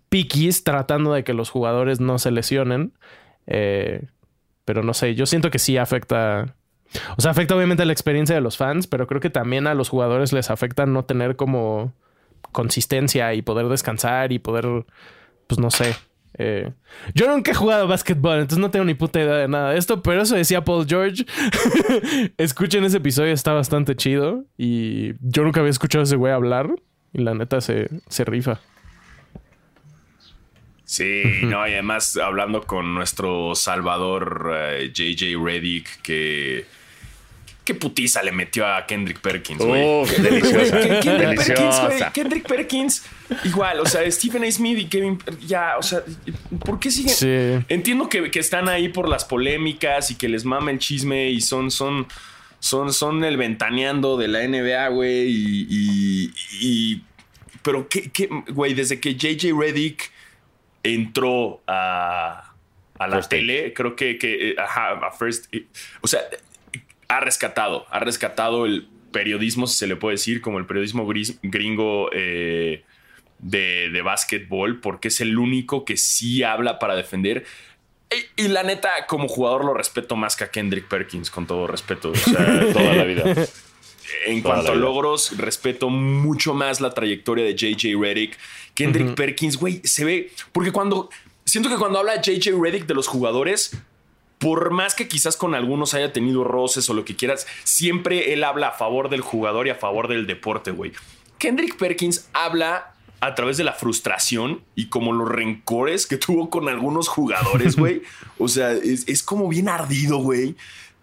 piquis 0.09 0.63
tratando 0.63 1.13
de 1.13 1.23
que 1.23 1.33
los 1.33 1.49
jugadores 1.49 1.99
no 1.99 2.19
se 2.19 2.29
lesionen. 2.29 2.93
Eh, 3.47 4.05
pero 4.63 4.83
no 4.83 4.93
sé, 4.93 5.15
yo 5.15 5.25
siento 5.25 5.49
que 5.49 5.57
sí 5.57 5.77
afecta 5.77 6.55
o 7.17 7.21
sea, 7.21 7.31
afecta 7.31 7.55
obviamente 7.55 7.85
la 7.85 7.93
experiencia 7.93 8.35
de 8.35 8.41
los 8.41 8.57
fans, 8.57 8.87
pero 8.87 9.07
creo 9.07 9.21
que 9.21 9.29
también 9.29 9.67
a 9.67 9.73
los 9.73 9.89
jugadores 9.89 10.33
les 10.33 10.49
afecta 10.49 10.85
no 10.85 11.05
tener 11.05 11.35
como 11.35 11.93
consistencia 12.51 13.33
y 13.33 13.41
poder 13.41 13.67
descansar 13.67 14.31
y 14.31 14.39
poder, 14.39 14.85
pues 15.47 15.59
no 15.59 15.71
sé. 15.71 15.95
Eh, 16.37 16.71
yo 17.13 17.27
nunca 17.27 17.51
he 17.51 17.53
jugado 17.53 17.87
básquetbol, 17.87 18.39
entonces 18.39 18.59
no 18.59 18.71
tengo 18.71 18.85
ni 18.85 18.93
puta 18.93 19.19
idea 19.19 19.35
de 19.35 19.47
nada 19.47 19.71
de 19.71 19.77
esto, 19.77 20.01
pero 20.01 20.21
eso 20.21 20.35
decía 20.35 20.63
Paul 20.63 20.85
George. 20.87 21.25
Escuchen 22.37 22.83
ese 22.83 22.97
episodio, 22.97 23.33
está 23.33 23.53
bastante 23.53 23.95
chido. 23.95 24.45
Y 24.57 25.13
yo 25.21 25.43
nunca 25.43 25.59
había 25.59 25.71
escuchado 25.71 26.01
a 26.01 26.05
ese 26.05 26.15
güey 26.15 26.33
hablar. 26.33 26.69
Y 27.13 27.21
la 27.21 27.33
neta 27.33 27.59
se, 27.59 27.89
se 28.07 28.23
rifa. 28.23 28.61
Sí, 30.85 31.23
no, 31.43 31.65
y 31.67 31.71
además 31.71 32.17
hablando 32.17 32.63
con 32.63 32.93
nuestro 32.93 33.55
salvador 33.55 34.51
JJ 34.93 35.23
eh, 35.23 35.37
Reddick, 35.41 36.01
que 36.01 36.65
qué 37.73 37.79
putiza 37.79 38.21
le 38.23 38.31
metió 38.31 38.67
a 38.67 38.85
Kendrick 38.85 39.19
Perkins, 39.21 39.63
güey. 39.63 39.81
Uh, 39.83 40.05
deliciosa. 40.21 40.79
Kendrick 40.99 41.35
Perkins, 41.37 41.47
deliciosa. 41.47 41.85
güey. 41.87 42.11
Kendrick 42.13 42.47
Perkins, 42.47 43.03
igual, 43.45 43.79
o 43.79 43.85
sea, 43.85 44.09
Stephen 44.11 44.43
A. 44.43 44.51
Smith 44.51 44.77
y 44.77 44.85
Kevin, 44.85 45.19
ya, 45.47 45.77
o 45.77 45.83
sea, 45.83 46.01
¿por 46.65 46.79
qué 46.79 46.91
siguen? 46.91 47.13
Sí. 47.13 47.65
Entiendo 47.69 48.09
que, 48.09 48.29
que 48.31 48.39
están 48.39 48.67
ahí 48.69 48.89
por 48.89 49.07
las 49.07 49.25
polémicas 49.25 50.11
y 50.11 50.15
que 50.15 50.27
les 50.27 50.43
mama 50.45 50.71
el 50.71 50.79
chisme 50.79 51.29
y 51.29 51.39
son, 51.41 51.71
son, 51.71 52.07
son, 52.59 52.91
son 52.93 53.23
el 53.23 53.37
ventaneando 53.37 54.17
de 54.17 54.27
la 54.27 54.45
NBA, 54.47 54.87
güey. 54.89 55.27
Y, 55.29 55.67
y- 55.69 56.31
y- 56.61 57.01
pero 57.63 57.87
qué, 57.87 58.09
qué, 58.11 58.27
güey, 58.49 58.73
desde 58.73 58.99
que 58.99 59.15
JJ 59.15 59.53
Reddick 59.57 60.11
entró 60.83 61.61
a, 61.67 62.53
a 62.97 63.07
la 63.07 63.17
First 63.17 63.29
tele, 63.29 63.73
creo 63.73 63.95
que, 63.95 64.17
que 64.17 64.49
eh, 64.51 64.55
ajá, 64.57 64.93
a 65.07 65.11
First, 65.11 65.45
eh, 65.53 65.65
o 66.01 66.07
sea, 66.07 66.21
ha 67.11 67.19
rescatado, 67.19 67.85
ha 67.89 67.99
rescatado 67.99 68.65
el 68.65 68.87
periodismo, 69.11 69.67
si 69.67 69.77
se 69.77 69.87
le 69.87 69.95
puede 69.95 70.13
decir, 70.15 70.41
como 70.41 70.57
el 70.59 70.65
periodismo 70.65 71.05
gris- 71.05 71.37
gringo 71.43 72.09
eh, 72.13 72.83
de, 73.39 73.89
de 73.89 74.01
básquetbol, 74.01 74.79
porque 74.79 75.09
es 75.09 75.19
el 75.21 75.37
único 75.37 75.83
que 75.83 75.97
sí 75.97 76.43
habla 76.43 76.79
para 76.79 76.95
defender. 76.95 77.45
Y, 78.37 78.43
y 78.43 78.47
la 78.47 78.63
neta, 78.63 78.89
como 79.07 79.27
jugador 79.27 79.65
lo 79.65 79.73
respeto 79.73 80.15
más 80.15 80.35
que 80.35 80.45
a 80.45 80.51
Kendrick 80.51 80.87
Perkins, 80.87 81.29
con 81.29 81.45
todo 81.47 81.67
respeto. 81.67 82.11
O 82.11 82.15
sea, 82.15 82.65
Toda 82.73 82.93
la 82.93 83.03
vida. 83.03 83.23
en 84.25 84.41
Toda 84.41 84.55
cuanto 84.55 84.71
a 84.71 84.75
logros, 84.75 85.37
respeto 85.37 85.89
mucho 85.89 86.53
más 86.53 86.79
la 86.81 86.91
trayectoria 86.91 87.43
de 87.45 87.55
JJ 87.55 87.95
Reddick. 87.99 88.37
Kendrick 88.73 89.15
Perkins, 89.15 89.57
güey, 89.57 89.81
se 89.83 90.05
ve. 90.05 90.31
Porque 90.51 90.71
cuando. 90.71 91.09
Siento 91.43 91.69
que 91.69 91.75
cuando 91.75 91.99
habla 91.99 92.21
JJ 92.21 92.51
Reddick 92.61 92.85
de 92.85 92.93
los 92.93 93.07
jugadores, 93.07 93.77
por 94.41 94.71
más 94.71 94.95
que 94.95 95.07
quizás 95.07 95.37
con 95.37 95.53
algunos 95.53 95.93
haya 95.93 96.11
tenido 96.11 96.43
roces 96.43 96.89
o 96.89 96.95
lo 96.95 97.05
que 97.05 97.15
quieras, 97.15 97.45
siempre 97.63 98.33
él 98.33 98.43
habla 98.43 98.69
a 98.69 98.71
favor 98.71 99.09
del 99.09 99.21
jugador 99.21 99.67
y 99.67 99.69
a 99.69 99.75
favor 99.75 100.07
del 100.07 100.25
deporte, 100.25 100.71
güey. 100.71 100.93
Kendrick 101.37 101.77
Perkins 101.77 102.27
habla 102.33 102.95
a 103.19 103.35
través 103.35 103.57
de 103.57 103.63
la 103.63 103.73
frustración 103.73 104.63
y 104.73 104.87
como 104.87 105.13
los 105.13 105.29
rencores 105.29 106.07
que 106.07 106.17
tuvo 106.25 106.49
con 106.49 106.67
algunos 106.69 107.07
jugadores, 107.07 107.75
güey. 107.75 108.01
O 108.39 108.47
sea, 108.47 108.71
es, 108.71 109.21
como 109.21 109.47
bien 109.47 109.69
ardido, 109.69 110.17
güey. 110.17 110.55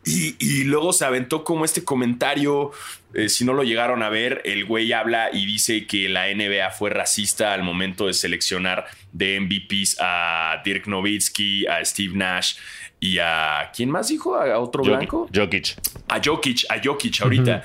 Y, 0.05 0.35
y 0.40 0.64
luego 0.64 0.92
se 0.92 1.05
aventó 1.05 1.44
como 1.44 1.64
este 1.64 1.85
comentario, 1.85 2.72
eh, 3.14 3.29
si 3.29 3.44
no 3.44 3.53
lo 3.53 3.62
llegaron 3.62 4.03
a 4.03 4.09
ver, 4.09 4.40
el 4.44 4.64
güey 4.64 4.92
habla 4.92 5.29
y 5.33 5.44
dice 5.44 5.87
que 5.87 6.09
la 6.09 6.33
NBA 6.35 6.70
fue 6.70 6.90
racista 6.90 7.53
al 7.53 7.62
momento 7.62 8.07
de 8.07 8.14
seleccionar 8.14 8.87
de 9.12 9.38
MVPs 9.38 9.98
a 10.01 10.62
Dirk 10.64 10.87
Nowitzki, 10.87 11.66
a 11.66 11.85
Steve 11.85 12.16
Nash 12.16 12.55
y 13.00 13.18
a... 13.18 13.70
¿Quién 13.74 13.90
más 13.90 14.08
dijo? 14.08 14.34
¿A 14.34 14.58
otro 14.58 14.82
blanco? 14.82 15.28
Jokic. 15.34 15.76
a 16.08 16.20
Jokic, 16.24 16.64
a 16.68 16.80
Jokic 16.82 17.22
ahorita. 17.22 17.64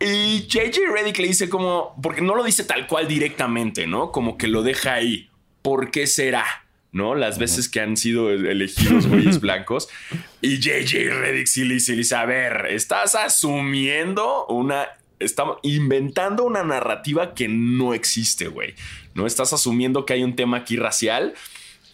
Y 0.00 0.46
JJ 0.46 0.92
Reddick 0.92 1.18
le 1.18 1.28
dice 1.28 1.48
como, 1.48 1.94
porque 2.02 2.20
no 2.22 2.34
lo 2.34 2.44
dice 2.44 2.64
tal 2.64 2.86
cual 2.86 3.08
directamente, 3.08 3.86
¿no? 3.86 4.12
Como 4.12 4.38
que 4.38 4.46
lo 4.46 4.62
deja 4.62 4.94
ahí. 4.94 5.28
¿Por 5.62 5.90
qué 5.90 6.06
será? 6.06 6.44
¿No? 6.92 7.14
Las 7.14 7.38
veces 7.38 7.68
que 7.68 7.80
han 7.80 7.96
sido 7.96 8.30
elegidos 8.30 9.08
güeyes 9.08 9.40
blancos. 9.42 9.88
Y 10.40 10.58
JJ 10.60 11.10
Reddick 11.10 11.46
sí 11.46 11.64
le 11.64 11.74
dice, 11.74 12.14
a 12.14 12.24
ver, 12.24 12.66
estás 12.70 13.14
asumiendo 13.14 14.46
una... 14.46 14.88
Estamos 15.18 15.58
inventando 15.62 16.44
una 16.44 16.62
narrativa 16.62 17.34
que 17.34 17.48
no 17.48 17.92
existe, 17.92 18.46
güey. 18.46 18.74
No 19.14 19.26
estás 19.26 19.52
asumiendo 19.52 20.06
que 20.06 20.12
hay 20.12 20.22
un 20.22 20.36
tema 20.36 20.58
aquí 20.58 20.76
racial 20.76 21.34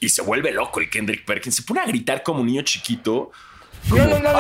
y 0.01 0.09
se 0.09 0.23
vuelve 0.23 0.53
loco 0.53 0.81
el 0.81 0.91
Kendrick 0.91 1.25
Perkins. 1.25 1.57
Se 1.57 1.63
pone 1.63 1.81
a 1.81 1.87
gritar 1.87 2.23
como 2.23 2.41
un 2.41 2.47
niño 2.47 2.63
chiquito. 2.63 3.33
No, 3.91 3.97
no, 4.07 4.19
no, 4.19 4.33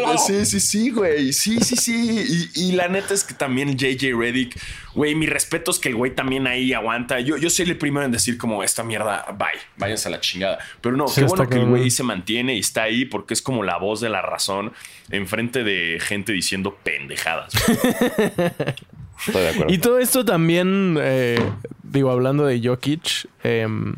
no. 0.00 0.18
Sí, 0.18 0.46
sí, 0.46 0.60
sí, 0.60 0.90
güey. 0.90 1.32
Sí, 1.32 1.58
sí, 1.60 1.76
sí. 1.76 2.50
Y, 2.54 2.68
y 2.68 2.72
la 2.72 2.88
neta 2.88 3.14
es 3.14 3.24
que 3.24 3.34
también 3.34 3.76
JJ 3.76 4.16
Reddick, 4.16 4.56
güey, 4.94 5.14
mi 5.14 5.26
respeto 5.26 5.72
es 5.72 5.78
que 5.78 5.88
el 5.88 5.96
güey 5.96 6.14
también 6.14 6.46
ahí 6.46 6.72
aguanta. 6.72 7.18
Yo, 7.20 7.36
yo 7.36 7.50
soy 7.50 7.68
el 7.68 7.76
primero 7.78 8.06
en 8.06 8.12
decir 8.12 8.38
como 8.38 8.62
esta 8.62 8.84
mierda, 8.84 9.26
bye, 9.36 9.60
váyanse 9.76 10.08
a 10.08 10.12
la 10.12 10.20
chingada. 10.20 10.58
Pero 10.80 10.96
no, 10.96 11.08
Sí, 11.08 11.20
qué 11.20 11.26
bueno 11.26 11.48
que 11.48 11.56
el 11.56 11.66
güey 11.66 11.90
se 11.90 12.04
mantiene 12.04 12.54
y 12.54 12.60
está 12.60 12.84
ahí 12.84 13.04
porque 13.04 13.34
es 13.34 13.42
como 13.42 13.64
la 13.64 13.76
voz 13.78 14.00
de 14.00 14.08
la 14.08 14.22
razón 14.22 14.72
enfrente 15.10 15.64
de 15.64 15.98
gente 16.00 16.32
diciendo 16.32 16.78
pendejadas. 16.82 17.52
Estoy 19.26 19.42
de 19.42 19.48
acuerdo. 19.50 19.72
Y 19.72 19.78
todo 19.78 19.98
esto 19.98 20.24
también, 20.24 20.96
eh, 21.00 21.38
digo, 21.82 22.10
hablando 22.10 22.46
de 22.46 22.60
Jokic, 22.62 23.28
em, 23.44 23.94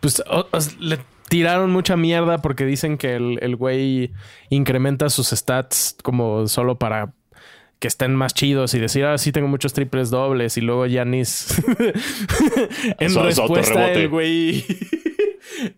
pues 0.00 0.22
o- 0.28 0.46
le 0.80 0.98
tiraron 1.28 1.70
mucha 1.70 1.96
mierda 1.96 2.38
porque 2.42 2.64
dicen 2.64 2.98
que 2.98 3.16
el 3.16 3.38
el 3.42 3.56
güey 3.56 4.12
incrementa 4.50 5.10
sus 5.10 5.28
stats 5.30 5.96
como 6.02 6.46
solo 6.48 6.76
para 6.78 7.12
que 7.78 7.88
estén 7.88 8.14
más 8.14 8.32
chidos 8.32 8.72
y 8.74 8.78
decir, 8.78 9.04
ah, 9.04 9.18
sí 9.18 9.32
tengo 9.32 9.48
muchos 9.48 9.72
triples 9.74 10.08
dobles 10.10 10.56
y 10.56 10.60
luego 10.62 10.86
Yanis 10.86 11.48
en 13.00 13.10
su 13.10 13.20
respuesta 13.22 13.92
el 13.92 14.08
güey 14.08 14.64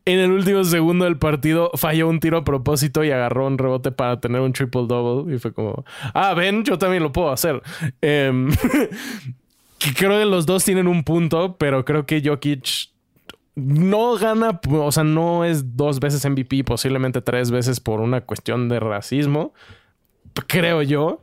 en 0.04 0.18
el 0.18 0.32
último 0.32 0.64
segundo 0.64 1.04
del 1.04 1.18
partido 1.18 1.70
falló 1.74 2.08
un 2.08 2.20
tiro 2.20 2.38
a 2.38 2.44
propósito 2.44 3.04
y 3.04 3.10
agarró 3.10 3.46
un 3.46 3.58
rebote 3.58 3.92
para 3.92 4.20
tener 4.20 4.40
un 4.40 4.52
triple 4.52 4.86
double 4.86 5.34
y 5.34 5.38
fue 5.38 5.52
como, 5.52 5.84
ah, 6.14 6.34
ven, 6.34 6.64
yo 6.64 6.78
también 6.78 7.02
lo 7.02 7.12
puedo 7.12 7.30
hacer. 7.30 7.62
Em, 8.00 8.50
creo 9.96 10.18
que 10.18 10.24
los 10.24 10.46
dos 10.46 10.64
tienen 10.64 10.86
un 10.88 11.04
punto, 11.04 11.56
pero 11.58 11.84
creo 11.84 12.06
que 12.06 12.22
Jokic 12.24 12.90
no 13.54 14.16
gana, 14.16 14.60
o 14.70 14.92
sea, 14.92 15.04
no 15.04 15.44
es 15.44 15.76
dos 15.76 15.98
veces 15.98 16.24
MVP, 16.24 16.64
posiblemente 16.64 17.20
tres 17.20 17.50
veces 17.50 17.80
por 17.80 18.00
una 18.00 18.20
cuestión 18.20 18.68
de 18.68 18.78
racismo, 18.78 19.52
creo 20.46 20.82
yo. 20.82 21.22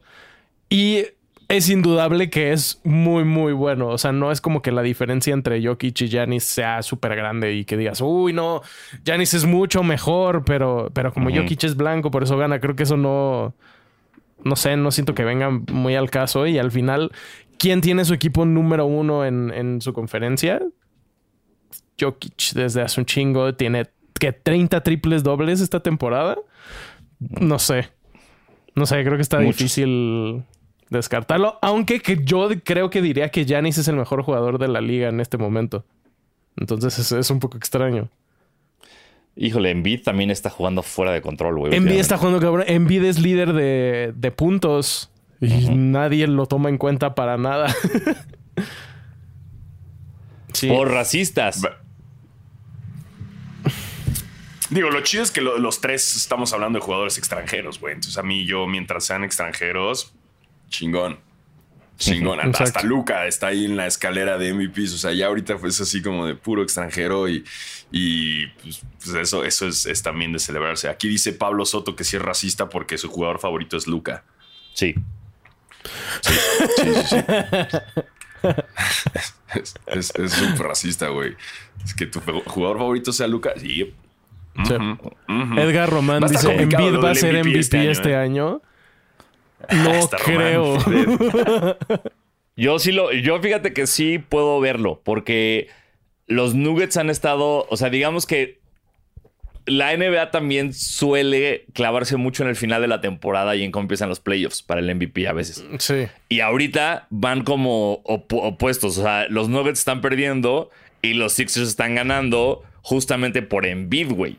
Y 0.70 1.04
es 1.47 1.69
indudable 1.69 2.29
que 2.29 2.51
es 2.51 2.81
muy, 2.84 3.23
muy 3.23 3.53
bueno. 3.53 3.89
O 3.89 3.97
sea, 3.97 4.12
no 4.12 4.31
es 4.31 4.41
como 4.41 4.62
que 4.62 4.71
la 4.71 4.81
diferencia 4.81 5.34
entre 5.34 5.63
Jokic 5.63 6.01
y 6.01 6.08
Giannis 6.08 6.43
sea 6.43 6.81
súper 6.81 7.15
grande 7.15 7.53
y 7.53 7.65
que 7.65 7.77
digas, 7.77 8.01
uy, 8.01 8.34
no, 8.34 8.62
Giannis 9.03 9.34
es 9.34 9.45
mucho 9.45 9.84
mejor, 9.84 10.43
pero, 10.45 10.89
pero 10.93 11.13
como. 11.13 11.29
Jokic 11.29 11.63
es 11.63 11.75
blanco, 11.75 12.12
por 12.12 12.23
eso 12.23 12.38
gana. 12.38 12.60
Creo 12.60 12.75
que 12.75 12.84
eso 12.84 12.97
no, 12.97 13.53
no 14.43 14.55
sé, 14.55 14.75
no 14.77 14.91
siento 14.91 15.13
que 15.13 15.23
venga 15.23 15.49
muy 15.49 15.95
al 15.95 16.10
caso. 16.10 16.47
Y 16.47 16.58
al 16.58 16.71
final, 16.71 17.12
¿quién 17.60 17.81
tiene 17.81 18.05
su 18.05 18.13
equipo 18.13 18.45
número 18.45 18.86
uno 18.86 19.25
en, 19.25 19.51
en 19.53 19.81
su 19.81 19.93
conferencia? 19.93 20.62
Jokic 21.99 22.53
desde 22.53 22.81
hace 22.81 22.99
un 22.99 23.05
chingo 23.05 23.55
tiene 23.55 23.86
que 24.19 24.34
30 24.34 24.81
triples 24.81 25.23
dobles 25.23 25.62
esta 25.62 25.81
temporada. 25.81 26.38
No 27.19 27.60
sé. 27.60 27.89
No 28.73 28.86
sé, 28.86 29.03
creo 29.03 29.15
que 29.15 29.21
está 29.21 29.39
difícil 29.39 30.43
descartarlo. 30.89 31.58
Aunque 31.62 32.00
que 32.02 32.19
yo 32.24 32.50
creo 32.63 32.89
que 32.89 33.02
diría 33.02 33.30
que 33.30 33.45
Giannis 33.45 33.78
es 33.78 33.88
el 33.88 33.95
mejor 33.95 34.24
jugador 34.24 34.58
de 34.60 34.67
la 34.67 34.82
liga 34.82 35.10
en 35.10 35.19
este 35.19 35.38
momento. 35.38 35.86
Entonces 36.58 36.98
es, 37.00 37.12
es 37.12 37.30
un 37.30 37.39
poco 37.39 37.58
extraño. 37.58 38.10
Híjole, 39.36 39.69
Embiid 39.71 40.04
también 40.04 40.32
está 40.32 40.50
jugando 40.50 40.82
fuera 40.82 41.12
de 41.12 41.21
control, 41.21 41.58
güey. 41.58 41.76
Embiid 41.76 42.00
está 42.00 42.17
jugando 42.17 42.39
cabrón. 42.39 42.63
Embiid 42.67 43.04
es 43.04 43.19
líder 43.19 43.52
de, 43.54 44.13
de 44.15 44.32
puntos. 44.32 45.12
Y 45.41 45.67
nadie 45.76 46.26
lo 46.28 46.45
toma 46.45 46.69
en 46.69 46.78
cuenta 46.78 47.13
para 47.13 47.38
nada. 47.38 47.67
sí. 50.54 50.69
Por 50.69 50.89
racistas. 50.89 51.62
Digo, 54.69 54.89
lo 54.89 55.02
chido 55.02 55.21
es 55.24 55.32
que 55.32 55.41
lo- 55.41 55.60
los 55.60 55.80
tres 55.80 56.15
estamos 56.15 56.52
hablando 56.54 56.80
de 56.80 56.86
jugadores 56.86 57.17
extranjeros, 57.17 57.80
güey. 57.80 57.93
Entonces 57.93 58.17
a 58.17 58.24
mí 58.24 58.41
y 58.41 58.45
yo, 58.45 58.65
mientras 58.65 59.04
sean 59.06 59.24
extranjeros, 59.24 60.14
chingón. 60.76 61.20
Chingón. 61.98 62.40
Exacto. 62.40 62.64
Hasta 62.64 62.84
Luca 62.84 63.26
está 63.26 63.48
ahí 63.48 63.66
en 63.66 63.78
la 63.78 63.88
escalera 63.88 64.38
de 64.38 64.54
MVPs. 64.54 64.94
O 64.94 64.98
sea, 64.98 65.14
ya 65.14 65.28
ahorita 65.28 65.58
fue 65.58 65.70
así 65.70 66.02
como 66.02 66.26
de 66.26 66.36
puro 66.36 66.62
extranjero 66.62 67.30
y, 67.30 67.46
y 67.92 68.48
pues, 68.48 68.82
pues 69.02 69.16
eso, 69.16 69.46
eso 69.46 69.68
es, 69.68 69.86
es 69.86 70.02
también 70.02 70.34
de 70.34 70.40
celebrarse. 70.40 70.90
Aquí 70.90 71.08
dice 71.08 71.32
Pablo 71.32 71.66
Soto 71.66 71.96
que 71.96 72.04
sí 72.04 72.18
es 72.18 72.22
racista 72.22 72.68
porque 72.68 72.98
su 72.98 73.10
jugador 73.10 73.40
favorito 73.40 73.78
es 73.78 73.88
Luca. 73.88 74.24
Sí. 74.74 74.94
Sí, 76.22 76.34
sí, 76.78 76.94
sí. 77.06 77.16
es 79.88 80.08
súper 80.08 80.68
racista, 80.68 81.08
güey. 81.10 81.36
Es 81.84 81.94
que 81.94 82.08
tu 82.08 82.20
jugador 82.20 82.78
favorito 82.78 83.14
sea 83.14 83.28
Luca. 83.28 83.54
Sí. 83.58 83.94
Edgar 85.58 85.90
Román 85.90 86.24
dice: 86.28 86.54
Embiid 86.54 86.96
va 87.04 87.12
a 87.12 87.16
ser 87.16 87.44
MVP 87.44 87.60
este 87.60 87.92
este 87.92 88.16
año. 88.16 88.48
año, 88.48 88.62
No 89.72 89.92
Está 89.94 90.18
creo. 90.18 90.78
Yo 92.58 92.80
sí 92.80 92.94
lo, 92.94 93.12
yo 93.12 93.42
fíjate 93.42 93.74
que 93.74 93.86
sí 93.86 94.18
puedo 94.18 94.62
verlo, 94.62 95.02
porque 95.04 95.68
los 96.26 96.56
Nuggets 96.56 96.96
han 96.96 97.10
estado, 97.10 97.68
o 97.70 97.76
sea, 97.76 97.90
digamos 97.90 98.26
que 98.26 98.60
la 99.66 99.96
NBA 99.98 100.32
también 100.32 100.74
suele 100.74 101.66
clavarse 101.74 102.16
mucho 102.16 102.44
en 102.44 102.50
el 102.50 102.56
final 102.56 102.82
de 102.82 102.88
la 102.88 103.02
temporada 103.02 103.58
y 103.58 103.63
en 103.63 103.72
cómo 103.72 103.82
empiezan 103.84 104.08
los 104.08 104.22
playoffs 104.22 104.62
para 104.62 104.80
el 104.80 104.94
MVP 104.96 105.28
a 105.28 105.34
veces. 105.34 105.66
Sí. 105.80 106.08
Y 106.30 106.40
ahorita 106.40 107.08
van 107.10 107.44
como 107.44 108.02
opu- 108.04 108.40
opuestos, 108.42 108.98
o 109.00 109.02
sea, 109.04 109.28
los 109.28 109.50
Nuggets 109.50 109.80
están 109.80 110.00
perdiendo 110.00 110.70
y 111.02 111.13
los 111.16 111.34
Sixers 111.34 111.68
están 111.68 111.96
ganando 111.96 112.63
justamente 112.84 113.42
por 113.42 113.66
Embiid, 113.66 114.13
güey. 114.13 114.38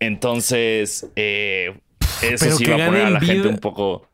Entonces, 0.00 1.06
eh, 1.16 1.72
Eso 2.20 2.44
Pero 2.44 2.56
sí 2.56 2.64
que 2.64 2.70
va 2.72 2.82
a 2.84 2.86
poner 2.88 3.06
a 3.06 3.10
la 3.10 3.20
gente 3.20 3.48
un 3.48 3.58
poco. 3.58 4.06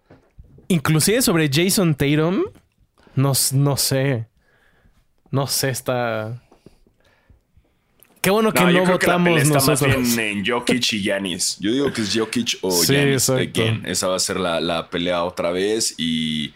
Inclusive 0.69 1.23
sobre 1.23 1.49
Jason 1.53 1.95
Tatum, 1.95 2.45
no, 3.15 3.33
no 3.53 3.77
sé. 3.77 4.27
No 5.31 5.47
sé, 5.47 5.71
está... 5.71 6.41
Qué 8.21 8.31
bueno 8.31 8.53
que 8.53 8.63
no, 8.63 8.71
yo 8.71 8.85
creo 8.85 8.99
que 8.99 9.07
la 9.07 9.23
pelea 9.23 9.45
votamos 9.45 9.69
está 9.69 9.87
más 9.87 10.17
bien 10.17 10.39
en 10.39 10.47
Jokic 10.47 10.93
y 10.95 11.03
Yanis. 11.03 11.59
Yo 11.61 11.71
digo 11.73 11.93
que 11.93 12.01
es 12.01 12.17
Jokic 12.17 12.59
o 12.63 12.71
Sí, 12.71 12.95
Giannis. 12.95 13.29
Esa 13.85 14.09
va 14.09 14.17
a 14.17 14.19
ser 14.19 14.41
la, 14.41 14.61
la 14.61 14.89
pelea 14.89 15.25
otra 15.25 15.51
vez 15.51 15.95
y... 15.99 16.55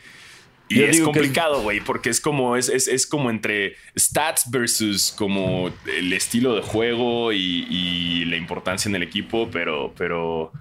Y 0.71 0.81
Yo 0.81 0.85
es 0.85 1.01
complicado, 1.01 1.63
güey, 1.63 1.81
porque 1.81 2.11
es 2.11 2.21
como, 2.21 2.55
es, 2.55 2.69
es, 2.69 2.89
es 2.89 3.07
como 3.07 3.31
entre 3.31 3.77
stats 3.99 4.51
versus 4.51 5.15
como 5.17 5.71
el 5.87 6.13
estilo 6.13 6.55
de 6.55 6.61
juego 6.61 7.33
y, 7.33 7.67
y 7.71 8.27
la 8.27 8.37
importancia 8.37 8.89
en 8.91 8.97
el 8.97 9.03
equipo, 9.03 9.49
pero, 9.51 9.95
pero. 9.97 10.53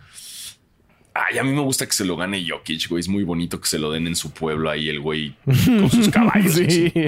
Ay, 1.30 1.38
a 1.40 1.44
mí 1.44 1.52
me 1.52 1.62
gusta 1.62 1.86
que 1.86 1.94
se 1.94 2.06
lo 2.06 2.16
gane 2.18 2.46
Jokic, 2.48 2.90
güey. 2.90 3.00
Es 3.00 3.08
muy 3.08 3.24
bonito 3.24 3.60
que 3.60 3.68
se 3.68 3.80
lo 3.80 3.92
den 3.92 4.08
en 4.08 4.16
su 4.16 4.32
pueblo 4.32 4.70
ahí 4.70 4.90
el 4.90 5.00
güey 5.00 5.36
con 5.46 5.90
sus 5.90 6.10
caballos. 6.10 6.54
sí. 6.54 6.92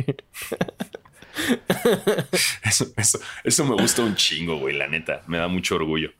Eso, 2.63 2.85
eso, 2.97 3.19
eso 3.43 3.65
me 3.65 3.81
gusta 3.81 4.01
un 4.03 4.15
chingo, 4.15 4.57
güey, 4.57 4.75
la 4.75 4.87
neta. 4.87 5.21
Me 5.27 5.37
da 5.37 5.47
mucho 5.47 5.75
orgullo. 5.75 6.11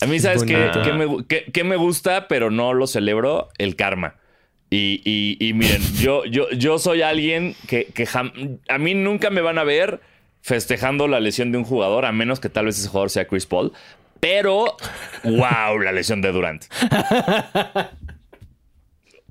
A 0.00 0.06
mí, 0.06 0.18
¿sabes 0.20 0.44
qué, 0.44 0.70
qué 0.84 0.92
me, 0.92 1.24
qué- 1.26 1.44
qué 1.52 1.64
me 1.64 1.76
gusta, 1.76 2.28
pero 2.28 2.50
no 2.50 2.72
lo 2.74 2.86
celebro? 2.86 3.48
El 3.58 3.74
karma. 3.76 4.14
Y, 4.70 5.00
y- 5.04 5.36
y 5.44 5.52
miren, 5.54 5.82
yo, 6.00 6.24
yo, 6.26 6.48
yo 6.50 6.78
soy 6.78 7.02
alguien 7.02 7.56
que, 7.66 7.86
que 7.86 8.06
jam- 8.06 8.58
a 8.68 8.78
mí 8.78 8.94
nunca 8.94 9.30
me 9.30 9.40
van 9.40 9.58
a 9.58 9.64
ver 9.64 10.00
festejando 10.42 11.08
la 11.08 11.18
lesión 11.18 11.50
de 11.50 11.58
un 11.58 11.64
jugador, 11.64 12.04
a 12.04 12.12
menos 12.12 12.38
que 12.38 12.48
tal 12.48 12.66
vez 12.66 12.78
ese 12.78 12.88
jugador 12.88 13.10
sea 13.10 13.26
Chris 13.26 13.46
Paul. 13.46 13.72
Pero, 14.20 14.76
wow, 15.24 15.78
la 15.82 15.92
lesión 15.92 16.20
de 16.22 16.32
Durant. 16.32 16.64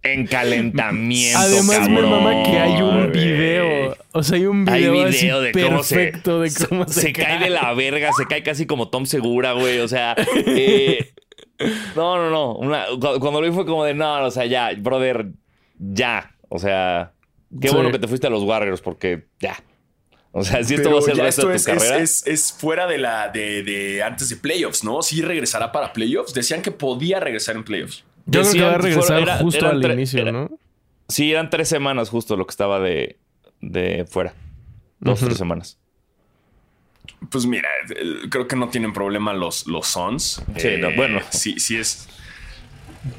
En 0.03 0.27
calentamiento. 0.27 1.39
Además 1.39 1.89
me 1.89 1.95
cabrón, 1.95 2.09
mama 2.11 2.43
que 2.43 2.59
hay 2.59 2.79
un 2.81 3.11
video. 3.11 3.97
O 4.11 4.21
sea, 4.21 4.37
hay 4.37 4.45
un 4.45 4.69
Hay 4.69 4.81
video, 4.81 4.93
video 4.93 5.07
así 5.07 5.27
de 5.27 5.63
cómo 5.63 5.83
se, 5.83 5.95
perfecto 5.95 6.41
de 6.41 6.51
cómo 6.69 6.87
se, 6.87 7.01
se 7.01 7.13
cae 7.13 7.39
de 7.39 7.49
la 7.49 7.73
verga, 7.73 8.11
se 8.13 8.25
cae 8.27 8.43
casi 8.43 8.67
como 8.67 8.89
Tom 8.89 9.05
Segura, 9.07 9.53
güey. 9.53 9.79
O 9.79 9.87
sea, 9.87 10.15
eh, 10.45 11.11
no, 11.95 12.17
no, 12.17 12.29
no. 12.29 12.53
Una- 12.55 12.85
cuando 12.99 13.41
lo 13.41 13.47
vi 13.47 13.53
fue 13.53 13.65
como 13.65 13.83
de, 13.83 13.95
no, 13.95 14.23
o 14.25 14.31
sea, 14.31 14.45
ya, 14.45 14.69
brother, 14.77 15.29
ya. 15.79 16.31
O 16.49 16.59
sea, 16.59 17.13
qué 17.59 17.69
Sí. 17.69 17.73
bueno 17.73 17.91
que 17.91 17.97
te 17.99 18.07
fuiste 18.07 18.27
a 18.27 18.29
los 18.29 18.43
Warriors 18.43 18.81
porque 18.81 19.25
ya. 19.39 19.55
O 20.37 20.43
sea, 20.43 20.61
si 20.65 20.73
esto 20.73 20.89
Pero 20.89 20.95
va 20.95 20.99
a 20.99 21.01
ser 21.03 21.13
el 21.13 21.19
resto 21.21 21.41
esto 21.43 21.47
de 21.47 21.53
tu 21.53 21.55
es, 21.55 21.65
carrera. 21.87 22.03
es- 22.03 22.27
es 22.27 22.51
fuera 22.51 22.87
de 22.87 22.97
la 22.97 23.29
de, 23.29 23.63
de 23.63 24.03
antes 24.03 24.27
de 24.27 24.35
playoffs, 24.35 24.83
¿no? 24.83 25.01
Sí 25.01 25.21
regresará 25.21 25.71
para 25.71 25.93
playoffs. 25.93 26.33
Decían 26.33 26.61
que 26.61 26.71
podía 26.71 27.21
regresar 27.21 27.55
en 27.55 27.63
playoffs. 27.63 28.03
Yo 28.25 28.41
creo 28.41 28.51
que 28.53 28.61
va 28.61 28.73
a 28.73 28.77
regresar 28.79 29.03
fuera- 29.05 29.21
era- 29.21 29.37
justo 29.37 29.65
al 29.67 29.91
inicio, 29.93 30.21
era- 30.21 30.31
¿no? 30.33 30.49
Sí, 31.07 31.31
eran 31.31 31.49
tres 31.49 31.69
semanas 31.69 32.09
justo 32.09 32.35
lo 32.35 32.45
que 32.45 32.51
estaba 32.51 32.79
de, 32.81 33.17
de 33.61 34.05
fuera. 34.09 34.33
Dos, 34.99 35.19
Ujú. 35.19 35.27
tres 35.27 35.37
semanas. 35.37 35.77
Pues 37.29 37.45
mira, 37.45 37.69
eh, 37.95 38.27
creo 38.29 38.47
que 38.47 38.55
no 38.57 38.67
tienen 38.69 38.91
problema 38.91 39.31
los, 39.33 39.67
los 39.67 39.87
Suns. 39.87 40.43
Sí, 40.57 40.69
no, 40.79 40.91
bueno. 40.95 41.21
Sí, 41.29 41.59
sí 41.59 41.77
es. 41.77 42.09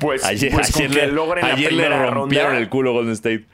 Pues, 0.00 0.24
Ayer, 0.24 0.52
pues 0.52 0.70
con 0.72 0.82
ayer 0.82 0.90
que 1.00 1.06
le, 1.06 1.12
logren 1.12 1.46
la 1.48 1.54
ayer 1.54 1.72
le 1.72 1.88
rompieron 1.88 2.48
ronda. 2.48 2.58
el 2.58 2.68
culo 2.68 2.92
Golden 2.92 3.12
State. 3.14 3.46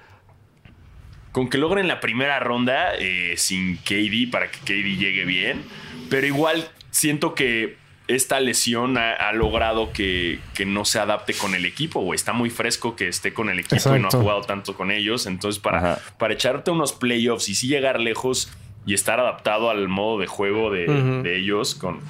Con 1.32 1.48
que 1.48 1.58
logren 1.58 1.88
la 1.88 2.00
primera 2.00 2.38
ronda 2.40 2.92
eh, 2.98 3.34
sin 3.36 3.78
KD 3.78 4.30
para 4.30 4.50
que 4.50 4.58
KD 4.60 4.98
llegue 4.98 5.24
bien. 5.24 5.62
Pero 6.10 6.26
igual 6.26 6.68
siento 6.90 7.34
que 7.34 7.76
esta 8.08 8.38
lesión 8.40 8.98
ha, 8.98 9.12
ha 9.12 9.32
logrado 9.32 9.92
que, 9.92 10.40
que 10.54 10.66
no 10.66 10.84
se 10.84 10.98
adapte 10.98 11.32
con 11.32 11.54
el 11.54 11.64
equipo, 11.64 12.00
güey. 12.00 12.16
Está 12.16 12.32
muy 12.32 12.50
fresco 12.50 12.96
que 12.96 13.08
esté 13.08 13.32
con 13.32 13.48
el 13.48 13.60
equipo 13.60 13.96
y 13.96 14.00
no 14.00 14.08
ha 14.08 14.10
jugado 14.10 14.42
tanto 14.42 14.74
con 14.74 14.90
ellos. 14.90 15.26
Entonces, 15.26 15.60
para, 15.60 15.78
Ajá. 15.78 15.98
para 16.18 16.34
echarte 16.34 16.70
unos 16.70 16.92
playoffs 16.92 17.48
y 17.48 17.54
sí 17.54 17.68
llegar 17.68 18.00
lejos 18.00 18.52
y 18.84 18.94
estar 18.94 19.20
adaptado 19.20 19.70
al 19.70 19.88
modo 19.88 20.18
de 20.18 20.26
juego 20.26 20.70
de, 20.70 20.86
de 21.22 21.38
ellos 21.38 21.74
con, 21.74 22.00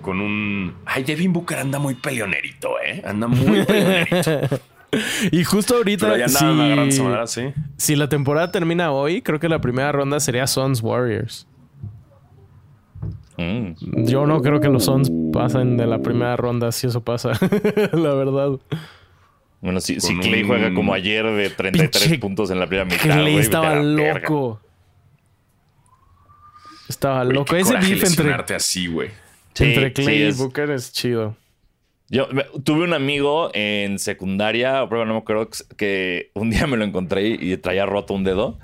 con 0.00 0.20
un... 0.20 0.74
Ay, 0.86 1.02
Devin 1.04 1.32
Booker 1.32 1.58
anda 1.58 1.78
muy 1.78 1.96
peleonerito, 1.96 2.80
¿eh? 2.80 3.02
Anda 3.04 3.26
muy 3.26 3.64
peleonerito. 3.66 4.60
Y 5.32 5.44
justo 5.44 5.76
ahorita, 5.76 6.16
ya 6.18 6.28
si, 6.28 6.44
sí. 7.26 7.52
si 7.76 7.96
la 7.96 8.08
temporada 8.08 8.50
termina 8.50 8.90
hoy, 8.92 9.22
creo 9.22 9.38
que 9.38 9.48
la 9.48 9.60
primera 9.60 9.92
ronda 9.92 10.18
sería 10.20 10.46
Suns 10.46 10.82
Warriors. 10.82 11.46
Mm. 13.36 14.04
Yo 14.04 14.26
no 14.26 14.42
creo 14.42 14.60
que 14.60 14.68
los 14.68 14.84
Suns 14.84 15.10
pasen 15.32 15.76
de 15.76 15.86
la 15.86 16.00
primera 16.00 16.36
ronda 16.36 16.72
si 16.72 16.86
eso 16.86 17.00
pasa, 17.02 17.30
la 17.92 18.14
verdad. 18.14 18.58
Bueno, 19.60 19.80
si, 19.80 20.00
si 20.00 20.18
Clay 20.18 20.42
un- 20.42 20.48
juega 20.48 20.74
como 20.74 20.92
ayer 20.92 21.24
de 21.24 21.50
33 21.50 22.02
Pinche 22.02 22.18
puntos 22.18 22.50
en 22.50 22.58
la 22.58 22.66
primera 22.66 22.84
mitad, 22.84 23.00
Clay 23.02 23.36
estaba 23.36 23.74
verga. 23.74 24.20
loco. 24.20 24.60
Estaba 26.88 27.24
loco. 27.24 27.54
Ese 27.54 27.74
beef 27.76 28.02
entre, 28.04 28.54
así, 28.56 28.86
güey. 28.88 29.10
Sí, 29.54 29.64
entre 29.64 29.92
Clay 29.92 30.32
sí, 30.32 30.36
y 30.36 30.42
Booker 30.42 30.70
es 30.70 30.92
chido. 30.92 31.36
Yo 32.10 32.28
tuve 32.64 32.82
un 32.82 32.92
amigo 32.92 33.50
en 33.54 34.00
secundaria, 34.00 34.82
o 34.82 34.88
prueba, 34.88 35.06
no 35.06 35.14
me 35.14 35.20
acuerdo, 35.20 35.48
que 35.76 36.30
un 36.34 36.50
día 36.50 36.66
me 36.66 36.76
lo 36.76 36.84
encontré 36.84 37.28
y 37.28 37.56
traía 37.56 37.86
roto 37.86 38.14
un 38.14 38.24
dedo. 38.24 38.58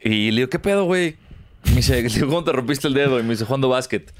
Y 0.00 0.30
le 0.30 0.36
digo, 0.36 0.50
¿qué 0.50 0.58
pedo, 0.58 0.84
güey? 0.84 1.16
Me 1.64 1.76
dice, 1.76 2.06
¿cómo 2.20 2.44
te 2.44 2.52
rompiste 2.52 2.86
el 2.86 2.94
dedo? 2.94 3.18
Y 3.18 3.22
me 3.22 3.30
dice, 3.30 3.46
jugando 3.46 3.70
básquet. 3.70 4.12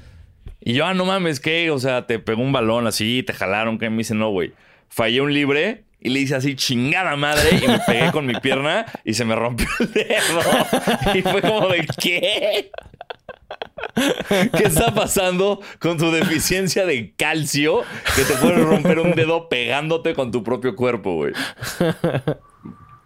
Y 0.59 0.73
yo, 0.73 0.85
ah, 0.85 0.95
no 0.95 1.05
mames, 1.05 1.39
¿qué? 1.39 1.69
O 1.69 1.77
sea, 1.77 2.07
te 2.07 2.17
pegó 2.19 2.41
un 2.41 2.51
balón 2.51 2.87
así, 2.87 3.21
te 3.21 3.33
jalaron, 3.33 3.77
¿qué? 3.77 3.89
Me 3.91 3.97
dice, 3.97 4.15
no, 4.15 4.31
güey. 4.31 4.51
Fallé 4.89 5.21
un 5.21 5.33
libre 5.33 5.84
y 6.05 6.09
le 6.09 6.19
hice 6.19 6.35
así, 6.35 6.55
chingada 6.55 7.15
madre, 7.15 7.49
y 7.63 7.67
me 7.67 7.79
pegué 7.79 8.11
con 8.11 8.25
mi 8.25 8.35
pierna 8.39 8.85
y 9.03 9.13
se 9.15 9.25
me 9.25 9.35
rompió 9.35 9.67
el 9.79 9.91
dedo. 9.91 10.41
Y 11.15 11.21
fue 11.23 11.41
como 11.41 11.67
de, 11.67 11.87
¿qué? 12.01 12.71
¿Qué 14.55 14.63
está 14.65 14.93
pasando 14.93 15.61
con 15.79 15.97
tu 15.97 16.11
deficiencia 16.11 16.85
de 16.85 17.13
calcio 17.15 17.83
que 18.15 18.23
te 18.23 18.33
puede 18.35 18.57
romper 18.57 18.99
un 18.99 19.11
dedo 19.13 19.49
pegándote 19.49 20.13
con 20.13 20.31
tu 20.31 20.43
propio 20.43 20.75
cuerpo, 20.75 21.15
güey? 21.15 21.33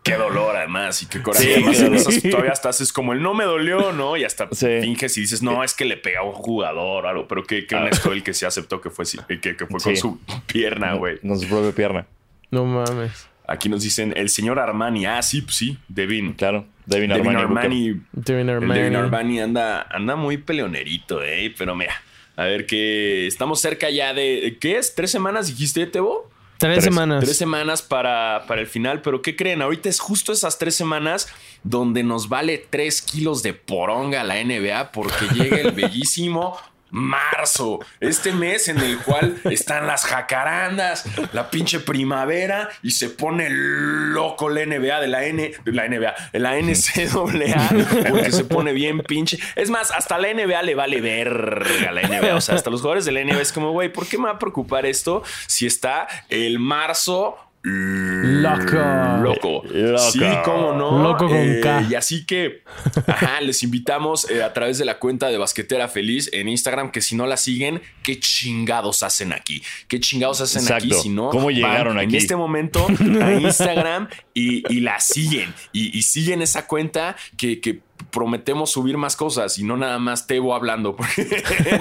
Qué 0.03 0.15
dolor, 0.15 0.55
además, 0.55 1.03
y 1.03 1.05
qué 1.07 1.21
coraje. 1.21 1.43
Sí, 1.43 1.63
además, 1.83 2.07
todavía 2.31 2.51
hasta 2.51 2.69
haces 2.69 2.91
como 2.91 3.13
el 3.13 3.21
no 3.21 3.33
me 3.33 3.43
dolió, 3.43 3.91
¿no? 3.91 4.17
Y 4.17 4.23
hasta 4.23 4.47
Sí. 4.51 4.67
finges 4.81 5.17
y 5.17 5.21
dices, 5.21 5.43
no, 5.43 5.63
es 5.63 5.73
que 5.73 5.85
le 5.85 5.97
pega 5.97 6.21
a 6.21 6.23
un 6.23 6.33
jugador 6.33 7.05
o 7.05 7.09
algo. 7.09 7.27
Pero 7.27 7.43
qué, 7.43 7.67
qué 7.67 7.75
honesto 7.75 8.11
el 8.11 8.23
que 8.23 8.33
se 8.33 8.45
aceptó 8.45 8.81
que 8.81 8.89
fue, 8.89 9.05
que, 9.27 9.39
que 9.55 9.65
fue 9.67 9.79
con 9.79 9.95
su 9.95 10.19
pierna, 10.47 10.93
güey. 10.95 11.19
Con 11.19 11.39
su 11.39 11.47
propia 11.47 11.71
pierna. 11.71 12.07
No 12.51 12.65
mames. 12.65 13.27
Aquí 13.47 13.67
nos 13.69 13.81
dicen 13.81 14.13
el 14.15 14.29
señor 14.29 14.59
Armani. 14.59 15.05
Ah, 15.05 15.21
sí, 15.23 15.41
pues 15.41 15.55
sí, 15.55 15.77
Devin. 15.87 16.33
Claro. 16.33 16.65
Devin 16.85 17.09
Devin 17.11 17.35
Armani. 17.35 17.89
Armani. 17.89 18.01
Devin 18.11 18.49
Armani. 18.49 18.79
Devin 18.79 18.95
Armani 18.95 19.39
anda, 19.41 19.81
anda 19.89 20.15
muy 20.15 20.37
peleonerito, 20.37 21.23
¿eh? 21.23 21.53
Pero 21.57 21.75
mira, 21.75 21.93
a 22.35 22.43
ver 22.45 22.65
que 22.65 23.25
estamos 23.27 23.59
cerca 23.61 23.89
ya 23.89 24.13
de. 24.13 24.57
¿Qué 24.59 24.77
es? 24.77 24.93
¿Tres 24.95 25.09
semanas 25.11 25.47
dijiste, 25.47 25.85
Tebo? 25.87 26.29
Tres, 26.57 26.73
Tres- 26.75 26.83
semanas. 26.83 27.23
Tres 27.23 27.37
semanas 27.37 27.81
para, 27.81 28.43
para 28.47 28.59
el 28.61 28.67
final, 28.67 29.01
pero 29.01 29.21
¿qué 29.21 29.35
creen? 29.35 29.61
Ahorita 29.61 29.87
es 29.89 29.99
justo 29.99 30.33
esas 30.33 30.57
tres 30.59 30.75
semanas 30.75 31.27
donde 31.63 32.03
nos 32.03 32.27
vale 32.29 32.57
tres 32.69 33.01
kilos 33.01 33.43
de 33.43 33.53
poronga 33.53 34.23
la 34.25 34.43
NBA 34.43 34.91
porque 34.91 35.25
llega 35.33 35.57
el 35.57 35.71
bellísimo 35.75 36.57
marzo, 36.91 37.79
este 37.99 38.31
mes 38.31 38.67
en 38.67 38.79
el 38.79 38.97
cual 38.99 39.39
están 39.45 39.87
las 39.87 40.05
jacarandas, 40.05 41.05
la 41.33 41.49
pinche 41.49 41.79
primavera 41.79 42.69
y 42.81 42.91
se 42.91 43.09
pone 43.09 43.47
loco 43.49 44.49
la 44.49 44.65
NBA 44.65 44.99
de 44.99 45.07
la 45.07 45.25
N, 45.25 45.51
de 45.63 45.71
la 45.71 45.87
NBA, 45.87 46.15
de 46.33 46.39
la 46.39 46.55
NCAA, 46.59 48.09
porque 48.09 48.31
se 48.31 48.45
pone 48.45 48.73
bien 48.73 48.99
pinche. 48.99 49.39
Es 49.55 49.69
más, 49.69 49.91
hasta 49.91 50.17
la 50.17 50.33
NBA 50.33 50.61
le 50.63 50.75
vale 50.75 51.01
verga 51.01 51.91
la 51.91 52.01
NBA, 52.01 52.35
o 52.35 52.41
sea, 52.41 52.55
hasta 52.55 52.69
los 52.69 52.81
jugadores 52.81 53.05
de 53.05 53.11
la 53.11 53.23
NBA 53.23 53.41
es 53.41 53.53
como, 53.53 53.71
güey, 53.71 53.91
¿por 53.91 54.07
qué 54.07 54.17
me 54.17 54.25
va 54.25 54.31
a 54.31 54.39
preocupar 54.39 54.85
esto 54.85 55.23
si 55.47 55.65
está 55.65 56.07
el 56.29 56.59
marzo 56.59 57.37
Loco. 57.61 58.77
Loco. 59.21 59.63
Loco. 59.69 60.11
Sí, 60.11 60.21
cómo 60.45 60.73
no. 60.73 61.03
Loco 61.03 61.27
con 61.27 61.35
Eh, 61.37 61.59
K. 61.61 61.87
Y 61.89 61.95
así 61.95 62.25
que, 62.25 62.63
ajá, 63.07 63.41
les 63.41 63.63
invitamos 63.63 64.29
eh, 64.29 64.43
a 64.43 64.53
través 64.53 64.77
de 64.77 64.85
la 64.85 64.97
cuenta 64.99 65.27
de 65.27 65.37
Basquetera 65.37 65.87
Feliz 65.87 66.29
en 66.31 66.47
Instagram, 66.47 66.91
que 66.91 67.01
si 67.01 67.15
no 67.15 67.27
la 67.27 67.37
siguen, 67.37 67.81
¿qué 68.03 68.19
chingados 68.19 69.03
hacen 69.03 69.33
aquí? 69.33 69.61
¿Qué 69.87 69.99
chingados 69.99 70.41
hacen 70.41 70.71
aquí 70.73 70.93
si 70.93 71.09
no? 71.09 71.29
¿Cómo 71.29 71.45
van 71.45 71.53
llegaron 71.55 71.99
En 71.99 72.07
aquí? 72.07 72.17
este 72.17 72.35
momento 72.35 72.87
a 73.21 73.33
Instagram 73.33 74.07
y, 74.33 74.63
y 74.73 74.79
la 74.79 74.99
siguen. 74.99 75.53
Y, 75.73 75.97
y 75.97 76.01
siguen 76.03 76.41
esa 76.41 76.65
cuenta 76.65 77.15
que, 77.37 77.59
que 77.59 77.81
prometemos 78.11 78.71
subir 78.71 78.97
más 78.97 79.15
cosas 79.15 79.57
y 79.57 79.63
no 79.63 79.77
nada 79.77 79.99
más 79.99 80.27
Tebo 80.27 80.55
hablando. 80.55 80.95
porque 80.95 81.27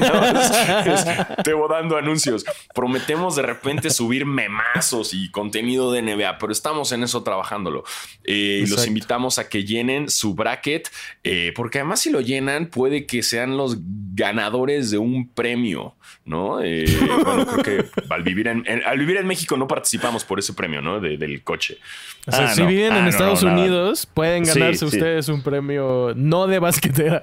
no, 0.01 0.25
es- 0.87 1.07
es 1.07 1.17
Tebo 1.45 1.69
dando 1.69 1.97
anuncios. 1.97 2.45
Prometemos 2.75 3.37
de 3.37 3.43
repente 3.43 3.91
subir 3.91 4.27
memazos 4.27 5.15
y 5.15 5.31
contenido 5.31 5.93
de 5.93 6.03
NBA, 6.03 6.39
pero 6.39 6.53
estamos 6.53 6.93
en 6.93 7.03
eso 7.03 7.23
trabajándolo. 7.23 7.85
Eh, 8.25 8.63
y 8.65 8.67
los 8.67 8.87
invitamos 8.87 9.39
a 9.39 9.49
que 9.49 9.65
llenen 9.65 10.09
su 10.11 10.35
bracket, 10.35 10.89
eh, 11.25 11.53
porque 11.55 11.79
además 11.79 12.01
si 12.01 12.11
lo 12.11 12.21
llenan 12.21 12.67
puede 12.67 13.07
que 13.07 13.23
sean 13.23 13.57
los 13.57 13.77
ganadores 14.15 14.91
de 14.91 14.99
un 14.99 15.29
premio, 15.29 15.95
¿no? 16.25 16.61
Eh, 16.63 16.85
bueno, 17.25 17.47
creo 17.47 17.63
que 17.63 17.85
al 18.11 18.23
vivir 18.23 18.49
en, 18.49 18.65
al 18.85 18.99
vivir 18.99 19.17
en 19.17 19.27
México 19.27 19.57
no 19.57 19.67
participamos 19.69 20.25
por 20.25 20.39
ese 20.39 20.53
premio, 20.53 20.83
¿no? 20.83 21.01
del 21.01 21.43
coche. 21.43 21.79
O 22.27 22.33
sea, 22.33 22.49
ah, 22.51 22.55
si 22.55 22.63
viven 22.65 22.95
en 22.95 23.05
ah, 23.05 23.09
Estados 23.09 23.43
Unidos, 23.43 24.07
pueden 24.07 24.45
ganarse 24.45 24.85
ustedes 24.85 25.29
un 25.29 25.43
premio 25.43 26.13
no 26.19 26.47
de 26.47 26.59
basquetera. 26.59 27.21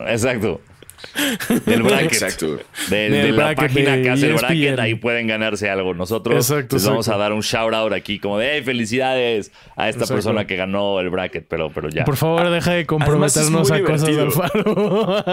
Exacto. 0.00 0.60
Del 1.66 1.82
bracket. 1.82 2.12
Exacto. 2.12 2.58
De, 2.88 3.32
la 3.32 3.54
página 3.54 4.00
que 4.00 4.10
hace 4.10 4.26
el 4.26 4.34
bracket, 4.34 4.78
ahí 4.78 4.94
pueden 4.94 5.26
ganarse 5.26 5.68
algo. 5.70 5.94
Nosotros 5.94 6.50
les 6.50 6.84
vamos 6.86 7.08
a 7.08 7.16
dar 7.16 7.32
un 7.32 7.40
shout 7.40 7.74
out 7.74 7.92
aquí, 7.92 8.18
como 8.18 8.38
de 8.38 8.56
hey, 8.56 8.62
felicidades 8.62 9.52
a 9.76 9.88
esta 9.88 10.06
persona 10.06 10.46
que 10.46 10.56
ganó 10.56 11.00
el 11.00 11.10
bracket, 11.10 11.46
pero, 11.48 11.70
pero 11.70 11.88
ya. 11.88 12.04
Por 12.04 12.16
favor, 12.16 12.50
deja 12.50 12.72
de 12.72 12.86
comprometernos 12.86 13.70
a 13.70 13.82
cosas 13.82 14.16
del 14.16 14.32
faro. 14.32 15.24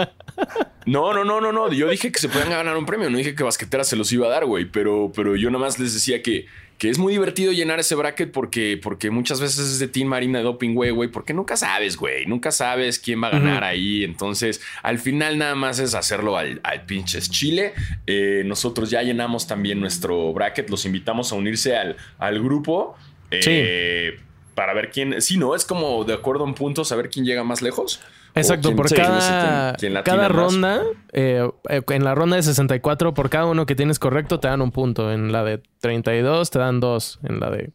No, 0.84 1.12
no, 1.14 1.24
no, 1.24 1.40
no, 1.40 1.52
no. 1.52 1.72
Yo 1.72 1.88
dije 1.88 2.10
que 2.10 2.18
se 2.18 2.28
pueden 2.28 2.50
ganar 2.50 2.76
un 2.76 2.86
premio. 2.86 3.08
No 3.08 3.18
dije 3.18 3.34
que 3.34 3.42
Basquetera 3.44 3.84
se 3.84 3.96
los 3.96 4.12
iba 4.12 4.26
a 4.26 4.30
dar, 4.30 4.46
güey. 4.46 4.64
Pero, 4.64 5.12
pero 5.14 5.36
yo 5.36 5.50
nomás 5.50 5.78
les 5.78 5.94
decía 5.94 6.22
que 6.22 6.46
que 6.82 6.90
es 6.90 6.98
muy 6.98 7.12
divertido 7.12 7.52
llenar 7.52 7.78
ese 7.78 7.94
bracket 7.94 8.32
porque, 8.32 8.76
porque 8.76 9.12
muchas 9.12 9.40
veces 9.40 9.60
es 9.60 9.78
de 9.78 9.86
Team 9.86 10.08
Marina 10.08 10.38
de 10.38 10.44
Doping, 10.44 10.74
güey, 10.74 10.90
güey, 10.90 11.08
porque 11.08 11.32
nunca 11.32 11.56
sabes, 11.56 11.96
güey, 11.96 12.26
nunca 12.26 12.50
sabes 12.50 12.98
quién 12.98 13.22
va 13.22 13.28
a 13.28 13.30
ganar 13.30 13.62
ahí. 13.62 14.02
Entonces, 14.02 14.60
al 14.82 14.98
final 14.98 15.38
nada 15.38 15.54
más 15.54 15.78
es 15.78 15.94
hacerlo 15.94 16.36
al, 16.36 16.58
al 16.64 16.84
pinches 16.84 17.30
Chile. 17.30 17.72
Eh, 18.08 18.42
nosotros 18.46 18.90
ya 18.90 19.00
llenamos 19.00 19.46
también 19.46 19.78
nuestro 19.78 20.32
bracket, 20.32 20.70
los 20.70 20.84
invitamos 20.84 21.30
a 21.30 21.36
unirse 21.36 21.76
al, 21.76 21.94
al 22.18 22.42
grupo. 22.42 22.96
Eh, 23.30 24.18
para 24.56 24.74
ver 24.74 24.90
quién, 24.90 25.22
sí, 25.22 25.36
no, 25.36 25.54
es 25.54 25.64
como 25.64 26.02
de 26.02 26.14
acuerdo 26.14 26.44
en 26.44 26.54
puntos, 26.54 26.90
a 26.90 26.96
ver 26.96 27.10
quién 27.10 27.24
llega 27.24 27.44
más 27.44 27.62
lejos. 27.62 28.00
Exacto, 28.34 28.74
por 28.74 28.92
cada, 28.94 29.76
cada 30.04 30.28
ronda, 30.28 30.82
eh, 31.12 31.46
eh, 31.68 31.82
en 31.90 32.04
la 32.04 32.14
ronda 32.14 32.36
de 32.36 32.42
64, 32.42 33.12
por 33.12 33.28
cada 33.28 33.46
uno 33.46 33.66
que 33.66 33.74
tienes 33.74 33.98
correcto 33.98 34.40
te 34.40 34.48
dan 34.48 34.62
un 34.62 34.70
punto. 34.72 35.12
En 35.12 35.32
la 35.32 35.44
de 35.44 35.62
32 35.80 36.50
te 36.50 36.58
dan 36.58 36.80
dos. 36.80 37.18
En 37.24 37.40
la 37.40 37.50
de 37.50 37.72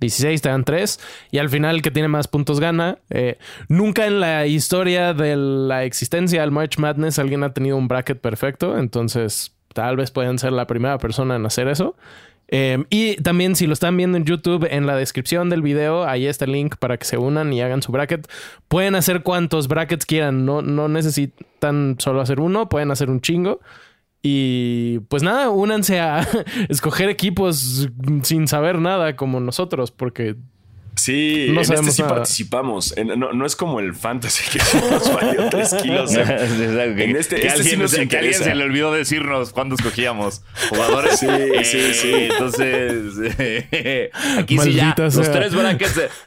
16 0.00 0.40
te 0.40 0.48
dan 0.48 0.64
tres. 0.64 1.00
Y 1.30 1.38
al 1.38 1.50
final 1.50 1.76
el 1.76 1.82
que 1.82 1.90
tiene 1.90 2.08
más 2.08 2.28
puntos 2.28 2.60
gana. 2.60 2.98
Eh, 3.10 3.38
nunca 3.68 4.06
en 4.06 4.20
la 4.20 4.46
historia 4.46 5.12
de 5.12 5.36
la 5.36 5.84
existencia 5.84 6.40
del 6.40 6.50
March 6.50 6.78
Madness 6.78 7.18
alguien 7.18 7.44
ha 7.44 7.52
tenido 7.52 7.76
un 7.76 7.86
bracket 7.86 8.20
perfecto. 8.20 8.78
Entonces 8.78 9.54
tal 9.74 9.96
vez 9.96 10.10
puedan 10.10 10.38
ser 10.38 10.52
la 10.52 10.66
primera 10.66 10.98
persona 10.98 11.36
en 11.36 11.44
hacer 11.44 11.68
eso. 11.68 11.94
Em, 12.52 12.84
y 12.90 13.14
también 13.16 13.54
si 13.54 13.68
lo 13.68 13.72
están 13.72 13.96
viendo 13.96 14.18
en 14.18 14.24
YouTube, 14.24 14.66
en 14.68 14.84
la 14.84 14.96
descripción 14.96 15.50
del 15.50 15.62
video, 15.62 16.04
ahí 16.04 16.26
está 16.26 16.46
el 16.46 16.52
link 16.52 16.76
para 16.76 16.96
que 16.96 17.04
se 17.04 17.16
unan 17.16 17.52
y 17.52 17.62
hagan 17.62 17.80
su 17.80 17.92
bracket. 17.92 18.28
Pueden 18.66 18.96
hacer 18.96 19.22
cuantos 19.22 19.68
brackets 19.68 20.04
quieran, 20.04 20.44
no, 20.44 20.60
no 20.60 20.88
necesitan 20.88 21.94
solo 22.00 22.20
hacer 22.20 22.40
uno, 22.40 22.68
pueden 22.68 22.90
hacer 22.90 23.08
un 23.08 23.20
chingo. 23.20 23.60
Y 24.20 24.98
pues 25.08 25.22
nada, 25.22 25.48
únanse 25.50 26.00
a 26.00 26.26
escoger 26.68 27.08
equipos 27.08 27.88
sin 28.22 28.48
saber 28.48 28.80
nada 28.80 29.14
como 29.14 29.38
nosotros, 29.38 29.92
porque 29.92 30.34
Sí, 31.00 31.46
en 31.48 31.56
este 31.56 31.82
sí 31.92 32.02
participamos. 32.02 32.94
no, 33.16 33.46
es 33.46 33.56
como 33.56 33.80
el 33.80 33.94
fantasy 33.94 34.42
que 34.50 34.58
nos 34.90 35.14
valió 35.14 35.48
3 35.48 35.74
kilos. 35.82 36.14
en 36.14 37.16
este, 37.16 37.36
que, 37.36 37.46
este 37.46 37.48
alguien, 37.48 37.88
sí 37.88 38.06
que 38.06 38.18
alguien 38.18 38.34
se 38.34 38.54
le 38.54 38.64
olvidó 38.64 38.92
decirnos 38.92 39.50
cuándo 39.52 39.76
escogíamos 39.76 40.42
jugadores. 40.68 41.18
Sí, 41.18 41.26
sí, 41.64 41.94
sí. 41.94 42.12
Entonces, 42.30 43.14
aquí 44.38 44.58
sí 44.58 44.74
ya. 44.74 44.94
Los 44.98 45.32
tres, 45.32 45.54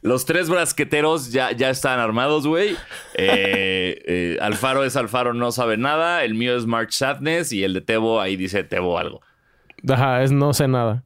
los 0.01 0.25
tres 0.25 0.49
brasqueteros 0.49 1.31
ya, 1.31 1.51
ya 1.51 1.69
están 1.69 1.99
armados, 1.99 2.47
güey. 2.47 2.71
Eh, 3.13 4.01
eh, 4.07 4.37
Alfaro 4.41 4.83
es 4.83 4.95
Alfaro, 4.95 5.35
no 5.35 5.51
sabe 5.51 5.77
nada. 5.77 6.23
El 6.23 6.33
mío 6.33 6.57
es 6.57 6.65
March 6.65 6.93
Sadness 6.93 7.51
y 7.51 7.63
el 7.63 7.75
de 7.75 7.81
Tebo 7.81 8.19
ahí 8.19 8.37
dice 8.37 8.63
Tebo 8.63 8.97
algo. 8.97 9.21
Ajá, 9.87 10.23
es 10.23 10.31
no 10.31 10.51
sé 10.51 10.67
nada. 10.67 11.03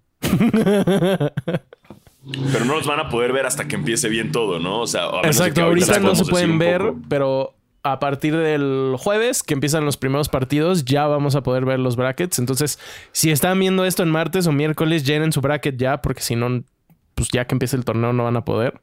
Pero 2.51 2.65
no 2.65 2.75
los 2.75 2.87
van 2.87 2.99
a 2.99 3.09
poder 3.09 3.31
ver 3.31 3.45
hasta 3.45 3.67
que 3.67 3.75
empiece 3.75 4.09
bien 4.09 4.31
todo, 4.31 4.59
¿no? 4.59 4.81
O 4.81 4.87
sea, 4.87 5.07
Exacto, 5.23 5.63
ahorita, 5.63 5.99
no 5.99 6.15
se 6.15 6.25
pueden 6.25 6.57
ver, 6.57 6.93
pero 7.07 7.53
a 7.83 7.99
partir 7.99 8.35
del 8.35 8.95
jueves 8.97 9.43
que 9.43 9.53
empiezan 9.53 9.85
los 9.85 9.97
primeros 9.97 10.27
partidos, 10.27 10.83
ya 10.83 11.07
vamos 11.07 11.35
a 11.35 11.43
poder 11.43 11.65
ver 11.65 11.79
los 11.79 11.95
brackets. 11.95 12.39
Entonces, 12.39 12.79
si 13.11 13.31
están 13.31 13.59
viendo 13.59 13.85
esto 13.85 14.03
en 14.03 14.09
martes 14.09 14.45
o 14.47 14.51
miércoles, 14.51 15.05
llenen 15.05 15.31
su 15.31 15.41
bracket 15.41 15.77
ya, 15.77 16.01
porque 16.01 16.21
si 16.21 16.35
no, 16.35 16.63
pues 17.15 17.29
ya 17.29 17.45
que 17.45 17.55
empiece 17.55 17.75
el 17.77 17.85
torneo 17.85 18.11
no 18.13 18.25
van 18.25 18.35
a 18.35 18.43
poder. 18.43 18.81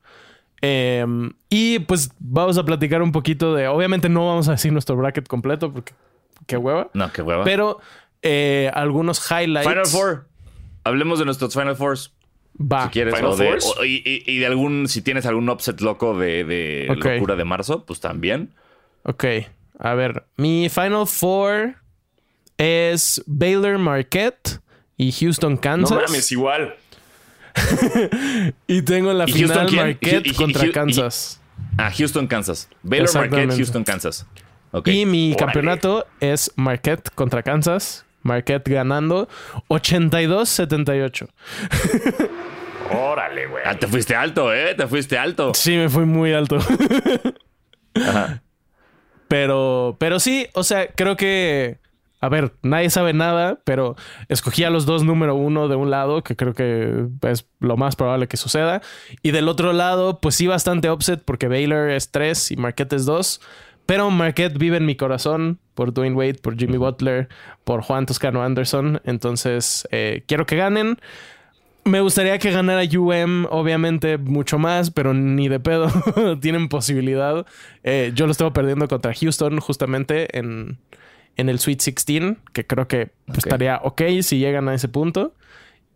Em, 0.62 1.32
y 1.50 1.80
pues 1.80 2.10
vamos 2.18 2.56
a 2.56 2.64
platicar 2.64 3.02
un 3.02 3.12
poquito 3.12 3.54
de. 3.54 3.68
Obviamente 3.68 4.08
no 4.08 4.26
vamos 4.26 4.48
a 4.48 4.52
decir 4.52 4.72
nuestro 4.72 4.96
bracket 4.96 5.28
completo, 5.28 5.70
porque 5.70 5.92
qué 6.46 6.56
hueva. 6.56 6.88
No, 6.94 7.12
qué 7.12 7.20
hueva. 7.20 7.44
Pero 7.44 7.80
eh, 8.22 8.70
algunos 8.72 9.30
highlights. 9.30 9.68
Final 9.68 9.86
Four. 9.86 10.28
Hablemos 10.84 11.18
de 11.18 11.26
nuestros 11.26 11.52
Final 11.52 11.76
Fours. 11.76 12.13
Va. 12.60 12.84
Si 12.84 12.90
quieres. 12.90 13.14
y, 13.84 14.38
de 14.38 14.46
algún, 14.46 14.88
si 14.88 15.02
tienes 15.02 15.26
algún 15.26 15.48
upset 15.48 15.80
loco 15.80 16.16
de, 16.18 16.44
de 16.44 16.86
locura 16.88 17.36
de 17.36 17.44
marzo, 17.44 17.84
pues 17.84 18.00
también. 18.00 18.50
Ok. 19.02 19.24
A 19.78 19.94
ver, 19.94 20.24
mi 20.36 20.68
Final 20.68 21.06
Four 21.06 21.74
es 22.56 23.22
Baylor 23.26 23.78
Marquette 23.78 24.60
y 24.96 25.12
Houston, 25.12 25.56
Kansas. 25.56 25.90
No 25.90 26.02
mames, 26.02 26.30
igual. 26.32 26.76
y 28.66 28.82
tengo 28.82 29.12
la 29.12 29.26
final 29.26 29.70
Marquette 29.72 30.34
contra 30.34 30.70
Kansas. 30.72 31.40
ah, 31.76 31.90
Houston, 31.96 32.26
Kansas. 32.26 32.68
Baylor 32.82 33.12
Marquette, 33.14 33.56
Houston, 33.56 33.84
Kansas. 33.84 34.26
Y 34.86 35.06
mi 35.06 35.36
campeonato 35.38 36.06
es 36.20 36.50
Marquette 36.56 37.10
contra 37.14 37.42
Kansas. 37.42 38.04
Marquette 38.24 38.68
ganando 38.68 39.28
82-78. 39.68 41.28
Órale, 42.90 43.46
güey. 43.46 43.62
Ah, 43.64 43.78
te 43.78 43.86
fuiste 43.86 44.14
alto, 44.16 44.52
¿eh? 44.52 44.74
Te 44.74 44.86
fuiste 44.86 45.16
alto. 45.16 45.54
Sí, 45.54 45.76
me 45.76 45.88
fui 45.88 46.04
muy 46.04 46.32
alto. 46.32 46.58
Ajá. 47.94 48.42
Pero, 49.28 49.96
pero 49.98 50.20
sí, 50.20 50.48
o 50.54 50.62
sea, 50.64 50.88
creo 50.88 51.16
que. 51.16 51.78
A 52.20 52.28
ver, 52.30 52.52
nadie 52.62 52.88
sabe 52.88 53.12
nada, 53.12 53.60
pero 53.64 53.96
escogí 54.28 54.64
a 54.64 54.70
los 54.70 54.86
dos 54.86 55.02
número 55.04 55.34
uno 55.34 55.68
de 55.68 55.76
un 55.76 55.90
lado, 55.90 56.22
que 56.22 56.36
creo 56.36 56.54
que 56.54 57.06
es 57.22 57.46
lo 57.60 57.76
más 57.76 57.96
probable 57.96 58.28
que 58.28 58.38
suceda. 58.38 58.80
Y 59.22 59.32
del 59.32 59.46
otro 59.46 59.74
lado, 59.74 60.20
pues 60.20 60.34
sí, 60.34 60.46
bastante 60.46 60.90
upset, 60.90 61.22
porque 61.22 61.48
Baylor 61.48 61.90
es 61.90 62.10
tres 62.10 62.50
y 62.50 62.56
Marquette 62.56 62.94
es 62.94 63.04
dos. 63.04 63.42
Pero 63.86 64.10
Marquette 64.10 64.58
vive 64.58 64.78
en 64.78 64.86
mi 64.86 64.96
corazón 64.96 65.58
por 65.74 65.92
Dwayne 65.92 66.16
Wade, 66.16 66.34
por 66.34 66.56
Jimmy 66.56 66.78
Butler, 66.78 67.28
por 67.64 67.82
Juan 67.82 68.06
Toscano 68.06 68.42
Anderson. 68.42 69.00
Entonces, 69.04 69.86
eh, 69.90 70.22
quiero 70.26 70.46
que 70.46 70.56
ganen. 70.56 70.98
Me 71.84 72.00
gustaría 72.00 72.38
que 72.38 72.50
ganara 72.50 72.82
UM, 72.82 73.46
obviamente, 73.50 74.16
mucho 74.16 74.58
más, 74.58 74.90
pero 74.90 75.12
ni 75.12 75.48
de 75.48 75.60
pedo 75.60 75.88
tienen 76.40 76.68
posibilidad. 76.68 77.44
Eh, 77.82 78.12
yo 78.14 78.24
lo 78.24 78.32
estoy 78.32 78.50
perdiendo 78.52 78.88
contra 78.88 79.12
Houston 79.12 79.60
justamente 79.60 80.38
en, 80.38 80.78
en 81.36 81.50
el 81.50 81.58
Sweet 81.58 81.82
16, 81.84 82.38
que 82.54 82.66
creo 82.66 82.88
que 82.88 83.10
estaría 83.36 83.80
ok 83.82 84.00
si 84.22 84.38
llegan 84.38 84.68
a 84.68 84.74
ese 84.74 84.88
punto. 84.88 85.34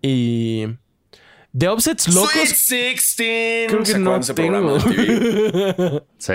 Y 0.02 0.66
de 1.52 1.68
offsets 1.68 2.08
locos. 2.14 2.30
Sweet 2.32 2.94
16. 2.96 3.68
Creo 3.68 3.82
que 3.82 3.98
no 3.98 4.20
tengo. 4.20 4.78
sí. 6.18 6.34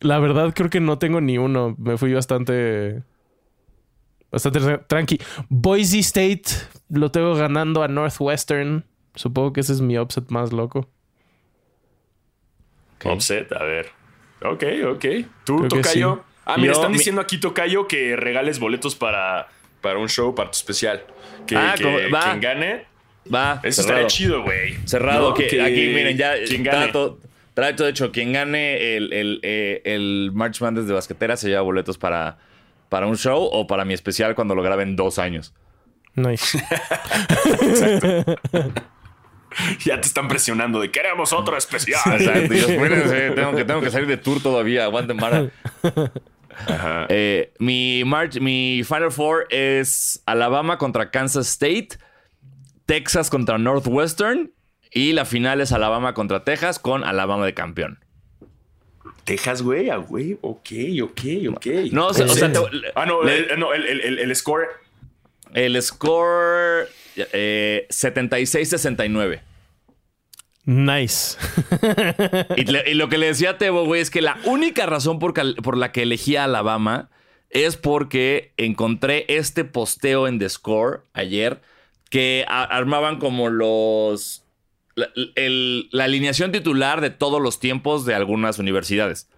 La 0.00 0.18
verdad, 0.18 0.52
creo 0.54 0.70
que 0.70 0.80
no 0.80 0.98
tengo 0.98 1.20
ni 1.20 1.38
uno. 1.38 1.74
Me 1.78 1.96
fui 1.96 2.12
bastante. 2.12 3.02
Bastante 4.30 4.78
tranqui. 4.86 5.20
Boise 5.48 6.00
State 6.00 6.50
lo 6.90 7.10
tengo 7.10 7.34
ganando 7.34 7.82
a 7.82 7.88
Northwestern. 7.88 8.84
Supongo 9.14 9.52
que 9.52 9.60
ese 9.60 9.72
es 9.72 9.80
mi 9.80 9.96
offset 9.96 10.30
más 10.30 10.52
loco. 10.52 10.88
Offset, 13.04 13.50
a 13.52 13.64
ver. 13.64 13.90
Ok, 14.42 14.64
ok. 14.92 15.04
¿Tú, 15.44 15.66
Tocayo? 15.68 16.24
Ah, 16.44 16.56
mira, 16.58 16.72
están 16.72 16.92
diciendo 16.92 17.20
aquí, 17.20 17.38
Tocayo, 17.38 17.88
que 17.88 18.16
regales 18.16 18.58
boletos 18.58 18.94
para, 18.94 19.48
para 19.80 19.98
un 19.98 20.08
show, 20.08 20.34
para 20.34 20.50
tu 20.50 20.56
especial. 20.56 21.04
Que, 21.46 21.56
ah, 21.56 21.74
quien 21.76 22.40
gane 22.40 22.87
Va. 23.34 23.60
Eso 23.62 23.82
estaría 23.82 24.06
chido, 24.06 24.42
güey. 24.42 24.76
Cerrado. 24.84 25.34
que, 25.34 25.62
aquí, 25.62 25.88
miren, 25.88 26.16
ya. 26.16 26.34
Trato, 26.62 27.18
trato, 27.54 27.84
de 27.84 27.90
hecho, 27.90 28.12
quien 28.12 28.32
gane 28.32 28.96
el, 28.96 29.12
el, 29.12 29.40
eh, 29.42 29.82
el 29.84 30.30
March 30.32 30.60
Madness 30.60 30.86
de 30.86 30.94
basquetera 30.94 31.36
se 31.36 31.48
lleva 31.48 31.62
boletos 31.62 31.98
para, 31.98 32.38
para 32.88 33.06
un 33.06 33.16
show 33.16 33.48
o 33.52 33.66
para 33.66 33.84
mi 33.84 33.94
especial 33.94 34.34
cuando 34.34 34.54
lo 34.54 34.62
graben 34.62 34.96
dos 34.96 35.18
años. 35.18 35.54
Nice. 36.14 36.58
ya 39.84 40.00
te 40.00 40.06
están 40.06 40.28
presionando 40.28 40.80
de 40.80 40.90
queremos 40.90 41.32
otro 41.32 41.56
especial. 41.56 42.00
Exacto. 42.20 42.54
tengo, 43.34 43.56
que, 43.56 43.64
tengo 43.64 43.80
que 43.80 43.90
salir 43.90 44.08
de 44.08 44.16
tour 44.16 44.42
todavía. 44.42 44.84
Aguanten, 44.84 45.16
Mara. 45.16 45.48
Eh, 47.08 47.52
mi, 47.60 48.02
March, 48.04 48.40
mi 48.40 48.82
Final 48.84 49.12
Four 49.12 49.46
es 49.50 50.22
Alabama 50.26 50.76
contra 50.78 51.10
Kansas 51.10 51.48
State. 51.48 51.90
Texas 52.88 53.28
contra 53.28 53.58
Northwestern 53.58 54.50
y 54.90 55.12
la 55.12 55.26
final 55.26 55.60
es 55.60 55.72
Alabama 55.72 56.14
contra 56.14 56.42
Texas 56.42 56.78
con 56.78 57.04
Alabama 57.04 57.44
de 57.44 57.52
campeón. 57.52 57.98
Texas, 59.24 59.60
güey, 59.60 59.90
ah, 59.90 59.96
güey. 59.98 60.38
Ok, 60.40 60.70
ok, 61.02 61.20
ok. 61.50 61.66
No, 61.92 62.06
o 62.06 62.14
sea, 62.14 62.24
o 62.24 62.28
sea, 62.30 62.50
te- 62.50 62.58
Ah, 62.94 63.04
no, 63.04 63.22
le- 63.22 63.52
el, 63.52 63.60
no, 63.60 63.74
el, 63.74 63.84
el- 63.84 64.00
el- 64.00 64.18
el 64.20 64.34
score. 64.34 64.68
el 65.52 65.80
score 65.82 66.88
eh, 67.16 67.86
76-69. 67.90 69.42
Nice. 70.64 71.36
Y, 72.56 72.64
le- 72.64 72.90
y 72.90 72.94
lo 72.94 73.10
que 73.10 73.18
le 73.18 73.26
decía 73.26 73.50
a 73.50 73.58
Tebo, 73.58 73.84
güey, 73.84 74.00
es 74.00 74.08
que 74.10 74.22
la 74.22 74.38
única 74.44 74.86
razón 74.86 75.18
por, 75.18 75.34
cal- 75.34 75.56
por 75.62 75.76
la 75.76 75.92
que 75.92 76.02
elegí 76.02 76.36
a 76.36 76.44
Alabama 76.44 77.10
es 77.50 77.76
porque 77.76 78.52
encontré 78.56 79.26
este 79.28 79.64
posteo 79.64 80.26
en 80.26 80.38
The 80.38 80.48
Score 80.48 81.00
ayer 81.12 81.60
que 82.10 82.44
armaban 82.48 83.18
como 83.18 83.50
los. 83.50 84.44
La, 84.94 85.08
el- 85.36 85.88
la 85.92 86.04
alineación 86.04 86.50
titular 86.52 87.00
de 87.00 87.10
todos 87.10 87.40
los 87.40 87.60
tiempos 87.60 88.04
de 88.04 88.14
algunas 88.14 88.58
universidades. 88.58 89.28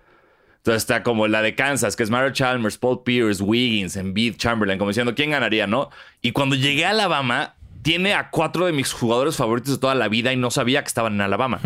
Entonces 0.58 0.82
está 0.82 1.02
como 1.02 1.26
la 1.28 1.42
de 1.42 1.54
Kansas, 1.54 1.96
que 1.96 2.02
es 2.02 2.10
Mario 2.10 2.32
Chalmers, 2.32 2.76
Paul 2.78 3.02
Pierce, 3.02 3.42
Wiggins, 3.42 3.96
Embiid, 3.96 4.36
Chamberlain, 4.36 4.78
como 4.78 4.90
diciendo 4.90 5.14
quién 5.14 5.30
ganaría, 5.30 5.66
¿no? 5.66 5.90
Y 6.20 6.32
cuando 6.32 6.54
llegué 6.54 6.84
a 6.84 6.90
Alabama, 6.90 7.54
tiene 7.82 8.12
a 8.12 8.28
cuatro 8.30 8.66
de 8.66 8.72
mis 8.72 8.92
jugadores 8.92 9.36
favoritos 9.36 9.72
de 9.72 9.78
toda 9.80 9.94
la 9.94 10.08
vida 10.08 10.32
y 10.34 10.36
no 10.36 10.50
sabía 10.50 10.82
que 10.82 10.88
estaban 10.88 11.14
en 11.14 11.22
Alabama. 11.22 11.60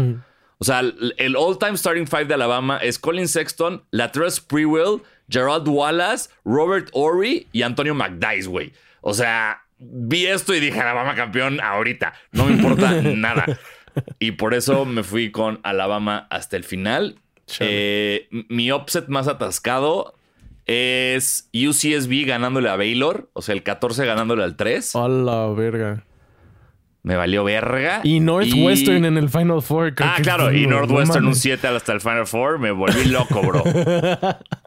O 0.58 0.64
sea, 0.64 0.78
el 0.80 1.14
el 1.18 1.34
all-time 1.36 1.76
starting 1.76 2.06
five 2.06 2.26
de 2.26 2.34
Alabama 2.34 2.78
es 2.78 2.98
Colin 3.00 3.26
Sexton, 3.26 3.82
Latrell 3.90 4.30
Sprewell, 4.30 5.02
Gerald 5.28 5.66
Wallace, 5.66 6.30
Robert 6.44 6.88
Ory 6.92 7.48
y 7.52 7.62
Antonio 7.62 7.94
McDice, 7.96 8.46
güey. 8.48 8.72
O 9.00 9.12
sea, 9.12 9.63
vi 9.92 10.26
esto 10.26 10.54
y 10.54 10.60
dije, 10.60 10.80
Alabama 10.80 11.14
campeón 11.14 11.60
ahorita. 11.60 12.14
No 12.32 12.46
me 12.46 12.52
importa 12.52 12.92
nada. 13.02 13.44
Y 14.18 14.32
por 14.32 14.54
eso 14.54 14.84
me 14.84 15.02
fui 15.02 15.30
con 15.30 15.60
Alabama 15.62 16.26
hasta 16.30 16.56
el 16.56 16.64
final. 16.64 17.16
Eh, 17.60 18.28
mi 18.48 18.72
upset 18.72 19.08
más 19.08 19.28
atascado 19.28 20.14
es 20.66 21.48
UCSB 21.52 22.26
ganándole 22.26 22.68
a 22.70 22.76
Baylor. 22.76 23.30
O 23.34 23.42
sea, 23.42 23.54
el 23.54 23.62
14 23.62 24.04
ganándole 24.06 24.42
al 24.44 24.56
3. 24.56 24.96
A 24.96 25.08
la 25.08 25.46
verga. 25.48 26.04
Me 27.02 27.16
valió 27.16 27.44
verga. 27.44 28.00
Y 28.02 28.20
Northwestern 28.20 29.04
Y- 29.04 29.08
en 29.08 29.18
el 29.18 29.28
Final 29.28 29.60
Four. 29.60 29.92
Ah, 29.98 30.16
claro, 30.22 30.50
y 30.50 30.66
no 30.66 30.78
Northwestern 30.78 31.18
un 31.24 31.32
mames. 31.32 31.40
7 31.42 31.66
hasta 31.68 31.92
el 31.92 32.00
Final 32.00 32.26
Four. 32.26 32.58
Me 32.58 32.70
volví 32.70 33.04
loco, 33.04 33.42
bro. 33.42 33.62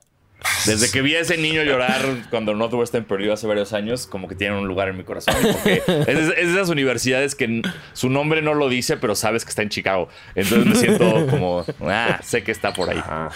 Desde 0.66 0.92
que 0.92 1.02
vi 1.02 1.16
a 1.16 1.20
ese 1.20 1.38
niño 1.38 1.64
llorar 1.64 2.02
cuando 2.30 2.54
Northwestern 2.54 3.06
perdió 3.06 3.34
hace 3.34 3.48
varios 3.48 3.74
años, 3.74 4.08
como 4.08 4.28
que 4.28 4.36
tiene 4.36 4.58
un 4.58 4.68
lugar 4.68 4.90
en 4.90 4.98
mi 4.98 5.04
corazón. 5.04 5.36
Porque 5.42 5.82
es, 5.88 6.08
es 6.08 6.36
de 6.36 6.54
esas 6.54 6.70
universidades 6.70 7.36
que 7.36 7.62
su 7.94 8.10
nombre 8.10 8.42
no 8.42 8.54
lo 8.54 8.70
dice, 8.70 8.98
pero 8.98 9.16
sabes 9.16 9.44
que 9.44 9.50
está 9.50 9.62
en 9.62 9.70
Chicago. 9.70 10.10
Entonces 10.36 10.66
me 10.66 10.76
siento 10.76 11.28
como, 11.28 11.66
ah, 11.82 12.20
sé 12.24 12.44
que 12.44 12.52
está 12.52 12.74
por 12.74 12.90
ahí. 12.90 12.98
Ajá. 12.98 13.30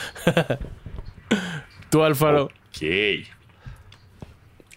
Tú, 1.89 2.03
Alfaro. 2.03 2.45
Ok. 2.45 2.81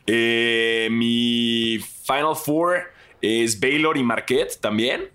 Eh, 0.07 0.89
mi 0.91 1.79
Final 1.79 2.37
Four 2.37 2.93
es 3.23 3.59
Baylor 3.59 3.97
y 3.97 4.03
Marquette 4.03 4.59
también. 4.61 5.09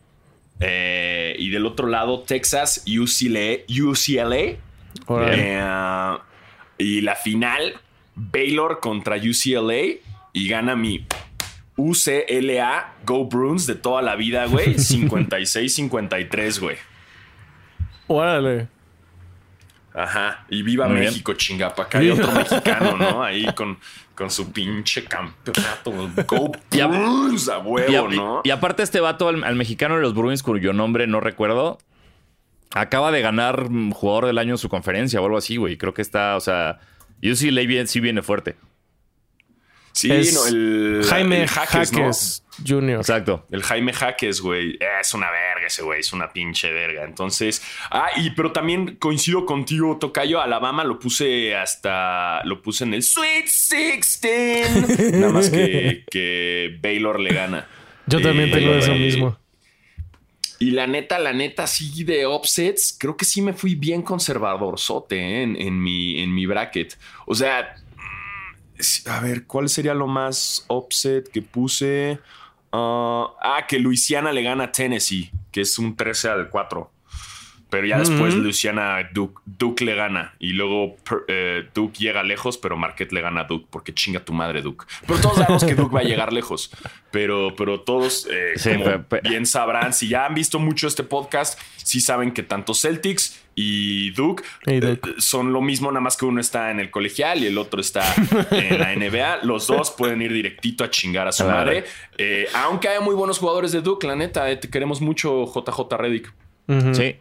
Eh, 0.60 1.36
y 1.38 1.50
del 1.50 1.66
otro 1.66 1.88
lado, 1.88 2.22
Texas, 2.22 2.84
UCLA. 2.88 3.64
UCLA. 3.70 4.58
Eh, 5.32 6.18
y 6.80 7.02
la 7.02 7.16
final, 7.16 7.80
Baylor 8.16 8.80
contra 8.80 9.18
UCLA. 9.18 10.00
Y 10.34 10.48
gana 10.48 10.76
mi 10.76 11.06
UCLA 11.76 12.94
Go 13.06 13.26
Bruins 13.26 13.66
de 13.68 13.76
toda 13.76 14.02
la 14.02 14.16
vida, 14.16 14.46
güey. 14.46 14.76
56-53, 14.78 16.60
güey. 16.60 16.78
Órale. 18.08 18.68
Ajá. 19.94 20.46
Y 20.50 20.62
viva 20.62 20.88
Muy 20.88 20.98
bien. 21.00 21.10
México, 21.10 21.34
chingapa. 21.34 21.84
Acá 21.84 22.00
hay 22.00 22.10
otro 22.12 22.32
mexicano, 22.32 22.96
¿no? 22.98 23.24
Ahí 23.30 23.46
con, 23.56 23.78
con 24.16 24.30
su 24.30 24.52
pinche 24.52 25.04
campeonato. 25.06 25.92
Go 26.28 26.52
Y 26.72 26.80
a- 26.80 26.88
Bruins 26.88 27.50
a 27.50 27.58
huevo, 27.60 27.92
Y, 27.92 27.96
a- 27.96 28.02
¿no? 28.04 28.42
y 28.44 28.50
aparte 28.52 28.84
este 28.84 29.00
vato, 29.00 29.28
al, 29.28 29.44
al 29.44 29.56
mexicano 29.56 29.96
de 29.96 30.02
los 30.02 30.14
Bruins, 30.14 30.44
cuyo 30.44 30.74
nombre 30.74 31.08
no 31.08 31.20
recuerdo, 31.20 31.80
acaba 32.74 33.12
de 33.12 33.22
ganar 33.22 33.70
mm, 33.70 33.92
jugador 33.92 34.26
del 34.28 34.38
año 34.38 34.54
en 34.54 34.58
su 34.58 34.70
conferencia 34.70 35.22
o 35.22 35.26
algo 35.26 35.38
así, 35.38 35.58
güey. 35.58 35.78
Creo 35.78 35.94
que 35.94 36.02
está, 36.02 36.36
o 36.36 36.40
sea, 36.40 36.80
UCLA 37.24 37.62
bien, 37.64 37.88
sí 37.88 38.00
viene 38.00 38.22
fuerte. 38.22 38.56
sí, 39.92 40.12
Es 40.12 40.34
no, 40.34 40.46
el 40.48 41.04
Jaime 41.10 41.42
el 41.44 41.48
Jaques, 41.48 41.92
¿no? 41.94 42.00
Jaques 42.00 42.44
Jr. 42.68 42.98
Exacto. 42.98 43.46
El 43.52 43.64
Jaime 43.64 43.94
Jaques, 43.94 44.42
güey. 44.42 44.78
Es 45.02 45.14
una 45.14 45.28
verga 45.32 45.68
ese 45.68 45.82
güey, 45.82 46.02
es 46.02 46.12
una 46.14 46.32
pinche 46.34 46.72
verga. 46.74 47.04
Entonces, 47.06 47.62
ah, 47.90 48.10
y 48.18 48.32
pero 48.32 48.52
también 48.52 48.98
coincido 48.98 49.46
contigo, 49.46 49.98
Tocayo. 49.98 50.42
Alabama 50.42 50.84
lo 50.84 51.00
puse 51.00 51.56
hasta. 51.56 52.44
Lo 52.44 52.62
puse 52.62 52.84
en 52.84 52.94
el 52.96 53.04
Sweet 53.04 53.46
16. 53.46 55.14
Nada 55.14 55.32
más 55.34 55.50
que, 55.50 56.04
que 56.12 56.78
Baylor 56.82 57.20
le 57.20 57.34
gana. 57.34 57.68
Yo 58.08 58.22
también 58.22 58.50
Eh, 58.50 58.52
tengo 58.54 58.74
eso 58.74 58.92
güey. 58.92 59.00
mismo. 59.06 59.38
Y 60.60 60.72
la 60.72 60.88
neta, 60.88 61.18
la 61.20 61.32
neta, 61.32 61.68
sí 61.68 62.04
de 62.04 62.26
offsets, 62.26 62.96
creo 63.00 63.16
que 63.16 63.24
sí 63.24 63.42
me 63.42 63.54
fui 63.54 63.76
bien 63.76 64.02
conservadorzote 64.02 65.16
¿eh? 65.16 65.44
en, 65.44 65.82
mi, 65.82 66.20
en 66.22 66.36
mi 66.36 66.46
bracket. 66.46 66.98
O 67.26 67.34
sea, 67.34 67.76
mm, 67.96 69.10
a 69.10 69.20
ver, 69.22 69.46
¿cuál 69.46 69.70
sería 69.70 69.94
lo 69.94 70.08
más 70.08 70.66
offset 70.68 71.30
que 71.32 71.42
puse? 71.42 72.20
Ah, 72.74 73.34
ah, 73.42 73.66
que 73.68 73.80
Luisiana 73.80 74.34
le 74.34 74.44
gana 74.44 74.66
a 74.66 74.72
Tennessee, 74.72 75.32
que 75.50 75.62
es 75.62 75.80
un 75.80 75.96
13 75.96 76.30
al 76.30 76.50
4. 76.50 76.92
Pero 77.70 77.86
ya 77.86 78.00
después 78.00 78.34
Ujú. 78.34 78.44
Luisiana, 78.44 79.10
Duke, 79.14 79.42
Duke 79.46 79.86
le 79.86 79.94
gana. 79.94 80.34
Y 80.40 80.54
luego 80.54 80.96
per- 81.08 81.26
eh, 81.28 81.68
Duke 81.76 82.00
llega 82.00 82.24
lejos, 82.24 82.58
pero 82.58 82.76
Marquette 82.78 83.12
le 83.12 83.22
gana 83.22 83.42
a 83.42 83.44
Duke, 83.44 83.68
porque 83.70 83.94
chinga 83.94 84.22
tu 84.22 84.34
madre, 84.34 84.62
Duke. 84.64 84.86
Pero 85.06 85.20
todos 85.22 85.38
sabemos 85.38 85.64
que 85.64 85.76
Duke 85.76 85.94
va 85.94 86.00
a 86.00 86.04
llegar 86.04 86.34
lejos. 86.34 86.72
Pero, 87.12 87.54
pero 87.56 87.82
todos, 87.82 88.28
eh, 88.32 88.54
Sí, 88.56 88.72
como 88.76 89.06
bien 89.24 89.46
sabrán, 89.46 89.94
si 89.94 90.08
ya 90.08 90.26
han 90.26 90.34
visto 90.34 90.58
mucho 90.58 90.88
este 90.88 91.04
podcast, 91.04 91.60
sí 91.78 92.02
saben 92.02 92.32
que 92.32 92.42
tanto 92.42 92.74
Celtics 92.74 93.40
y 93.54 94.12
Duke, 94.12 94.44
eh, 94.66 94.98
son 95.18 95.54
lo 95.54 95.62
mismo, 95.62 95.92
nada 95.92 96.02
más 96.02 96.18
que 96.18 96.26
uno 96.26 96.40
está 96.42 96.72
en 96.72 96.80
el 96.80 96.90
colegial 96.90 97.44
y 97.44 97.48
el 97.48 97.58
otro 97.60 97.82
está 97.82 98.02
en 98.52 98.80
la 98.80 98.94
NBA. 98.96 99.40
Los 99.44 99.68
dos 99.68 99.92
pueden 99.92 100.22
ir 100.24 100.34
directito 100.34 100.84
a 100.84 100.90
chingar 100.90 101.28
a 101.28 101.32
su 101.32 101.44
Claro. 101.44 101.60
madre. 101.66 101.84
Eh, 102.18 102.48
aunque 102.56 102.88
hay 102.88 103.00
muy 103.04 103.14
buenos 103.14 103.38
jugadores 103.38 103.72
de 103.74 103.82
Duke, 103.82 104.08
la 104.08 104.16
neta, 104.16 104.50
eh, 104.50 104.56
te 104.58 104.70
queremos 104.72 105.02
mucho, 105.02 105.46
JJ 105.46 105.98
Reddick. 105.98 106.34
Ujú. 106.68 106.94
Sí. 106.96 107.16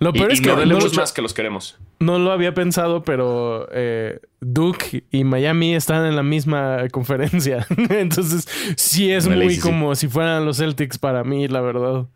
Lo 0.00 0.12
peor 0.12 0.30
Y- 0.30 0.34
es 0.34 0.40
y 0.40 0.42
que 0.42 0.48
no, 0.50 0.56
duele 0.56 0.74
Muchos 0.74 0.90
mucho- 0.90 1.00
más 1.00 1.12
que 1.12 1.22
los 1.22 1.34
queremos. 1.34 1.78
no 1.98 2.18
lo 2.18 2.30
había 2.32 2.54
pensado, 2.54 3.02
pero 3.04 3.68
eh, 3.72 4.20
Duke 4.40 5.04
y 5.10 5.24
Miami 5.24 5.74
están 5.74 6.06
en 6.06 6.16
la 6.16 6.22
misma 6.22 6.88
conferencia. 6.90 7.66
Entonces, 7.90 8.48
sí 8.76 9.10
es 9.12 9.26
muy 9.28 9.58
como 9.58 9.94
si 9.94 10.08
fueran 10.08 10.44
los 10.44 10.58
Celtics 10.58 10.98
para 10.98 11.24
mí, 11.24 11.48
la 11.48 11.60
verdad. 11.60 12.06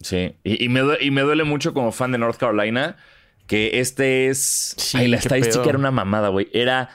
Sí. 0.00 0.34
Y, 0.44 0.64
y 0.64 0.68
me 0.68 0.80
duele, 0.80 1.04
y 1.04 1.10
me 1.10 1.22
duele 1.22 1.44
mucho 1.44 1.72
como 1.72 1.92
fan 1.92 2.12
de 2.12 2.18
North 2.18 2.36
Carolina 2.38 2.96
que 3.46 3.80
este 3.80 4.28
es. 4.28 4.74
Sí, 4.76 4.98
Ay, 4.98 5.08
la 5.08 5.16
estadística 5.18 5.60
pedo. 5.62 5.70
era 5.70 5.78
una 5.78 5.90
mamada, 5.90 6.28
güey. 6.28 6.48
Era. 6.52 6.90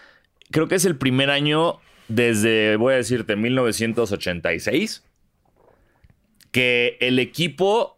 Creo 0.52 0.68
que 0.68 0.76
es 0.76 0.84
el 0.86 0.98
primer 0.98 1.30
año 1.30 1.80
desde, 2.10 2.76
voy 2.76 2.94
a 2.94 2.98
decirte, 2.98 3.38
1986, 3.38 5.04
que 6.52 6.98
el 7.00 7.20
equipo 7.20 7.98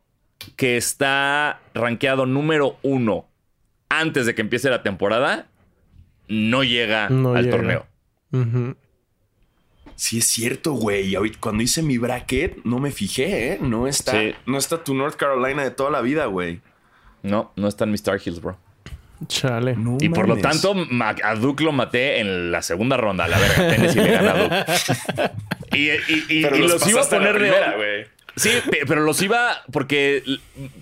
que 0.56 0.78
está 0.78 1.60
rankeado 1.74 2.26
número 2.26 2.78
uno 2.84 3.28
antes 3.90 4.26
de 4.26 4.36
que 4.36 4.42
empiece 4.42 4.70
la 4.70 4.82
temporada 4.84 5.48
no 6.28 6.64
llega 6.64 7.10
No 7.10 7.34
al 7.36 7.44
llega. 7.46 7.56
torneo. 7.58 7.86
Sí, 9.96 10.18
es 10.18 10.26
cierto, 10.28 10.74
güey. 10.74 11.08
Y 11.10 11.16
ahorita, 11.16 11.38
Cuando 11.40 11.64
hice 11.64 11.82
mi 11.84 11.98
bracket, 11.98 12.58
no 12.64 12.80
me 12.80 12.92
fijé, 12.92 13.54
¿eh? 13.54 13.58
No 13.62 13.88
está, 13.88 14.12
Sí. 14.14 14.34
no 14.46 14.58
está 14.58 14.84
tu 14.84 14.94
North 14.96 15.16
Carolina 15.16 15.64
de 15.64 15.72
toda 15.72 15.92
la 15.92 16.02
vida, 16.02 16.26
güey. 16.26 16.62
No, 17.22 17.52
no 17.56 17.68
están 17.68 17.92
mis 17.92 18.00
Star 18.02 18.20
Heels, 18.20 18.42
bro. 18.42 18.58
Chale. 19.28 19.76
No 19.78 19.98
Y 20.02 20.10
por 20.10 20.28
lo 20.28 20.38
tanto, 20.38 20.76
a 21.24 21.36
Duke 21.36 21.64
lo 21.64 21.72
maté 21.72 22.20
en 22.20 22.52
la 22.52 22.62
segunda 22.62 22.98
ronda. 22.98 23.28
La 23.28 23.38
verga, 23.40 23.70
Tennessee 23.70 24.02
le 24.02 24.12
gana 24.12 24.32
a 24.32 24.44
Duke. 24.44 25.32
Y, 25.74 25.90
y- 25.90 26.26
y- 26.30 26.42
Pero 26.44 26.56
y 26.56 26.60
los 26.60 26.72
los 26.74 26.88
iba 26.88 27.02
a 27.02 27.10
poner 27.10 27.40
de. 27.40 28.08
Sí, 28.36 28.50
pe- 28.70 28.82
pero 28.88 29.02
los 29.02 29.22
iba 29.22 29.62
porque 29.72 30.24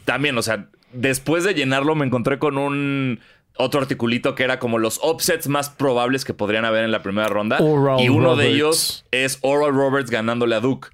también, 0.05 0.37
o 0.37 0.41
sea, 0.41 0.67
después 0.93 1.43
de 1.43 1.53
llenarlo 1.53 1.95
me 1.95 2.05
encontré 2.05 2.39
con 2.39 2.57
un 2.57 3.19
otro 3.57 3.81
articulito 3.81 4.33
que 4.35 4.43
era 4.43 4.59
como 4.59 4.79
los 4.79 4.99
offsets 5.03 5.47
más 5.47 5.69
probables 5.69 6.23
que 6.25 6.33
podrían 6.33 6.65
haber 6.65 6.83
en 6.85 6.91
la 6.91 7.03
primera 7.03 7.27
ronda. 7.27 7.57
Oral 7.59 7.99
y 7.99 8.09
uno 8.09 8.35
de 8.35 8.47
ellos 8.47 9.05
es 9.11 9.37
Oral 9.41 9.73
Roberts 9.73 10.09
ganándole 10.09 10.55
a 10.55 10.59
Duke. 10.61 10.87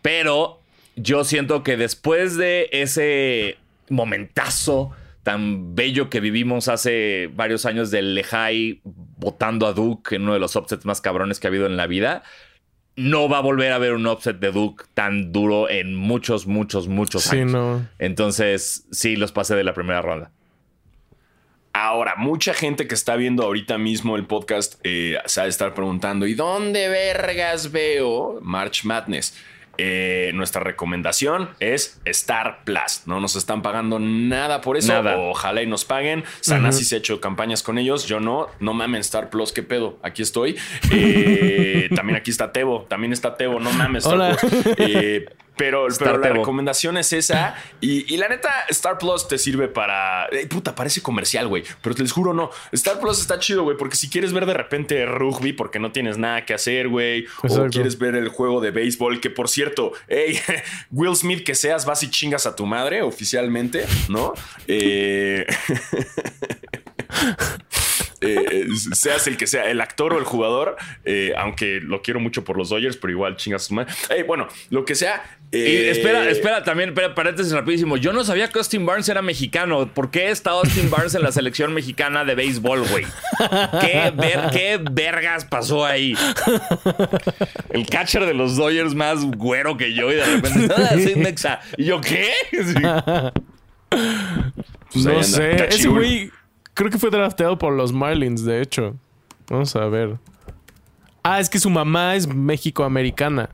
Pero 0.00 0.60
yo 0.96 1.24
siento 1.24 1.62
que 1.62 1.76
después 1.76 2.36
de 2.36 2.68
ese 2.72 3.58
momentazo 3.88 4.90
tan 5.22 5.76
bello 5.76 6.10
que 6.10 6.18
vivimos 6.20 6.66
hace 6.68 7.30
varios 7.34 7.64
años 7.66 7.90
del 7.92 8.14
Lehigh 8.14 8.80
votando 8.84 9.66
a 9.68 9.72
Duke 9.72 10.16
en 10.16 10.22
uno 10.22 10.32
de 10.34 10.40
los 10.40 10.56
offsets 10.56 10.84
más 10.84 11.00
cabrones 11.00 11.38
que 11.38 11.46
ha 11.46 11.50
habido 11.50 11.66
en 11.66 11.76
la 11.76 11.86
vida, 11.86 12.24
no 12.96 13.28
va 13.28 13.38
a 13.38 13.40
volver 13.40 13.72
a 13.72 13.76
haber 13.76 13.94
un 13.94 14.06
offset 14.06 14.38
de 14.38 14.52
Duke 14.52 14.84
tan 14.94 15.32
duro 15.32 15.70
en 15.70 15.94
muchos, 15.94 16.46
muchos, 16.46 16.88
muchos 16.88 17.22
Sí, 17.24 17.38
años. 17.38 17.52
no. 17.52 17.88
Entonces, 17.98 18.86
sí, 18.90 19.16
los 19.16 19.32
pasé 19.32 19.54
de 19.54 19.64
la 19.64 19.72
primera 19.74 20.02
ronda. 20.02 20.30
Ahora, 21.74 22.16
mucha 22.18 22.52
gente 22.52 22.86
que 22.86 22.94
está 22.94 23.16
viendo 23.16 23.44
ahorita 23.44 23.78
mismo 23.78 24.16
el 24.16 24.26
podcast 24.26 24.78
eh, 24.84 25.16
se 25.24 25.40
ha 25.40 25.44
de 25.44 25.48
estar 25.50 25.72
preguntando, 25.72 26.26
¿y 26.26 26.34
dónde 26.34 26.88
vergas 26.90 27.72
veo 27.72 28.38
March 28.42 28.84
Madness? 28.84 29.34
Eh, 29.78 30.32
nuestra 30.34 30.62
recomendación 30.62 31.50
es 31.60 32.00
Star 32.04 32.64
Plus. 32.64 33.02
No 33.06 33.20
nos 33.20 33.36
están 33.36 33.62
pagando 33.62 33.98
nada 33.98 34.60
por 34.60 34.76
eso. 34.76 34.92
Nada. 34.92 35.16
Ojalá 35.16 35.62
y 35.62 35.66
nos 35.66 35.84
paguen. 35.84 36.24
Sanasi 36.40 36.84
se 36.84 36.96
ha 36.96 36.98
hecho 36.98 37.20
campañas 37.20 37.62
con 37.62 37.78
ellos. 37.78 38.06
Yo 38.06 38.20
no. 38.20 38.48
No 38.60 38.74
mamen 38.74 39.00
Star 39.00 39.30
Plus. 39.30 39.52
¿Qué 39.52 39.62
pedo? 39.62 39.98
Aquí 40.02 40.22
estoy. 40.22 40.56
Eh, 40.90 41.88
también 41.94 42.16
aquí 42.16 42.30
está 42.30 42.52
Tebo. 42.52 42.86
También 42.88 43.12
está 43.12 43.36
Tebo. 43.36 43.60
No 43.60 43.72
mames 43.72 44.04
Star 44.04 44.14
Hola. 44.14 44.36
Plus. 44.36 44.52
Eh, 44.78 45.26
pero, 45.62 45.88
la 45.88 46.28
recomendación 46.30 46.96
es 46.96 47.12
esa. 47.12 47.54
Y, 47.80 48.12
y 48.12 48.16
la 48.16 48.28
neta, 48.28 48.50
Star 48.70 48.98
Plus 48.98 49.28
te 49.28 49.38
sirve 49.38 49.68
para. 49.68 50.26
Eh, 50.32 50.46
puta, 50.46 50.74
parece 50.74 51.02
comercial, 51.02 51.46
güey. 51.46 51.62
Pero 51.80 51.94
te 51.94 52.02
les 52.02 52.10
juro, 52.10 52.34
no. 52.34 52.50
Star 52.72 52.98
Plus 52.98 53.20
está 53.20 53.38
chido, 53.38 53.62
güey. 53.62 53.76
Porque 53.76 53.96
si 53.96 54.10
quieres 54.10 54.32
ver 54.32 54.46
de 54.46 54.54
repente 54.54 55.06
rugby 55.06 55.52
porque 55.52 55.78
no 55.78 55.92
tienes 55.92 56.18
nada 56.18 56.44
que 56.44 56.54
hacer, 56.54 56.88
güey. 56.88 57.26
O 57.42 57.66
quieres 57.68 57.98
ver 57.98 58.16
el 58.16 58.28
juego 58.28 58.60
de 58.60 58.72
béisbol, 58.72 59.20
que 59.20 59.30
por 59.30 59.48
cierto, 59.48 59.92
hey, 60.08 60.38
Will 60.90 61.14
Smith, 61.14 61.44
que 61.44 61.54
seas, 61.54 61.86
vas 61.86 62.02
y 62.02 62.10
chingas 62.10 62.46
a 62.46 62.56
tu 62.56 62.66
madre 62.66 63.02
oficialmente, 63.02 63.86
¿no? 64.08 64.32
Eh, 64.66 65.46
eh, 68.22 68.66
seas 68.94 69.26
el 69.26 69.36
que 69.36 69.46
sea, 69.46 69.70
el 69.70 69.80
actor 69.80 70.14
o 70.14 70.18
el 70.18 70.24
jugador, 70.24 70.76
eh, 71.04 71.32
aunque 71.36 71.80
lo 71.82 72.02
quiero 72.02 72.20
mucho 72.20 72.44
por 72.44 72.56
los 72.56 72.68
Dodgers, 72.70 72.96
pero 72.96 73.12
igual 73.12 73.36
chingas 73.36 73.64
a 73.64 73.68
tu 73.68 73.74
madre. 73.74 73.92
Hey, 74.08 74.22
bueno, 74.26 74.48
lo 74.70 74.84
que 74.84 74.94
sea. 74.94 75.22
Y 75.50 75.58
eh, 75.58 75.90
espera, 75.90 76.30
espera, 76.30 76.64
también, 76.64 76.90
espera, 76.90 77.14
paréntesis 77.14 77.52
rapidísimo. 77.52 77.98
Yo 77.98 78.12
no 78.14 78.24
sabía 78.24 78.48
que 78.48 78.58
Austin 78.58 78.86
Barnes 78.86 79.08
era 79.10 79.20
mexicano. 79.20 79.86
¿Por 79.92 80.10
qué 80.10 80.30
está 80.30 80.52
Austin 80.52 80.88
Barnes 80.90 81.14
en 81.14 81.22
la 81.22 81.30
selección 81.30 81.74
mexicana 81.74 82.24
de 82.24 82.34
béisbol, 82.34 82.88
güey? 82.88 83.04
¿Qué, 83.82 84.12
ver- 84.16 84.50
¿Qué 84.50 84.80
vergas 84.90 85.44
pasó 85.44 85.84
ahí? 85.84 86.14
El 87.70 87.86
catcher 87.86 88.24
de 88.24 88.32
los 88.32 88.56
Dodgers 88.56 88.94
más 88.94 89.24
güero 89.24 89.76
que 89.76 89.92
yo 89.92 90.10
y 90.10 90.14
de 90.16 90.24
repente, 90.24 90.74
ah, 90.76 90.88
soy. 90.90 91.74
¿Y 91.76 91.84
yo 91.84 92.00
qué? 92.00 92.32
Sí. 93.92 93.98
Pues 94.92 95.04
no 95.04 95.22
sé. 95.22 95.66
Ese 95.68 95.88
güey 95.88 96.30
creo 96.74 96.90
que 96.90 96.98
fue 96.98 97.10
drafteado 97.10 97.58
por 97.58 97.72
los 97.72 97.92
Marlins, 97.92 98.44
de 98.44 98.60
hecho. 98.62 98.96
Vamos 99.48 99.74
a 99.76 99.86
ver. 99.86 100.16
Ah, 101.22 101.40
es 101.40 101.48
que 101.48 101.58
su 101.58 101.70
mamá 101.70 102.16
es 102.16 102.26
México-americana. 102.26 103.48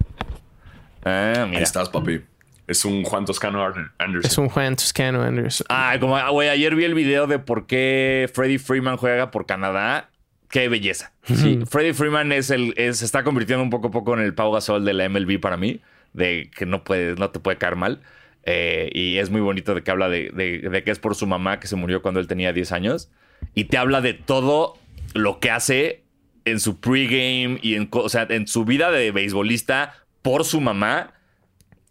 Ah, 1.04 1.32
Ahí 1.44 1.50
mira. 1.50 1.62
estás, 1.62 1.88
papi. 1.88 2.20
Es 2.66 2.84
un 2.84 3.02
Juan 3.02 3.24
Toscano 3.24 3.64
Anderson. 3.64 3.90
Es 4.30 4.36
un 4.36 4.48
Juan 4.48 4.76
Toscano 4.76 5.22
Anderson. 5.22 5.66
Ah, 5.70 5.96
como, 5.98 6.16
ah, 6.16 6.28
güey, 6.30 6.48
ayer 6.50 6.74
vi 6.74 6.84
el 6.84 6.94
video 6.94 7.26
de 7.26 7.38
por 7.38 7.66
qué 7.66 8.30
Freddie 8.34 8.58
Freeman 8.58 8.96
juega 8.98 9.30
por 9.30 9.46
Canadá. 9.46 10.10
Qué 10.50 10.68
belleza. 10.68 11.12
Sí, 11.24 11.60
Freddie 11.68 11.94
Freeman 11.94 12.32
es 12.32 12.50
el, 12.50 12.74
es- 12.76 12.98
se 12.98 13.04
está 13.04 13.22
convirtiendo 13.22 13.62
un 13.62 13.70
poco 13.70 13.88
a 13.88 13.90
poco 13.90 14.14
en 14.14 14.20
el 14.20 14.34
Pau 14.34 14.52
Gasol 14.52 14.84
de 14.84 14.92
la 14.94 15.08
MLB 15.08 15.38
para 15.40 15.56
mí, 15.58 15.80
de 16.14 16.50
que 16.56 16.64
no, 16.66 16.84
puede, 16.84 17.14
no 17.16 17.30
te 17.30 17.38
puede 17.38 17.58
caer 17.58 17.76
mal. 17.76 18.00
Eh, 18.51 18.88
y 18.94 19.18
es 19.18 19.28
muy 19.28 19.42
bonito 19.42 19.74
de 19.74 19.82
que 19.82 19.90
habla 19.90 20.09
de, 20.09 20.30
de- 20.30 20.70
de 20.70 20.82
que 20.82 20.90
es 20.90 20.99
por 20.99 21.14
su 21.14 21.26
mamá 21.26 21.61
que 21.61 21.66
se 21.66 21.76
murió 21.76 22.01
cuando 22.01 22.18
él 22.18 22.26
tenía 22.26 22.53
10 22.55 22.72
años. 22.72 23.11
Y 23.55 23.64
te 23.64 23.76
habla 23.76 24.01
de 24.01 24.14
todo 24.14 24.78
lo 25.14 25.38
que 25.38 25.51
hace 25.51 26.05
en 26.46 26.59
su 26.61 26.80
pregame 26.80 27.59
y 27.62 27.74
en, 27.74 27.88
o 27.92 28.09
sea, 28.09 28.26
en 28.30 28.46
su 28.46 28.64
vida 28.64 28.90
de 28.90 29.11
beisbolista 29.12 29.94
por 30.22 30.44
su 30.44 30.61
mamá. 30.62 31.12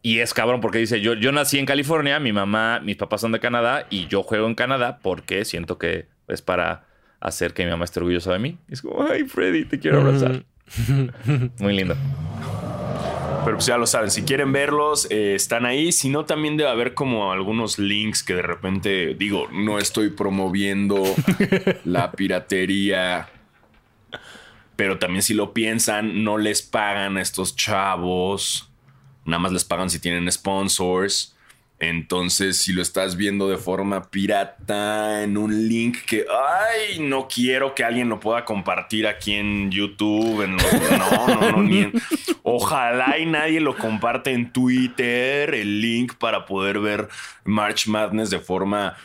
Y 0.02 0.20
es 0.20 0.34
cabrón 0.34 0.60
porque 0.62 0.80
dice, 0.80 1.00
yo, 1.02 1.14
yo 1.14 1.32
nací 1.32 1.60
en 1.60 1.66
California, 1.68 2.20
mi 2.20 2.32
mamá, 2.34 2.80
mis 2.84 2.96
papás 2.96 3.22
son 3.22 3.34
de 3.34 3.40
Canadá 3.40 3.86
y 3.92 4.08
yo 4.08 4.24
juego 4.24 4.48
en 4.48 4.56
Canadá 4.56 5.00
porque 5.04 5.46
siento 5.46 5.78
que 5.78 6.08
es 6.28 6.42
para 6.42 6.86
hacer 7.20 7.54
que 7.54 7.66
mi 7.66 7.70
mamá 7.72 7.86
esté 7.86 8.00
orgullosa 8.00 8.34
de 8.34 8.40
mí. 8.40 8.58
Y 8.68 8.74
es 8.74 8.82
como, 8.82 9.06
ay, 9.08 9.26
Freddy, 9.26 9.66
te 9.66 9.80
quiero 9.80 10.02
abrazar. 10.02 10.44
Muy 11.60 11.76
lindo. 11.76 11.96
Pero 13.46 13.58
pues 13.58 13.66
ya 13.66 13.78
lo 13.78 13.88
saben, 13.88 14.12
si 14.12 14.24
quieren 14.24 14.52
verlos, 14.52 15.08
eh, 15.10 15.36
están 15.36 15.66
ahí. 15.66 15.92
Si 15.92 16.10
no, 16.10 16.26
también 16.26 16.58
debe 16.58 16.70
haber 16.70 16.94
como 16.94 17.32
algunos 17.32 17.80
links 17.80 18.24
que 18.24 18.34
de 18.36 18.42
repente, 18.42 19.16
digo, 19.16 19.48
no 19.52 19.80
estoy 19.80 20.10
promoviendo 20.10 21.02
la 21.86 22.12
piratería. 22.12 23.30
Pero 24.76 25.00
también 25.00 25.24
si 25.24 25.34
lo 25.34 25.54
piensan, 25.54 26.24
no 26.24 26.38
les 26.38 26.62
pagan 26.62 27.18
a 27.18 27.22
estos 27.22 27.56
chavos. 27.56 28.70
Nada 29.26 29.40
más 29.40 29.52
les 29.52 29.64
pagan 29.66 29.90
si 29.90 30.00
tienen 30.00 30.32
sponsors. 30.32 31.34
Entonces, 31.80 32.58
si 32.58 32.74
lo 32.74 32.82
estás 32.82 33.18
viendo 33.18 33.48
de 33.50 33.58
forma 33.58 34.10
pirata 34.10 35.22
en 35.24 35.38
un 35.38 35.68
link 35.70 35.98
que, 36.08 36.26
ay, 36.28 37.00
no 37.00 37.28
quiero 37.28 37.76
que 37.76 37.84
alguien 37.84 38.10
lo 38.10 38.20
pueda 38.20 38.46
compartir 38.46 39.06
aquí 39.06 39.34
en 39.34 39.70
YouTube, 39.70 40.42
en 40.42 40.54
los- 40.54 40.74
no, 40.74 41.28
no, 41.40 41.52
no, 41.52 41.62
ni 41.64 41.80
en- 41.82 41.94
ojalá 42.50 43.18
y 43.18 43.26
nadie 43.26 43.60
lo 43.60 43.76
comparte 43.78 44.32
en 44.32 44.52
Twitter, 44.54 45.54
el 45.54 45.82
link 45.82 46.14
para 46.16 46.46
poder 46.46 46.80
ver 46.80 47.08
March 47.44 47.88
Madness 47.88 48.30
de 48.30 48.40
forma 48.40 48.96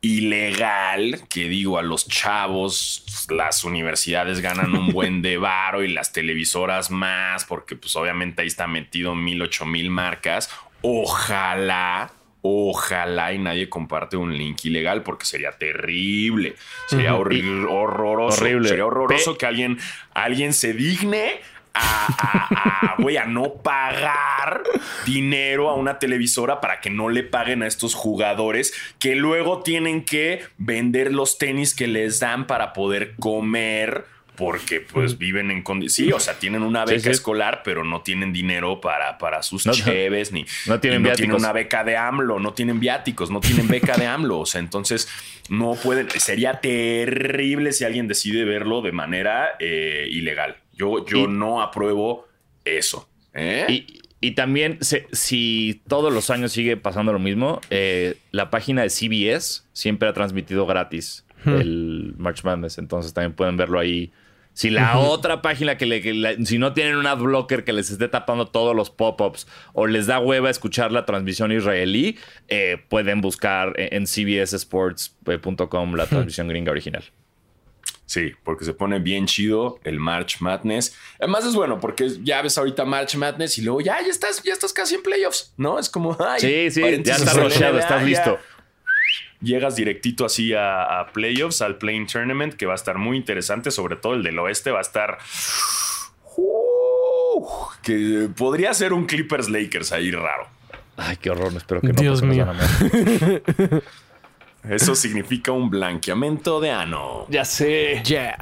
ilegal, 0.00 1.22
que 1.28 1.48
digo, 1.48 1.78
a 1.78 1.82
los 1.82 2.06
chavos, 2.08 3.04
las 3.28 3.64
universidades 3.64 4.40
ganan 4.40 4.74
un 4.76 4.92
buen 4.92 5.20
de 5.22 5.36
varo 5.36 5.82
y 5.82 5.88
las 5.92 6.12
televisoras 6.12 6.90
más, 6.90 7.44
porque 7.44 7.76
pues 7.76 7.94
obviamente 7.96 8.42
ahí 8.42 8.48
está 8.48 8.66
metido 8.66 9.14
mil, 9.14 9.42
ocho 9.42 9.66
mil 9.66 9.90
marcas. 9.90 10.48
Ojalá, 10.82 12.12
ojalá 12.42 13.32
y 13.32 13.38
nadie 13.38 13.68
comparte 13.68 14.16
un 14.16 14.36
link 14.36 14.64
ilegal 14.64 15.02
porque 15.02 15.24
sería 15.26 15.52
terrible. 15.52 16.54
Sería 16.86 17.14
horri- 17.14 17.66
horroroso. 17.68 18.40
Horrible. 18.42 18.68
Sería 18.68 18.86
horroroso 18.86 19.32
Pe- 19.32 19.38
que 19.38 19.46
alguien, 19.46 19.78
alguien 20.14 20.52
se 20.52 20.72
digne 20.72 21.40
a, 21.76 22.06
a- 22.08 22.96
a, 22.96 23.26
no 23.26 23.54
pagar 23.62 24.62
dinero 25.04 25.68
a 25.70 25.74
una 25.74 25.98
televisora 25.98 26.60
para 26.60 26.80
que 26.80 26.90
no 26.90 27.08
le 27.08 27.22
paguen 27.22 27.62
a 27.62 27.66
estos 27.66 27.94
jugadores 27.94 28.72
que 28.98 29.14
luego 29.14 29.62
tienen 29.62 30.04
que 30.04 30.42
vender 30.58 31.12
los 31.12 31.38
tenis 31.38 31.74
que 31.74 31.86
les 31.86 32.20
dan 32.20 32.46
para 32.46 32.72
poder 32.72 33.14
comer. 33.18 34.04
Porque 34.36 34.80
pues 34.82 35.16
viven 35.16 35.50
en 35.50 35.62
condiciones. 35.62 36.10
Sí, 36.10 36.12
o 36.14 36.20
sea, 36.20 36.38
tienen 36.38 36.62
una 36.62 36.84
beca 36.84 37.00
sí. 37.04 37.08
escolar, 37.08 37.62
pero 37.64 37.84
no 37.84 38.02
tienen 38.02 38.34
dinero 38.34 38.82
para, 38.82 39.16
para 39.16 39.42
sus 39.42 39.64
No, 39.64 39.72
cheves, 39.72 40.30
ni 40.30 40.44
No 40.66 40.78
tienen 40.78 41.02
no 41.02 41.12
tienen 41.12 41.36
una 41.36 41.52
beca 41.52 41.84
de 41.84 41.96
AMLO, 41.96 42.38
no 42.38 42.52
tienen 42.52 42.78
viáticos, 42.78 43.30
no 43.30 43.40
tienen 43.40 43.66
beca 43.66 43.96
de 43.96 44.04
AMLO. 44.06 44.40
O 44.40 44.44
sea, 44.44 44.58
entonces 44.60 45.08
no 45.48 45.72
pueden. 45.74 46.10
Sería 46.10 46.60
terrible 46.60 47.72
si 47.72 47.84
alguien 47.84 48.08
decide 48.08 48.44
verlo 48.44 48.82
de 48.82 48.92
manera 48.92 49.56
eh, 49.58 50.06
ilegal. 50.10 50.56
Yo, 50.76 51.04
yo 51.06 51.18
Y- 51.24 51.26
no 51.28 51.60
apruebo 51.62 52.26
eso. 52.64 53.08
¿eh? 53.34 53.66
Y, 53.68 53.86
y 54.20 54.30
también, 54.32 54.78
se- 54.80 55.06
si 55.12 55.82
todos 55.88 56.12
los 56.12 56.30
años 56.30 56.52
sigue 56.52 56.76
pasando 56.76 57.12
lo 57.12 57.18
mismo, 57.18 57.60
eh, 57.70 58.16
la 58.30 58.50
página 58.50 58.82
de 58.82 58.90
CBS 58.90 59.62
siempre 59.72 60.08
ha 60.08 60.12
transmitido 60.12 60.66
gratis 60.66 61.24
el 61.44 62.14
March 62.18 62.42
Madness. 62.42 62.78
Entonces 62.78 63.12
también 63.14 63.32
pueden 63.34 63.56
verlo 63.56 63.78
ahí. 63.78 64.10
Si 64.52 64.70
la 64.70 64.98
otra 64.98 65.42
página 65.42 65.76
que, 65.76 65.84
le, 65.86 66.00
que 66.00 66.12
la- 66.14 66.34
si 66.44 66.58
no 66.58 66.72
tienen 66.72 66.96
un 66.96 67.06
adblocker 67.06 67.62
que 67.62 67.72
les 67.74 67.90
esté 67.90 68.08
tapando 68.08 68.46
todos 68.48 68.74
los 68.74 68.88
pop-ups 68.90 69.46
o 69.74 69.86
les 69.86 70.06
da 70.06 70.18
hueva 70.18 70.48
escuchar 70.50 70.90
la 70.92 71.04
transmisión 71.04 71.52
israelí, 71.52 72.16
eh, 72.48 72.78
pueden 72.88 73.20
buscar 73.20 73.74
en 73.76 74.06
cbssports.com 74.06 75.94
la 75.94 76.06
transmisión 76.06 76.48
gringa 76.48 76.72
original. 76.72 77.04
Sí, 78.06 78.32
porque 78.44 78.64
se 78.64 78.72
pone 78.72 79.00
bien 79.00 79.26
chido 79.26 79.80
el 79.82 79.98
March 79.98 80.36
Madness. 80.40 80.96
Además 81.18 81.44
es 81.44 81.54
bueno 81.54 81.80
porque 81.80 82.08
ya 82.22 82.40
ves 82.40 82.56
ahorita 82.56 82.84
March 82.84 83.16
Madness 83.16 83.58
y 83.58 83.62
luego 83.62 83.80
ya, 83.80 84.00
ya 84.00 84.08
estás, 84.08 84.42
ya 84.44 84.52
estás 84.52 84.72
casi 84.72 84.94
en 84.94 85.02
playoffs, 85.02 85.52
¿no? 85.56 85.78
Es 85.78 85.90
como, 85.90 86.16
ay, 86.20 86.40
Sí, 86.40 86.70
sí, 86.70 87.02
ya 87.02 87.16
estás 87.16 87.36
NBA, 87.36 87.80
estás 87.80 88.04
listo. 88.04 88.38
Llegas 89.42 89.76
directito 89.76 90.24
así 90.24 90.54
a, 90.54 91.00
a 91.00 91.12
playoffs, 91.12 91.60
al 91.62 91.78
Playing 91.78 92.06
Tournament, 92.06 92.54
que 92.54 92.64
va 92.64 92.72
a 92.72 92.76
estar 92.76 92.96
muy 92.96 93.16
interesante, 93.16 93.70
sobre 93.70 93.96
todo 93.96 94.14
el 94.14 94.22
del 94.22 94.38
oeste 94.38 94.70
va 94.70 94.78
a 94.78 94.82
estar... 94.82 95.18
Uh, 96.36 97.44
que 97.82 98.28
podría 98.36 98.72
ser 98.72 98.92
un 98.92 99.04
Clippers 99.04 99.48
Lakers 99.48 99.92
ahí 99.92 100.10
raro. 100.10 100.48
Ay, 100.96 101.16
qué 101.16 101.30
horror, 101.30 101.52
espero 101.54 101.80
que 101.80 101.88
no. 101.88 102.00
Dios 102.00 102.22
mío. 102.22 102.46
Eso 104.68 104.94
significa 104.94 105.52
un 105.52 105.70
blanqueamiento 105.70 106.60
de 106.60 106.70
ano. 106.70 107.26
Ya 107.28 107.44
sé. 107.44 108.02
Yeah. 108.04 108.36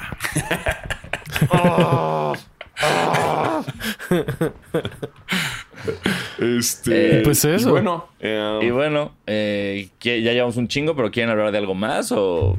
Este, 6.39 7.18
Eh, 7.18 7.22
pues 7.22 7.45
eso. 7.45 7.68
y 7.68 7.72
bueno, 7.72 8.07
eh, 8.20 8.61
Y 8.62 8.70
bueno, 8.70 9.12
eh, 9.27 9.89
¿qué- 9.99 10.22
ya 10.22 10.33
llevamos 10.33 10.57
un 10.57 10.68
chingo, 10.68 10.97
pero 10.97 11.11
¿quieren 11.11 11.31
hablar 11.31 11.53
de 11.53 11.59
algo 11.59 11.75
más? 11.75 12.11
O... 12.12 12.57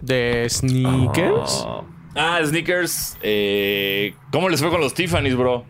De 0.00 0.46
sneakers. 0.48 1.64
ah, 1.66 1.82
Ah, 2.16 2.40
sneakers. 2.44 3.16
eh, 3.22 4.14
¿Cómo 4.32 4.48
les 4.48 4.60
fue 4.60 4.70
con 4.70 4.80
los 4.80 4.94
Tiffany's, 4.94 5.36
bro? 5.36 5.64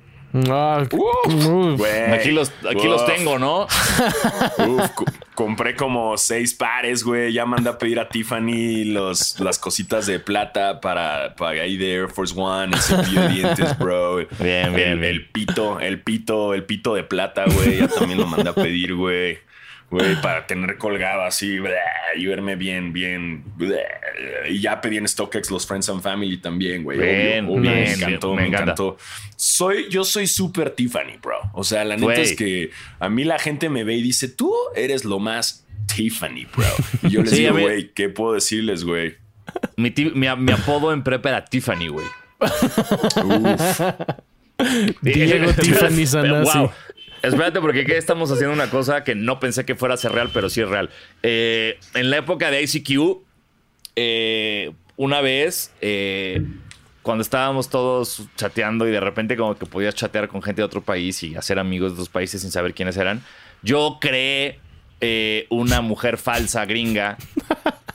Ah, 0.49 0.85
Uf, 0.93 1.35
uf. 1.47 1.79
güey. 1.79 2.13
Aquí 2.13 2.31
los, 2.31 2.53
aquí 2.69 2.87
los 2.87 3.05
tengo, 3.07 3.39
¿no? 3.39 3.63
Uf, 4.59 4.91
co- 4.95 5.05
compré 5.35 5.75
como 5.75 6.17
seis 6.17 6.55
pares, 6.55 7.03
güey. 7.03 7.33
Ya 7.33 7.45
mandé 7.47 7.71
a 7.71 7.79
pedir 7.79 7.99
a 7.99 8.09
Tiffany 8.09 8.85
los, 8.85 9.41
las 9.41 9.59
cositas 9.59 10.07
de 10.07 10.21
plata 10.21 10.81
para, 10.81 11.35
para 11.35 11.63
ahí 11.63 11.77
de 11.77 11.95
Air 11.95 12.09
Force 12.09 12.35
One, 12.37 12.75
el 12.77 12.81
cepillo 12.81 13.23
de 13.23 13.29
dientes, 13.29 13.79
bro. 13.79 14.17
Bien, 14.17 14.73
bien, 14.75 14.79
el, 14.93 14.99
bien. 15.01 15.05
el 15.05 15.27
pito, 15.29 15.81
el 15.81 16.01
pito, 16.01 16.55
el 16.55 16.65
pito 16.65 16.95
de 16.95 17.03
plata, 17.03 17.45
güey. 17.47 17.79
Ya 17.79 17.89
también 17.89 18.21
lo 18.21 18.27
mandé 18.27 18.51
a 18.51 18.55
pedir, 18.55 18.95
güey. 18.95 19.39
Güey, 19.91 20.21
para 20.23 20.47
tener 20.47 20.79
colgado 20.79 21.23
así 21.23 21.59
y 22.17 22.27
verme 22.27 22.55
bien, 22.55 22.93
bien. 22.93 23.43
Y 24.49 24.61
ya 24.61 24.81
pedí 24.81 24.99
en 24.99 25.09
StockX 25.09 25.51
los 25.51 25.67
Friends 25.67 25.89
and 25.89 26.01
Family 26.01 26.37
también, 26.37 26.85
güey. 26.85 26.99
Bien, 26.99 27.47
Obvio, 27.47 27.55
obvio, 27.59 27.73
bien, 27.73 27.75
me 27.85 27.93
encantó, 27.95 28.29
bien, 28.29 28.37
me 28.37 28.43
me 28.43 28.49
encanta. 28.49 28.63
encantó. 28.73 28.97
Soy, 29.37 29.89
yo 29.91 30.05
soy 30.05 30.29
súper 30.29 30.71
Tiffany, 30.71 31.17
bro. 31.21 31.39
O 31.55 31.65
sea, 31.65 31.85
la 31.85 31.97
neta 31.97 32.15
es 32.21 32.37
que 32.37 32.71
a 33.01 33.09
mí 33.09 33.25
la 33.25 33.39
gente 33.41 33.69
me 33.69 33.83
ve 33.83 33.95
y 33.97 34.03
dice, 34.03 34.29
tú 34.29 34.55
eres 34.77 35.05
lo 35.05 35.19
más 35.19 35.67
Tiffany, 35.93 36.47
bro. 36.57 36.67
Y 37.03 37.11
yo 37.11 37.23
les 37.25 37.31
Sí, 37.31 37.37
digo, 37.43 37.59
güey, 37.59 37.91
¿qué 37.93 38.09
puedo 38.11 38.35
decirles, 38.35 38.85
güey? 38.85 39.17
Mi, 39.77 39.93
mi, 40.15 40.29
mi 40.37 40.53
apodo 40.53 40.93
en 40.93 41.03
prepa 41.03 41.31
era 41.31 41.45
Tiffany, 41.45 41.89
güey. 41.89 42.07
Uf. 43.25 43.81
Diego 45.03 45.53
Tiffany 45.55 46.07
Sanasi. 46.07 46.59
Wow. 46.59 46.71
Espérate, 47.23 47.61
porque 47.61 47.81
aquí 47.81 47.93
estamos 47.93 48.31
haciendo 48.31 48.55
una 48.55 48.71
cosa 48.71 49.05
que 49.05 49.15
no 49.15 49.41
pensé 49.41 49.65
que 49.65 49.75
fuera 49.75 49.95
a 49.95 49.99
ser 49.99 50.13
real, 50.13 50.31
pero 50.33 50.49
sí 50.49 50.61
es 50.61 50.69
real. 50.69 50.91
Eh, 51.23 51.79
en 51.95 52.11
la 52.11 52.19
época 52.19 52.51
de 52.51 52.63
ICQ, 52.63 53.23
eh, 53.97 54.73
una 54.97 55.21
vez, 55.21 55.73
eh, 55.81 56.43
cuando 57.03 57.23
estábamos 57.23 57.69
todos 57.69 58.23
chateando 58.37 58.87
y 58.89 58.91
de 58.91 59.01
repente 59.01 59.37
como 59.37 59.57
que 59.57 59.67
podías 59.67 59.95
chatear 59.95 60.29
con 60.29 60.43
gente 60.43 60.63
de 60.63 60.67
otro 60.67 60.83
país 60.83 61.23
y 61.23 61.35
hacer 61.37 61.59
amigos 61.59 61.91
de 61.91 61.95
otros 61.95 62.09
países 62.09 62.43
sin 62.43 62.51
saber 62.51 62.75
quiénes 62.75 62.97
eran, 62.97 63.23
yo 63.63 63.99
creé 64.01 64.59
eh, 65.01 65.47
una 65.49 65.81
mujer 65.81 66.19
falsa 66.19 66.67
gringa 66.67 67.17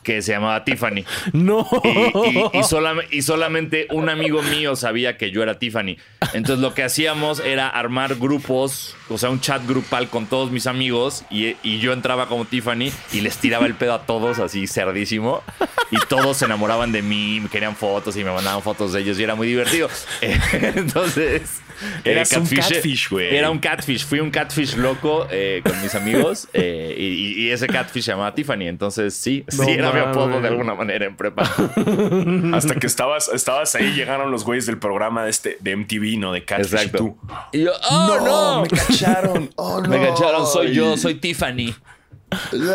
que 0.06 0.22
se 0.22 0.32
llamaba 0.32 0.64
Tiffany. 0.64 1.04
No. 1.34 1.68
Y, 1.84 1.90
y- 1.90 2.60
y 2.60 2.64
solam- 2.64 3.04
y 3.12 3.22
solamente 3.24 3.88
un 3.92 4.08
amigo 4.08 4.42
mío 4.44 4.76
sabía 4.78 5.18
que 5.18 5.32
yo 5.32 5.44
era 5.44 5.60
Tiffany. 5.60 5.98
Entonces 6.34 6.60
lo 6.60 6.74
que 6.74 6.84
hacíamos 6.84 7.40
era 7.42 7.68
armar 7.68 8.16
grupos, 8.16 8.96
o 9.10 9.18
sea, 9.18 9.30
un 9.30 9.42
chat 9.42 9.66
grupal 9.68 10.08
con 10.10 10.28
todos 10.28 10.52
mis 10.52 10.68
amigos 10.68 11.26
y, 11.30 11.56
yo 11.80 11.92
entraba 11.92 12.28
como 12.28 12.46
Tiffany 12.46 12.92
y 13.12 13.22
les 13.22 13.38
tiraba 13.38 13.66
el 13.66 13.74
pedo 13.76 13.94
a 13.96 14.06
todos 14.06 14.40
así 14.40 14.68
cerdísimo 14.68 15.44
y 15.92 15.98
todos 16.08 16.38
se 16.38 16.46
enamoraban 16.46 16.92
de 16.92 17.02
mí, 17.02 17.40
me 17.42 17.50
querían 17.50 17.76
fotos 17.76 18.16
y 18.16 18.24
me 18.24 18.32
mandaban 18.32 18.62
fotos 18.62 18.94
de 18.94 19.02
ellos 19.02 19.20
y 19.20 19.24
era 19.24 19.36
muy 19.36 19.48
divertido. 19.48 19.90
Entonces... 20.62 21.62
Eras 22.04 22.32
un 22.34 22.44
catfish- 22.46 22.70
catfish, 22.70 23.10
güey. 23.10 23.36
Era 23.36 23.50
un 23.50 23.60
catfish. 23.60 24.06
Fui 24.06 24.20
un 24.20 24.32
catfish 24.32 24.76
loco 24.76 25.28
eh, 25.32 25.62
con 25.64 25.82
mis 25.82 25.94
amigos 25.96 26.48
eh, 26.54 26.96
y, 26.98 27.44
y 27.44 27.52
ese 27.52 27.68
catfish 27.68 28.04
se 28.06 28.12
llamaba 28.12 28.34
Tiffany. 28.36 28.68
Entonces 28.68 29.14
sí, 29.14 29.44
No 29.58 29.64
sí 29.66 29.72
era 29.72 29.92
mi 29.92 30.00
apodo 30.00 30.40
de 30.42 30.48
alguna 30.48 30.76
manera 30.76 31.06
en 31.06 31.16
prepa. 31.16 31.44
Hasta 32.54 32.76
que 32.76 32.88
estabas, 32.88 33.30
estabas 33.30 33.76
ahí, 33.76 33.94
llegaron 33.94 34.32
los 34.32 34.44
güeyes 34.46 34.66
del 34.66 34.78
programa 34.78 35.24
de 35.24 35.30
este 35.30 35.58
de 35.60 35.76
MTV, 35.76 36.18
¿no? 36.20 36.32
De 36.32 36.44
Catfish 36.46 36.86
y 36.86 36.90
tú. 36.90 37.18
Y 37.52 37.64
yo, 37.64 37.72
oh 37.90 38.20
no, 38.26 38.62
me 38.64 38.68
cacharon. 38.70 39.50
Oh, 39.56 39.82
no. 39.82 39.90
me 39.90 39.98
cacharon, 40.08 40.46
soy 40.52 40.74
yo, 40.74 40.98
soy 40.98 41.16
Tiffany. 41.16 41.74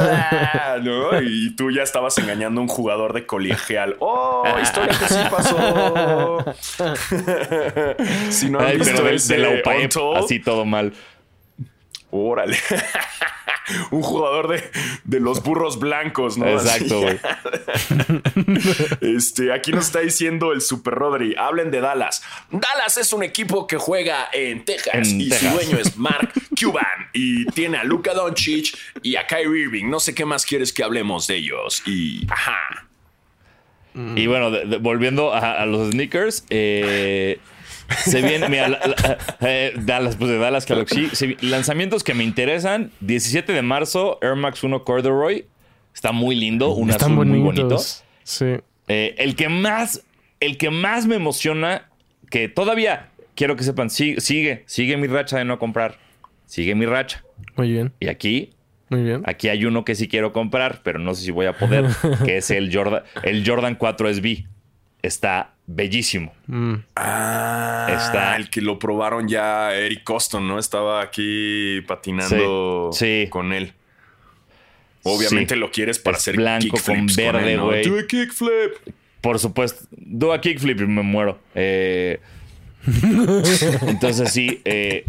Ah, 0.00 0.76
¿no? 0.82 1.20
Y 1.22 1.54
tú 1.56 1.70
ya 1.70 1.82
estabas 1.82 2.16
engañando 2.18 2.61
a 2.61 2.62
un 2.62 2.68
jugador 2.68 3.12
de 3.12 3.26
colegial. 3.26 3.96
¡Oh! 4.00 4.44
Historia 4.62 4.96
que 4.98 5.06
sí 5.08 5.18
pasó. 5.30 6.44
si 8.30 8.50
no 8.50 8.61
han 8.61 8.66
Ay, 8.66 8.76
visto 8.78 8.92
pero 8.94 9.06
del- 9.06 9.16
ese 9.16 9.34
de 9.34 9.40
la 9.40 9.50
UPAEP, 9.61 9.92
así 10.16 10.38
todo 10.40 10.64
mal. 10.64 10.92
Órale. 12.11 12.58
un 13.92 14.02
jugador 14.02 14.48
de, 14.48 14.68
de 15.04 15.20
los 15.20 15.42
burros 15.44 15.78
blancos, 15.78 16.36
¿no? 16.36 16.46
Exacto, 16.48 17.00
güey. 17.02 17.18
Este, 19.00 19.52
aquí 19.52 19.72
nos 19.72 19.86
está 19.86 20.00
diciendo 20.00 20.52
el 20.52 20.61
Super 20.61 20.94
Rodri. 20.94 21.34
Hablen 21.36 21.70
de 21.70 21.80
Dallas. 21.80 22.22
Dallas 22.50 22.96
es 22.96 23.12
un 23.12 23.22
equipo 23.22 23.66
que 23.66 23.76
juega 23.76 24.28
en 24.32 24.64
Texas 24.64 24.94
En 25.08 25.20
y 25.20 25.28
Texas. 25.28 25.50
su 25.52 25.54
dueño 25.58 25.78
es 25.78 25.96
Mark 25.98 26.32
Cuban 26.61 26.84
y 27.12 27.46
tiene 27.46 27.78
a 27.78 27.84
Luka 27.84 28.12
Doncic 28.14 28.76
y 29.02 29.16
a 29.16 29.26
Kyrie 29.26 29.62
Irving. 29.64 29.88
No 29.88 30.00
sé 30.00 30.14
qué 30.14 30.24
más 30.24 30.44
quieres 30.44 30.72
que 30.72 30.82
hablemos 30.82 31.26
de 31.26 31.36
ellos. 31.36 31.82
Y 31.86 32.26
ajá. 32.30 32.86
Y 34.14 34.26
bueno, 34.28 34.50
de- 34.52 34.66
de- 34.66 34.76
volviendo 34.78 35.34
a, 35.34 35.61
a 35.62 35.66
los 35.66 35.90
sneakers, 35.90 36.44
eh, 36.48 37.40
se 37.99 38.22
viene, 38.22 38.49
mira, 38.49 38.68
la- 38.68 38.78
la- 38.86 39.18
eh, 39.41 39.72
Dallas, 39.76 40.16
pues 40.16 40.30
de 40.30 40.38
Dallas 40.38 40.66
Galaxy, 40.66 41.09
se 41.12 41.36
lanzamientos 41.41 42.05
que 42.05 42.14
me 42.14 42.24
interesan. 42.24 42.91
17 43.01 43.53
de 43.53 43.62
marzo, 43.62 44.18
Air 44.22 44.36
Max 44.36 44.62
1 44.62 44.84
Corduroy. 44.84 45.47
Está 45.95 46.12
muy 46.12 46.34
lindo, 46.36 46.70
un 46.70 46.91
Están 46.91 47.12
azul 47.12 47.26
muy 47.26 47.38
bonito. 47.41 47.78
Sí. 48.22 48.45
Eh, 48.88 49.14
el 49.18 49.34
que 49.36 49.49
más, 49.49 50.03
el 50.41 50.57
que 50.57 50.70
más 50.70 51.07
me 51.07 51.16
emociona, 51.16 51.88
que 52.30 52.49
todavía 52.49 53.09
quiero 53.34 53.57
que 53.57 53.64
sepan, 53.64 53.91
sigue, 53.91 54.20
sigue, 54.20 54.62
sigue 54.66 54.97
mi 54.97 55.07
racha 55.09 55.38
de 55.38 55.45
no 55.45 55.59
comprar. 55.59 55.99
Sigue 56.47 56.74
mi 56.74 56.86
racha. 56.86 57.24
Muy 57.57 57.70
bien. 57.72 57.93
Y 58.01 58.09
aquí, 58.09 58.51
Muy 58.88 59.03
bien. 59.03 59.22
aquí 59.26 59.49
hay 59.49 59.64
uno 59.64 59.84
que 59.84 59.95
sí 59.95 60.09
quiero 60.09 60.32
comprar, 60.32 60.80
pero 60.82 60.99
no 60.99 61.14
sé 61.14 61.24
si 61.24 61.30
voy 61.30 61.47
a 61.47 61.57
poder, 61.57 61.86
que 62.24 62.36
es 62.38 62.51
el 62.51 62.74
Jordan, 62.74 63.03
el 63.22 63.47
Jordan 63.49 63.74
4 63.74 64.09
SB. 64.14 64.45
Está 65.03 65.55
bellísimo. 65.74 66.34
Mm. 66.46 66.74
Ah, 66.96 67.88
Está- 67.90 68.36
el 68.36 68.50
que 68.50 68.60
lo 68.60 68.78
probaron 68.78 69.28
ya 69.28 69.74
Eric 69.74 70.02
Coston, 70.04 70.46
¿no? 70.48 70.58
Estaba 70.58 71.00
aquí 71.02 71.80
patinando 71.86 72.90
Sí, 72.92 73.22
sí. 73.24 73.30
con 73.30 73.52
él. 73.52 73.72
Obviamente 75.02 75.54
Sí. 75.54 75.60
lo 75.60 75.70
quieres 75.70 75.98
para 75.98 76.16
Es 76.16 76.22
hacer 76.24 76.36
blanco 76.36 76.76
con 76.84 77.06
verde, 77.16 77.56
¿no? 77.56 77.66
güey. 77.66 77.84
Do 77.88 77.98
a 77.98 78.06
kickflip. 78.06 78.72
Por 79.20 79.38
supuesto, 79.38 79.86
do 79.96 80.32
a 80.32 80.40
kickflip 80.40 80.80
y 80.80 80.86
me 80.86 81.02
muero. 81.02 81.38
Eh, 81.54 82.20
entonces 83.86 84.30
sí, 84.32 84.60
eh, 84.64 85.04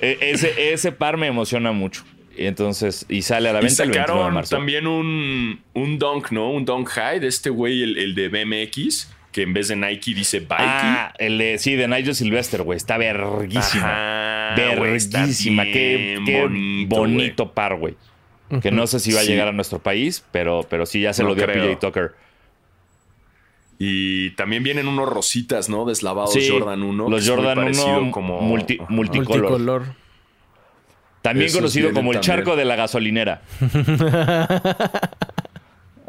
e- 0.00 0.18
ese, 0.20 0.72
ese 0.72 0.92
par 0.92 1.16
me 1.16 1.26
emociona 1.26 1.72
mucho. 1.72 2.04
Y 2.36 2.46
entonces, 2.46 3.04
y 3.08 3.22
sale 3.22 3.48
a 3.50 3.52
la 3.52 3.60
Y 3.60 3.64
venta 3.64 3.82
el 3.82 3.90
29 3.90 4.06
de 4.06 4.14
sacaron 4.16 4.34
marzo. 4.34 4.56
también 4.56 4.86
un, 4.86 5.60
un 5.74 5.98
dunk, 5.98 6.30
¿no? 6.30 6.50
Un 6.50 6.64
dunk 6.64 6.88
high 6.88 7.20
de 7.20 7.26
este 7.26 7.50
güey, 7.50 7.82
el, 7.82 7.98
el 7.98 8.14
de 8.14 8.28
BMX, 8.28 9.12
que 9.32 9.42
en 9.42 9.52
vez 9.52 9.68
de 9.68 9.76
Nike 9.76 10.14
dice 10.14 10.40
Bike. 10.40 10.60
Ah, 10.60 11.14
el 11.18 11.38
de, 11.38 11.58
sí, 11.58 11.74
de 11.76 11.86
Nigel 11.88 12.14
Sylvester, 12.14 12.62
güey. 12.62 12.76
Está 12.76 12.98
verguísima. 12.98 14.54
Verguísima. 14.56 15.64
Qué, 15.64 16.16
bonito, 16.20 16.96
bonito, 16.96 17.52
par, 17.52 17.76
güey. 17.76 17.94
Que 18.60 18.72
no 18.72 18.86
sé 18.88 18.98
si 18.98 19.12
va 19.12 19.20
a 19.20 19.22
Sí. 19.22 19.30
llegar 19.30 19.46
a 19.46 19.52
nuestro 19.52 19.78
país, 19.78 20.24
pero, 20.32 20.66
pero 20.68 20.84
sí 20.86 21.00
ya 21.00 21.12
se 21.12 21.22
No 21.22 21.28
lo 21.28 21.34
dio 21.36 21.44
creo. 21.46 21.62
a 21.62 21.66
PJ 21.68 21.78
Tucker. 21.80 22.12
Y 23.78 24.30
también 24.30 24.62
vienen 24.64 24.88
unos 24.88 25.08
rositas, 25.08 25.68
¿no? 25.68 25.84
Deslavados 25.86 26.32
Sí, 26.34 26.48
Jordan 26.50 26.82
1. 26.82 27.08
los 27.08 27.26
muy 27.26 27.36
Jordan 27.36 27.54
parecido 27.56 28.00
1 28.02 28.10
como... 28.10 28.40
multi- 28.42 28.78
Ajá. 28.80 28.92
multicolor. 28.92 29.40
Multicolor. 29.50 29.84
También 31.22 31.46
Esos 31.46 31.58
conocido 31.60 31.92
como 31.92 32.10
el 32.12 32.16
también. 32.20 32.38
charco 32.38 32.56
de 32.56 32.64
la 32.64 32.76
gasolinera. 32.76 33.42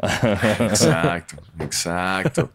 Exacto, 0.02 1.36
exacto. 1.60 2.50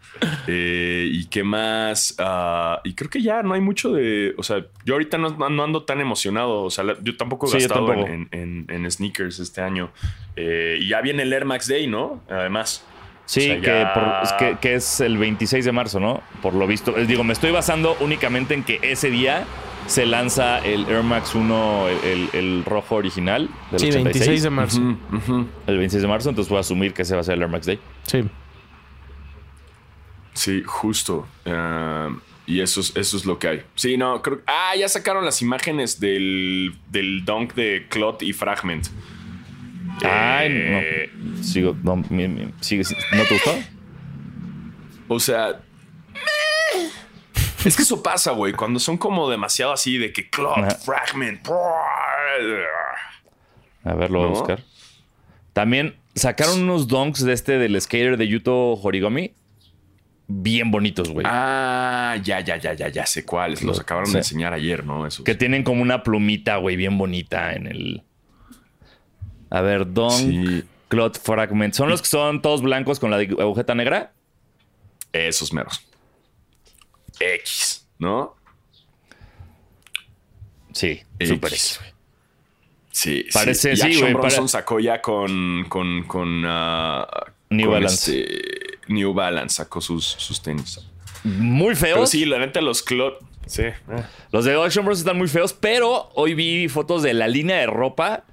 Eh, 0.47 1.07
¿Y 1.11 1.25
qué 1.27 1.43
más? 1.43 2.15
Ah, 2.19 2.81
y 2.83 2.93
creo 2.93 3.09
que 3.09 3.21
ya 3.21 3.41
no 3.43 3.53
hay 3.53 3.61
mucho 3.61 3.91
de. 3.93 4.33
O 4.37 4.43
sea, 4.43 4.65
yo 4.85 4.95
ahorita 4.95 5.17
no, 5.17 5.29
no 5.49 5.63
ando 5.63 5.83
tan 5.83 5.99
emocionado. 6.01 6.63
O 6.63 6.69
sea, 6.69 6.83
la- 6.83 6.97
yo 7.01 7.15
tampoco 7.17 7.47
he 7.47 7.49
Sí, 7.51 7.57
gastado 7.59 7.87
tampoco. 7.87 8.07
en, 8.07 8.27
en- 8.31 8.65
en- 8.69 8.85
en 8.85 8.91
sneakers 8.91 9.39
este 9.39 9.61
año. 9.61 9.91
Eh, 10.35 10.77
y 10.81 10.89
ya 10.89 11.01
viene 11.01 11.23
el 11.23 11.33
Air 11.33 11.45
Max 11.45 11.67
Day, 11.67 11.87
¿no? 11.87 12.21
Además. 12.29 12.83
Sí, 13.25 13.41
O 13.41 13.43
sea, 13.43 13.61
que, 13.61 13.67
ya- 13.67 13.93
por- 13.93 14.23
es 14.23 14.33
que, 14.33 14.57
que 14.61 14.75
es 14.75 14.99
el 15.01 15.17
26 15.17 15.65
de 15.65 15.71
marzo, 15.71 15.99
¿no? 15.99 16.21
Por 16.41 16.53
lo 16.53 16.65
visto. 16.67 16.97
Eh, 16.97 17.05
Digo, 17.05 17.23
me 17.23 17.33
estoy 17.33 17.51
basando 17.51 17.97
únicamente 17.99 18.53
en 18.53 18.63
que 18.63 18.79
ese 18.81 19.09
día 19.09 19.45
se 19.87 20.05
lanza 20.05 20.59
el 20.59 20.85
Air 20.87 21.03
Max 21.03 21.33
1, 21.35 21.87
el, 21.87 21.97
el- 22.03 22.29
el 22.33 22.65
rojo 22.65 22.95
original 22.95 23.49
del 23.71 23.79
Sí, 23.79 23.87
86. 23.87 24.03
26 24.27 24.43
de 24.43 24.49
marzo. 24.49 24.81
El 25.67 25.77
26 25.77 26.01
de 26.01 26.07
marzo, 26.07 26.29
entonces 26.29 26.49
voy 26.49 26.57
a 26.57 26.61
asumir 26.61 26.93
que 26.93 27.01
ese 27.01 27.15
va 27.15 27.21
a 27.21 27.23
ser 27.23 27.35
el 27.35 27.41
Air 27.41 27.49
Max 27.51 27.65
Day. 27.65 27.79
Sí. 28.03 28.23
Sí, 30.33 30.61
justo. 30.65 31.27
Ah, 31.45 32.09
y 32.45 32.59
eso 32.61 32.79
es, 32.81 32.95
eso 32.95 33.17
es 33.17 33.25
lo 33.25 33.39
que 33.39 33.47
hay. 33.47 33.61
Sí, 33.75 33.97
no, 33.97 34.21
creo. 34.21 34.41
Ah, 34.45 34.73
ya 34.77 34.87
sacaron 34.87 35.25
las 35.25 35.41
imágenes 35.41 35.99
del, 35.99 36.75
del 36.91 37.25
dunk 37.25 37.53
de 37.55 37.87
Clot 37.89 38.21
y 38.23 38.33
Fragment. 38.33 38.87
Ay, 40.03 40.49
Eh, 40.51 41.11
no. 41.17 41.43
Sigo, 41.43 41.75
no, 41.83 41.95
mi- 42.09 42.27
mi- 42.27 42.53
sigue- 42.61 42.83
¿no 43.13 43.23
te 43.23 43.33
gustó? 43.33 43.51
O 45.07 45.19
sea. 45.19 45.59
Es 47.65 47.75
que 47.75 47.81
eso 47.83 48.01
pasa, 48.03 48.31
güey. 48.31 48.53
Cuando 48.53 48.79
son 48.79 48.97
como 48.97 49.29
demasiado 49.29 49.71
así 49.73 49.97
de 49.97 50.13
que 50.13 50.29
Clot, 50.29 50.57
Ajá. 50.57 50.69
Fragment. 50.71 51.47
A 53.83 53.93
ver, 53.93 54.11
lo 54.11 54.19
voy 54.19 54.27
a 54.27 54.31
buscar. 54.31 54.63
También 55.53 55.95
sacaron 56.15 56.61
unos 56.63 56.87
donks 56.87 57.23
de 57.23 57.33
este 57.33 57.57
del 57.57 57.79
skater 57.81 58.17
de 58.17 58.27
Yuto 58.27 58.73
Horigami. 58.73 59.33
bien 60.29 60.71
bonitos, 60.71 61.09
güey. 61.09 61.25
Ah, 61.29 62.17
ya, 62.21 62.41
ya, 62.41 62.57
ya, 62.57 62.73
ya, 62.73 62.89
ya 62.89 63.05
sé 63.05 63.23
cuáles. 63.23 63.63
Los 63.63 63.79
acabaron 63.79 64.07
Sí. 64.07 64.13
de 64.13 64.19
enseñar 64.19 64.53
ayer, 64.53 64.85
¿no? 64.85 65.07
Esos. 65.07 65.23
Que 65.23 65.35
tienen 65.35 65.63
como 65.63 65.81
una 65.81 66.03
plumita, 66.03 66.57
güey, 66.57 66.75
bien 66.75 66.97
bonita 66.97 67.53
en 67.53 67.67
el. 67.67 68.03
A 69.49 69.61
ver, 69.61 69.93
Don 69.93 70.11
Sí. 70.11 70.63
Cloth 70.89 71.17
Fragment. 71.17 71.73
¿Son 71.73 71.87
los 71.89 72.01
que 72.01 72.09
son 72.09 72.41
todos 72.41 72.61
blancos 72.61 72.99
con 72.99 73.09
la 73.09 73.17
agujeta 73.17 73.73
negra? 73.73 74.11
Esos 75.13 75.53
meros. 75.53 75.86
X, 77.19 77.87
¿no? 77.99 78.35
Sí, 80.73 81.01
X. 81.19 81.29
súper 81.29 81.53
X. 81.53 81.79
Sí, 82.91 83.25
Parece- 83.33 83.75
sí. 83.75 83.93
Sí, 83.93 83.99
güey, 83.99 84.13
Bronson 84.13 84.39
pare- 84.45 84.47
sacó 84.49 84.79
ya 84.79 85.01
con. 85.01 85.65
con. 85.69 86.03
con. 86.03 86.43
ah, 86.47 87.07
New 87.49 87.67
con 87.67 87.73
Balance. 87.75 88.19
este- 88.21 88.77
New 88.87 89.13
Balance 89.13 89.55
sacó 89.57 89.81
sus, 89.81 90.05
sus 90.05 90.41
tenis. 90.41 90.79
Muy 91.23 91.75
Pero 91.75 91.95
feos. 91.97 92.09
sí, 92.09 92.25
la 92.25 92.39
neta, 92.39 92.61
los 92.61 92.81
Clot. 92.83 93.19
Sí. 93.45 93.63
Los 94.31 94.45
de 94.45 94.61
Action 94.61 94.85
Bros 94.85 94.99
están 94.99 95.17
muy 95.17 95.27
feos, 95.27 95.53
pero 95.53 96.09
hoy 96.15 96.33
vi 96.33 96.67
fotos 96.69 97.01
de 97.03 97.13
la 97.13 97.27
línea 97.27 97.57
de 97.57 97.65
ropa 97.67 98.23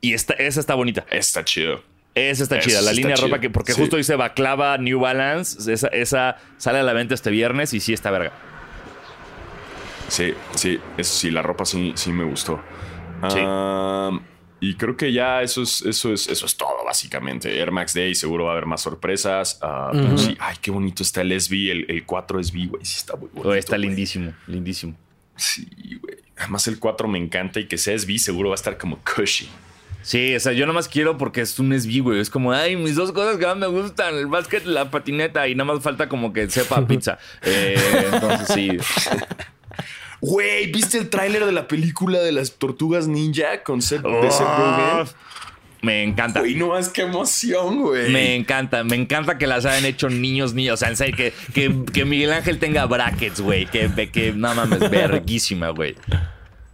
y 0.00 0.12
esta, 0.14 0.34
esa 0.34 0.60
está 0.60 0.74
bonita. 0.74 1.06
Está 1.10 1.44
chido. 1.44 1.82
Esa 2.18 2.42
está 2.42 2.58
Eso 2.58 2.68
chida, 2.68 2.80
la 2.82 2.90
está 2.90 3.00
línea 3.00 3.16
de 3.16 3.22
ropa 3.22 3.40
que 3.40 3.50
porque 3.50 3.72
Sí. 3.72 3.80
justo 3.80 3.96
dice 3.96 4.16
Baclava 4.16 4.76
New 4.78 5.00
Balance, 5.00 5.72
esa, 5.72 5.88
esa 5.88 6.36
sale 6.56 6.78
a 6.78 6.82
la 6.82 6.92
venta 6.92 7.14
este 7.14 7.30
viernes 7.30 7.72
y 7.74 7.80
sí 7.80 7.92
está 7.92 8.10
verga. 8.10 8.32
Sí, 10.08 10.34
sí, 10.54 10.78
eso 10.96 11.14
sí, 11.14 11.30
la 11.30 11.42
ropa 11.42 11.64
sí, 11.64 11.92
sí 11.96 12.12
me 12.12 12.24
gustó. 12.24 12.60
Sí. 13.28 13.40
Y 14.60 14.74
creo 14.74 14.96
que 14.96 15.12
ya 15.12 15.42
eso 15.42 15.62
es, 15.62 15.82
eso 15.82 16.12
es, 16.12 16.28
eso 16.28 16.46
es 16.46 16.56
todo, 16.56 16.84
básicamente. 16.84 17.56
Air 17.60 17.70
Max 17.70 17.94
Day 17.94 18.14
seguro 18.14 18.44
va 18.46 18.50
a 18.50 18.52
haber 18.54 18.66
más 18.66 18.80
sorpresas. 18.82 19.58
Ah, 19.62 19.90
pero 19.92 20.18
sí, 20.18 20.36
ay, 20.40 20.56
qué 20.60 20.70
bonito 20.72 21.02
está 21.04 21.20
el 21.20 21.38
SB, 21.40 21.70
el, 21.70 21.86
el 21.88 22.04
4 22.04 22.42
SB, 22.42 22.66
güey. 22.66 22.84
Sí, 22.84 22.96
está 22.96 23.14
muy 23.16 23.28
bonito. 23.28 23.54
Está 23.54 23.78
lindísimo, 23.78 24.32
lindísimo. 24.48 24.94
Sí, 25.36 25.68
güey. 26.02 26.16
Además, 26.38 26.66
el 26.66 26.78
4 26.80 27.06
me 27.06 27.18
encanta 27.18 27.60
y 27.60 27.66
que 27.68 27.78
sea 27.78 27.96
SB 27.96 28.18
seguro 28.18 28.48
va 28.48 28.54
a 28.54 28.56
estar 28.56 28.76
como 28.78 28.98
cushy. 28.98 29.48
Sí, 30.08 30.34
o 30.34 30.40
sea, 30.40 30.54
yo 30.54 30.64
nomás 30.64 30.88
quiero 30.88 31.18
porque 31.18 31.42
es 31.42 31.58
un 31.58 31.78
SB, 31.78 32.00
güey. 32.00 32.18
Es 32.18 32.30
como, 32.30 32.50
ay, 32.50 32.76
mis 32.76 32.94
dos 32.94 33.12
cosas 33.12 33.36
que 33.36 33.44
más 33.44 33.58
me 33.58 33.66
gustan, 33.66 34.14
el 34.14 34.26
básquet 34.26 34.64
y 34.64 34.70
la 34.70 34.90
patineta. 34.90 35.46
Y 35.48 35.54
nada 35.54 35.74
más 35.74 35.82
falta 35.82 36.08
como 36.08 36.32
que 36.32 36.48
sepa 36.48 36.86
pizza. 36.88 37.18
Eh, 37.42 37.76
entonces 38.14 38.48
sí. 38.54 38.70
Güey, 40.22 40.72
¿viste 40.72 40.96
el 40.96 41.10
tráiler 41.10 41.44
de 41.44 41.52
la 41.52 41.68
película 41.68 42.20
de 42.20 42.32
las 42.32 42.52
tortugas 42.52 43.06
ninja 43.06 43.62
con 43.62 43.82
Seth, 43.82 44.00
de 44.00 44.30
Seth 44.30 44.46
Oh, 44.48 44.96
Rogen? 45.00 45.14
me 45.82 46.02
encanta. 46.04 46.40
Güey, 46.40 46.54
no 46.54 46.68
más 46.68 46.88
qué 46.88 47.02
emoción, 47.02 47.82
güey. 47.82 48.10
Me 48.10 48.34
encanta, 48.34 48.84
me 48.84 48.96
encanta 48.96 49.36
que 49.36 49.46
las 49.46 49.66
hayan 49.66 49.84
hecho 49.84 50.08
niños, 50.08 50.54
niños. 50.54 50.72
O 50.72 50.76
sea, 50.78 50.88
en 50.88 50.96
serio, 50.96 51.16
que, 51.16 51.34
que, 51.52 51.84
que 51.92 52.06
Miguel 52.06 52.32
Ángel 52.32 52.58
tenga 52.58 52.86
brackets, 52.86 53.42
güey. 53.42 53.66
Que, 53.66 53.90
que 54.10 54.32
no 54.32 54.54
mames, 54.54 54.88
verguísima, 54.90 55.68
güey. 55.68 55.96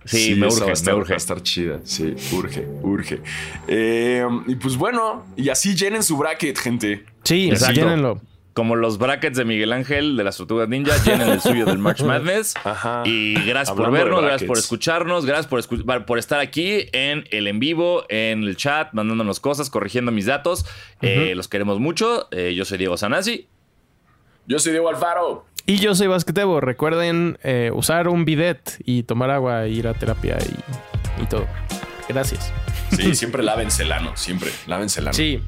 Sí, 0.05 0.35
me 0.35 0.47
urge, 0.47 0.71
estar, 0.73 0.95
me 0.95 1.01
urge. 1.01 1.11
Va 1.13 1.15
a 1.15 1.17
estar 1.17 1.43
chida. 1.43 1.81
Sí, 1.85 2.15
urge, 2.33 2.67
urge. 2.83 3.21
Eh, 3.69 4.27
y 4.47 4.55
pues 4.57 4.77
bueno, 4.77 5.25
y 5.37 5.49
así 5.49 5.75
llenen 5.75 6.03
su 6.03 6.17
bracket, 6.17 6.59
gente. 6.59 7.05
Sí, 7.23 7.49
Exacto. 7.51 7.75
llénenlo. 7.81 8.21
Como 8.53 8.77
los 8.77 8.99
brackets 8.99 9.37
de 9.37 9.45
Miguel 9.45 9.73
Ángel 9.73 10.17
de 10.17 10.23
las 10.23 10.37
Tortugas 10.37 10.69
Ninja, 10.69 10.93
llenen 11.05 11.29
el 11.29 11.41
suyo 11.41 11.65
del 11.65 11.79
March 11.79 12.03
Madness. 12.05 12.55
Ajá. 12.63 13.03
Y 13.05 13.35
gracias 13.35 13.75
por 13.77 13.87
Hablando 13.87 14.05
vernos, 14.05 14.23
gracias 14.23 14.47
por 14.47 14.59
escucharnos, 14.59 15.27
gracias 15.27 15.49
por, 15.49 15.61
escu- 15.61 16.05
por 16.05 16.19
estar 16.21 16.39
aquí 16.39 16.87
en 16.93 17.25
el 17.33 17.49
en 17.49 17.59
vivo, 17.59 18.05
en 18.11 18.45
el 18.45 18.57
chat, 18.57 18.93
mandándonos 18.93 19.41
cosas, 19.41 19.71
corrigiendo 19.71 20.13
mis 20.13 20.27
datos. 20.27 20.67
Eh, 21.03 21.33
los 21.35 21.49
queremos 21.49 21.81
mucho. 21.81 22.29
Eh, 22.31 22.55
yo 22.55 22.65
soy 22.65 22.79
Diego 22.79 22.97
Sanasi. 22.97 23.49
Yo 24.47 24.61
soy 24.61 24.71
Diego 24.71 24.89
Alfaro. 24.89 25.47
Y 25.67 25.77
yo 25.79 25.95
soy 25.95 26.09
Basquetebo. 26.09 26.61
Recuerden 26.61 27.39
eh, 27.43 27.71
usar 27.73 28.09
un 28.09 28.25
bidet 28.25 28.77
y 28.85 29.05
tomar 29.05 29.31
agua, 29.31 29.67
ir 29.67 29.89
a 29.89 29.95
terapia 29.95 30.37
y, 30.41 31.23
y 31.23 31.27
todo. 31.27 31.47
Gracias. 32.09 32.53
Sí, 32.91 33.15
siempre 33.15 33.43
lávense 33.43 33.83
el 33.83 33.93
ano, 33.93 34.17
siempre. 34.17 34.51
Lávense 34.67 35.01
el 35.01 35.07
ano. 35.07 35.15
Sí, 35.15 35.41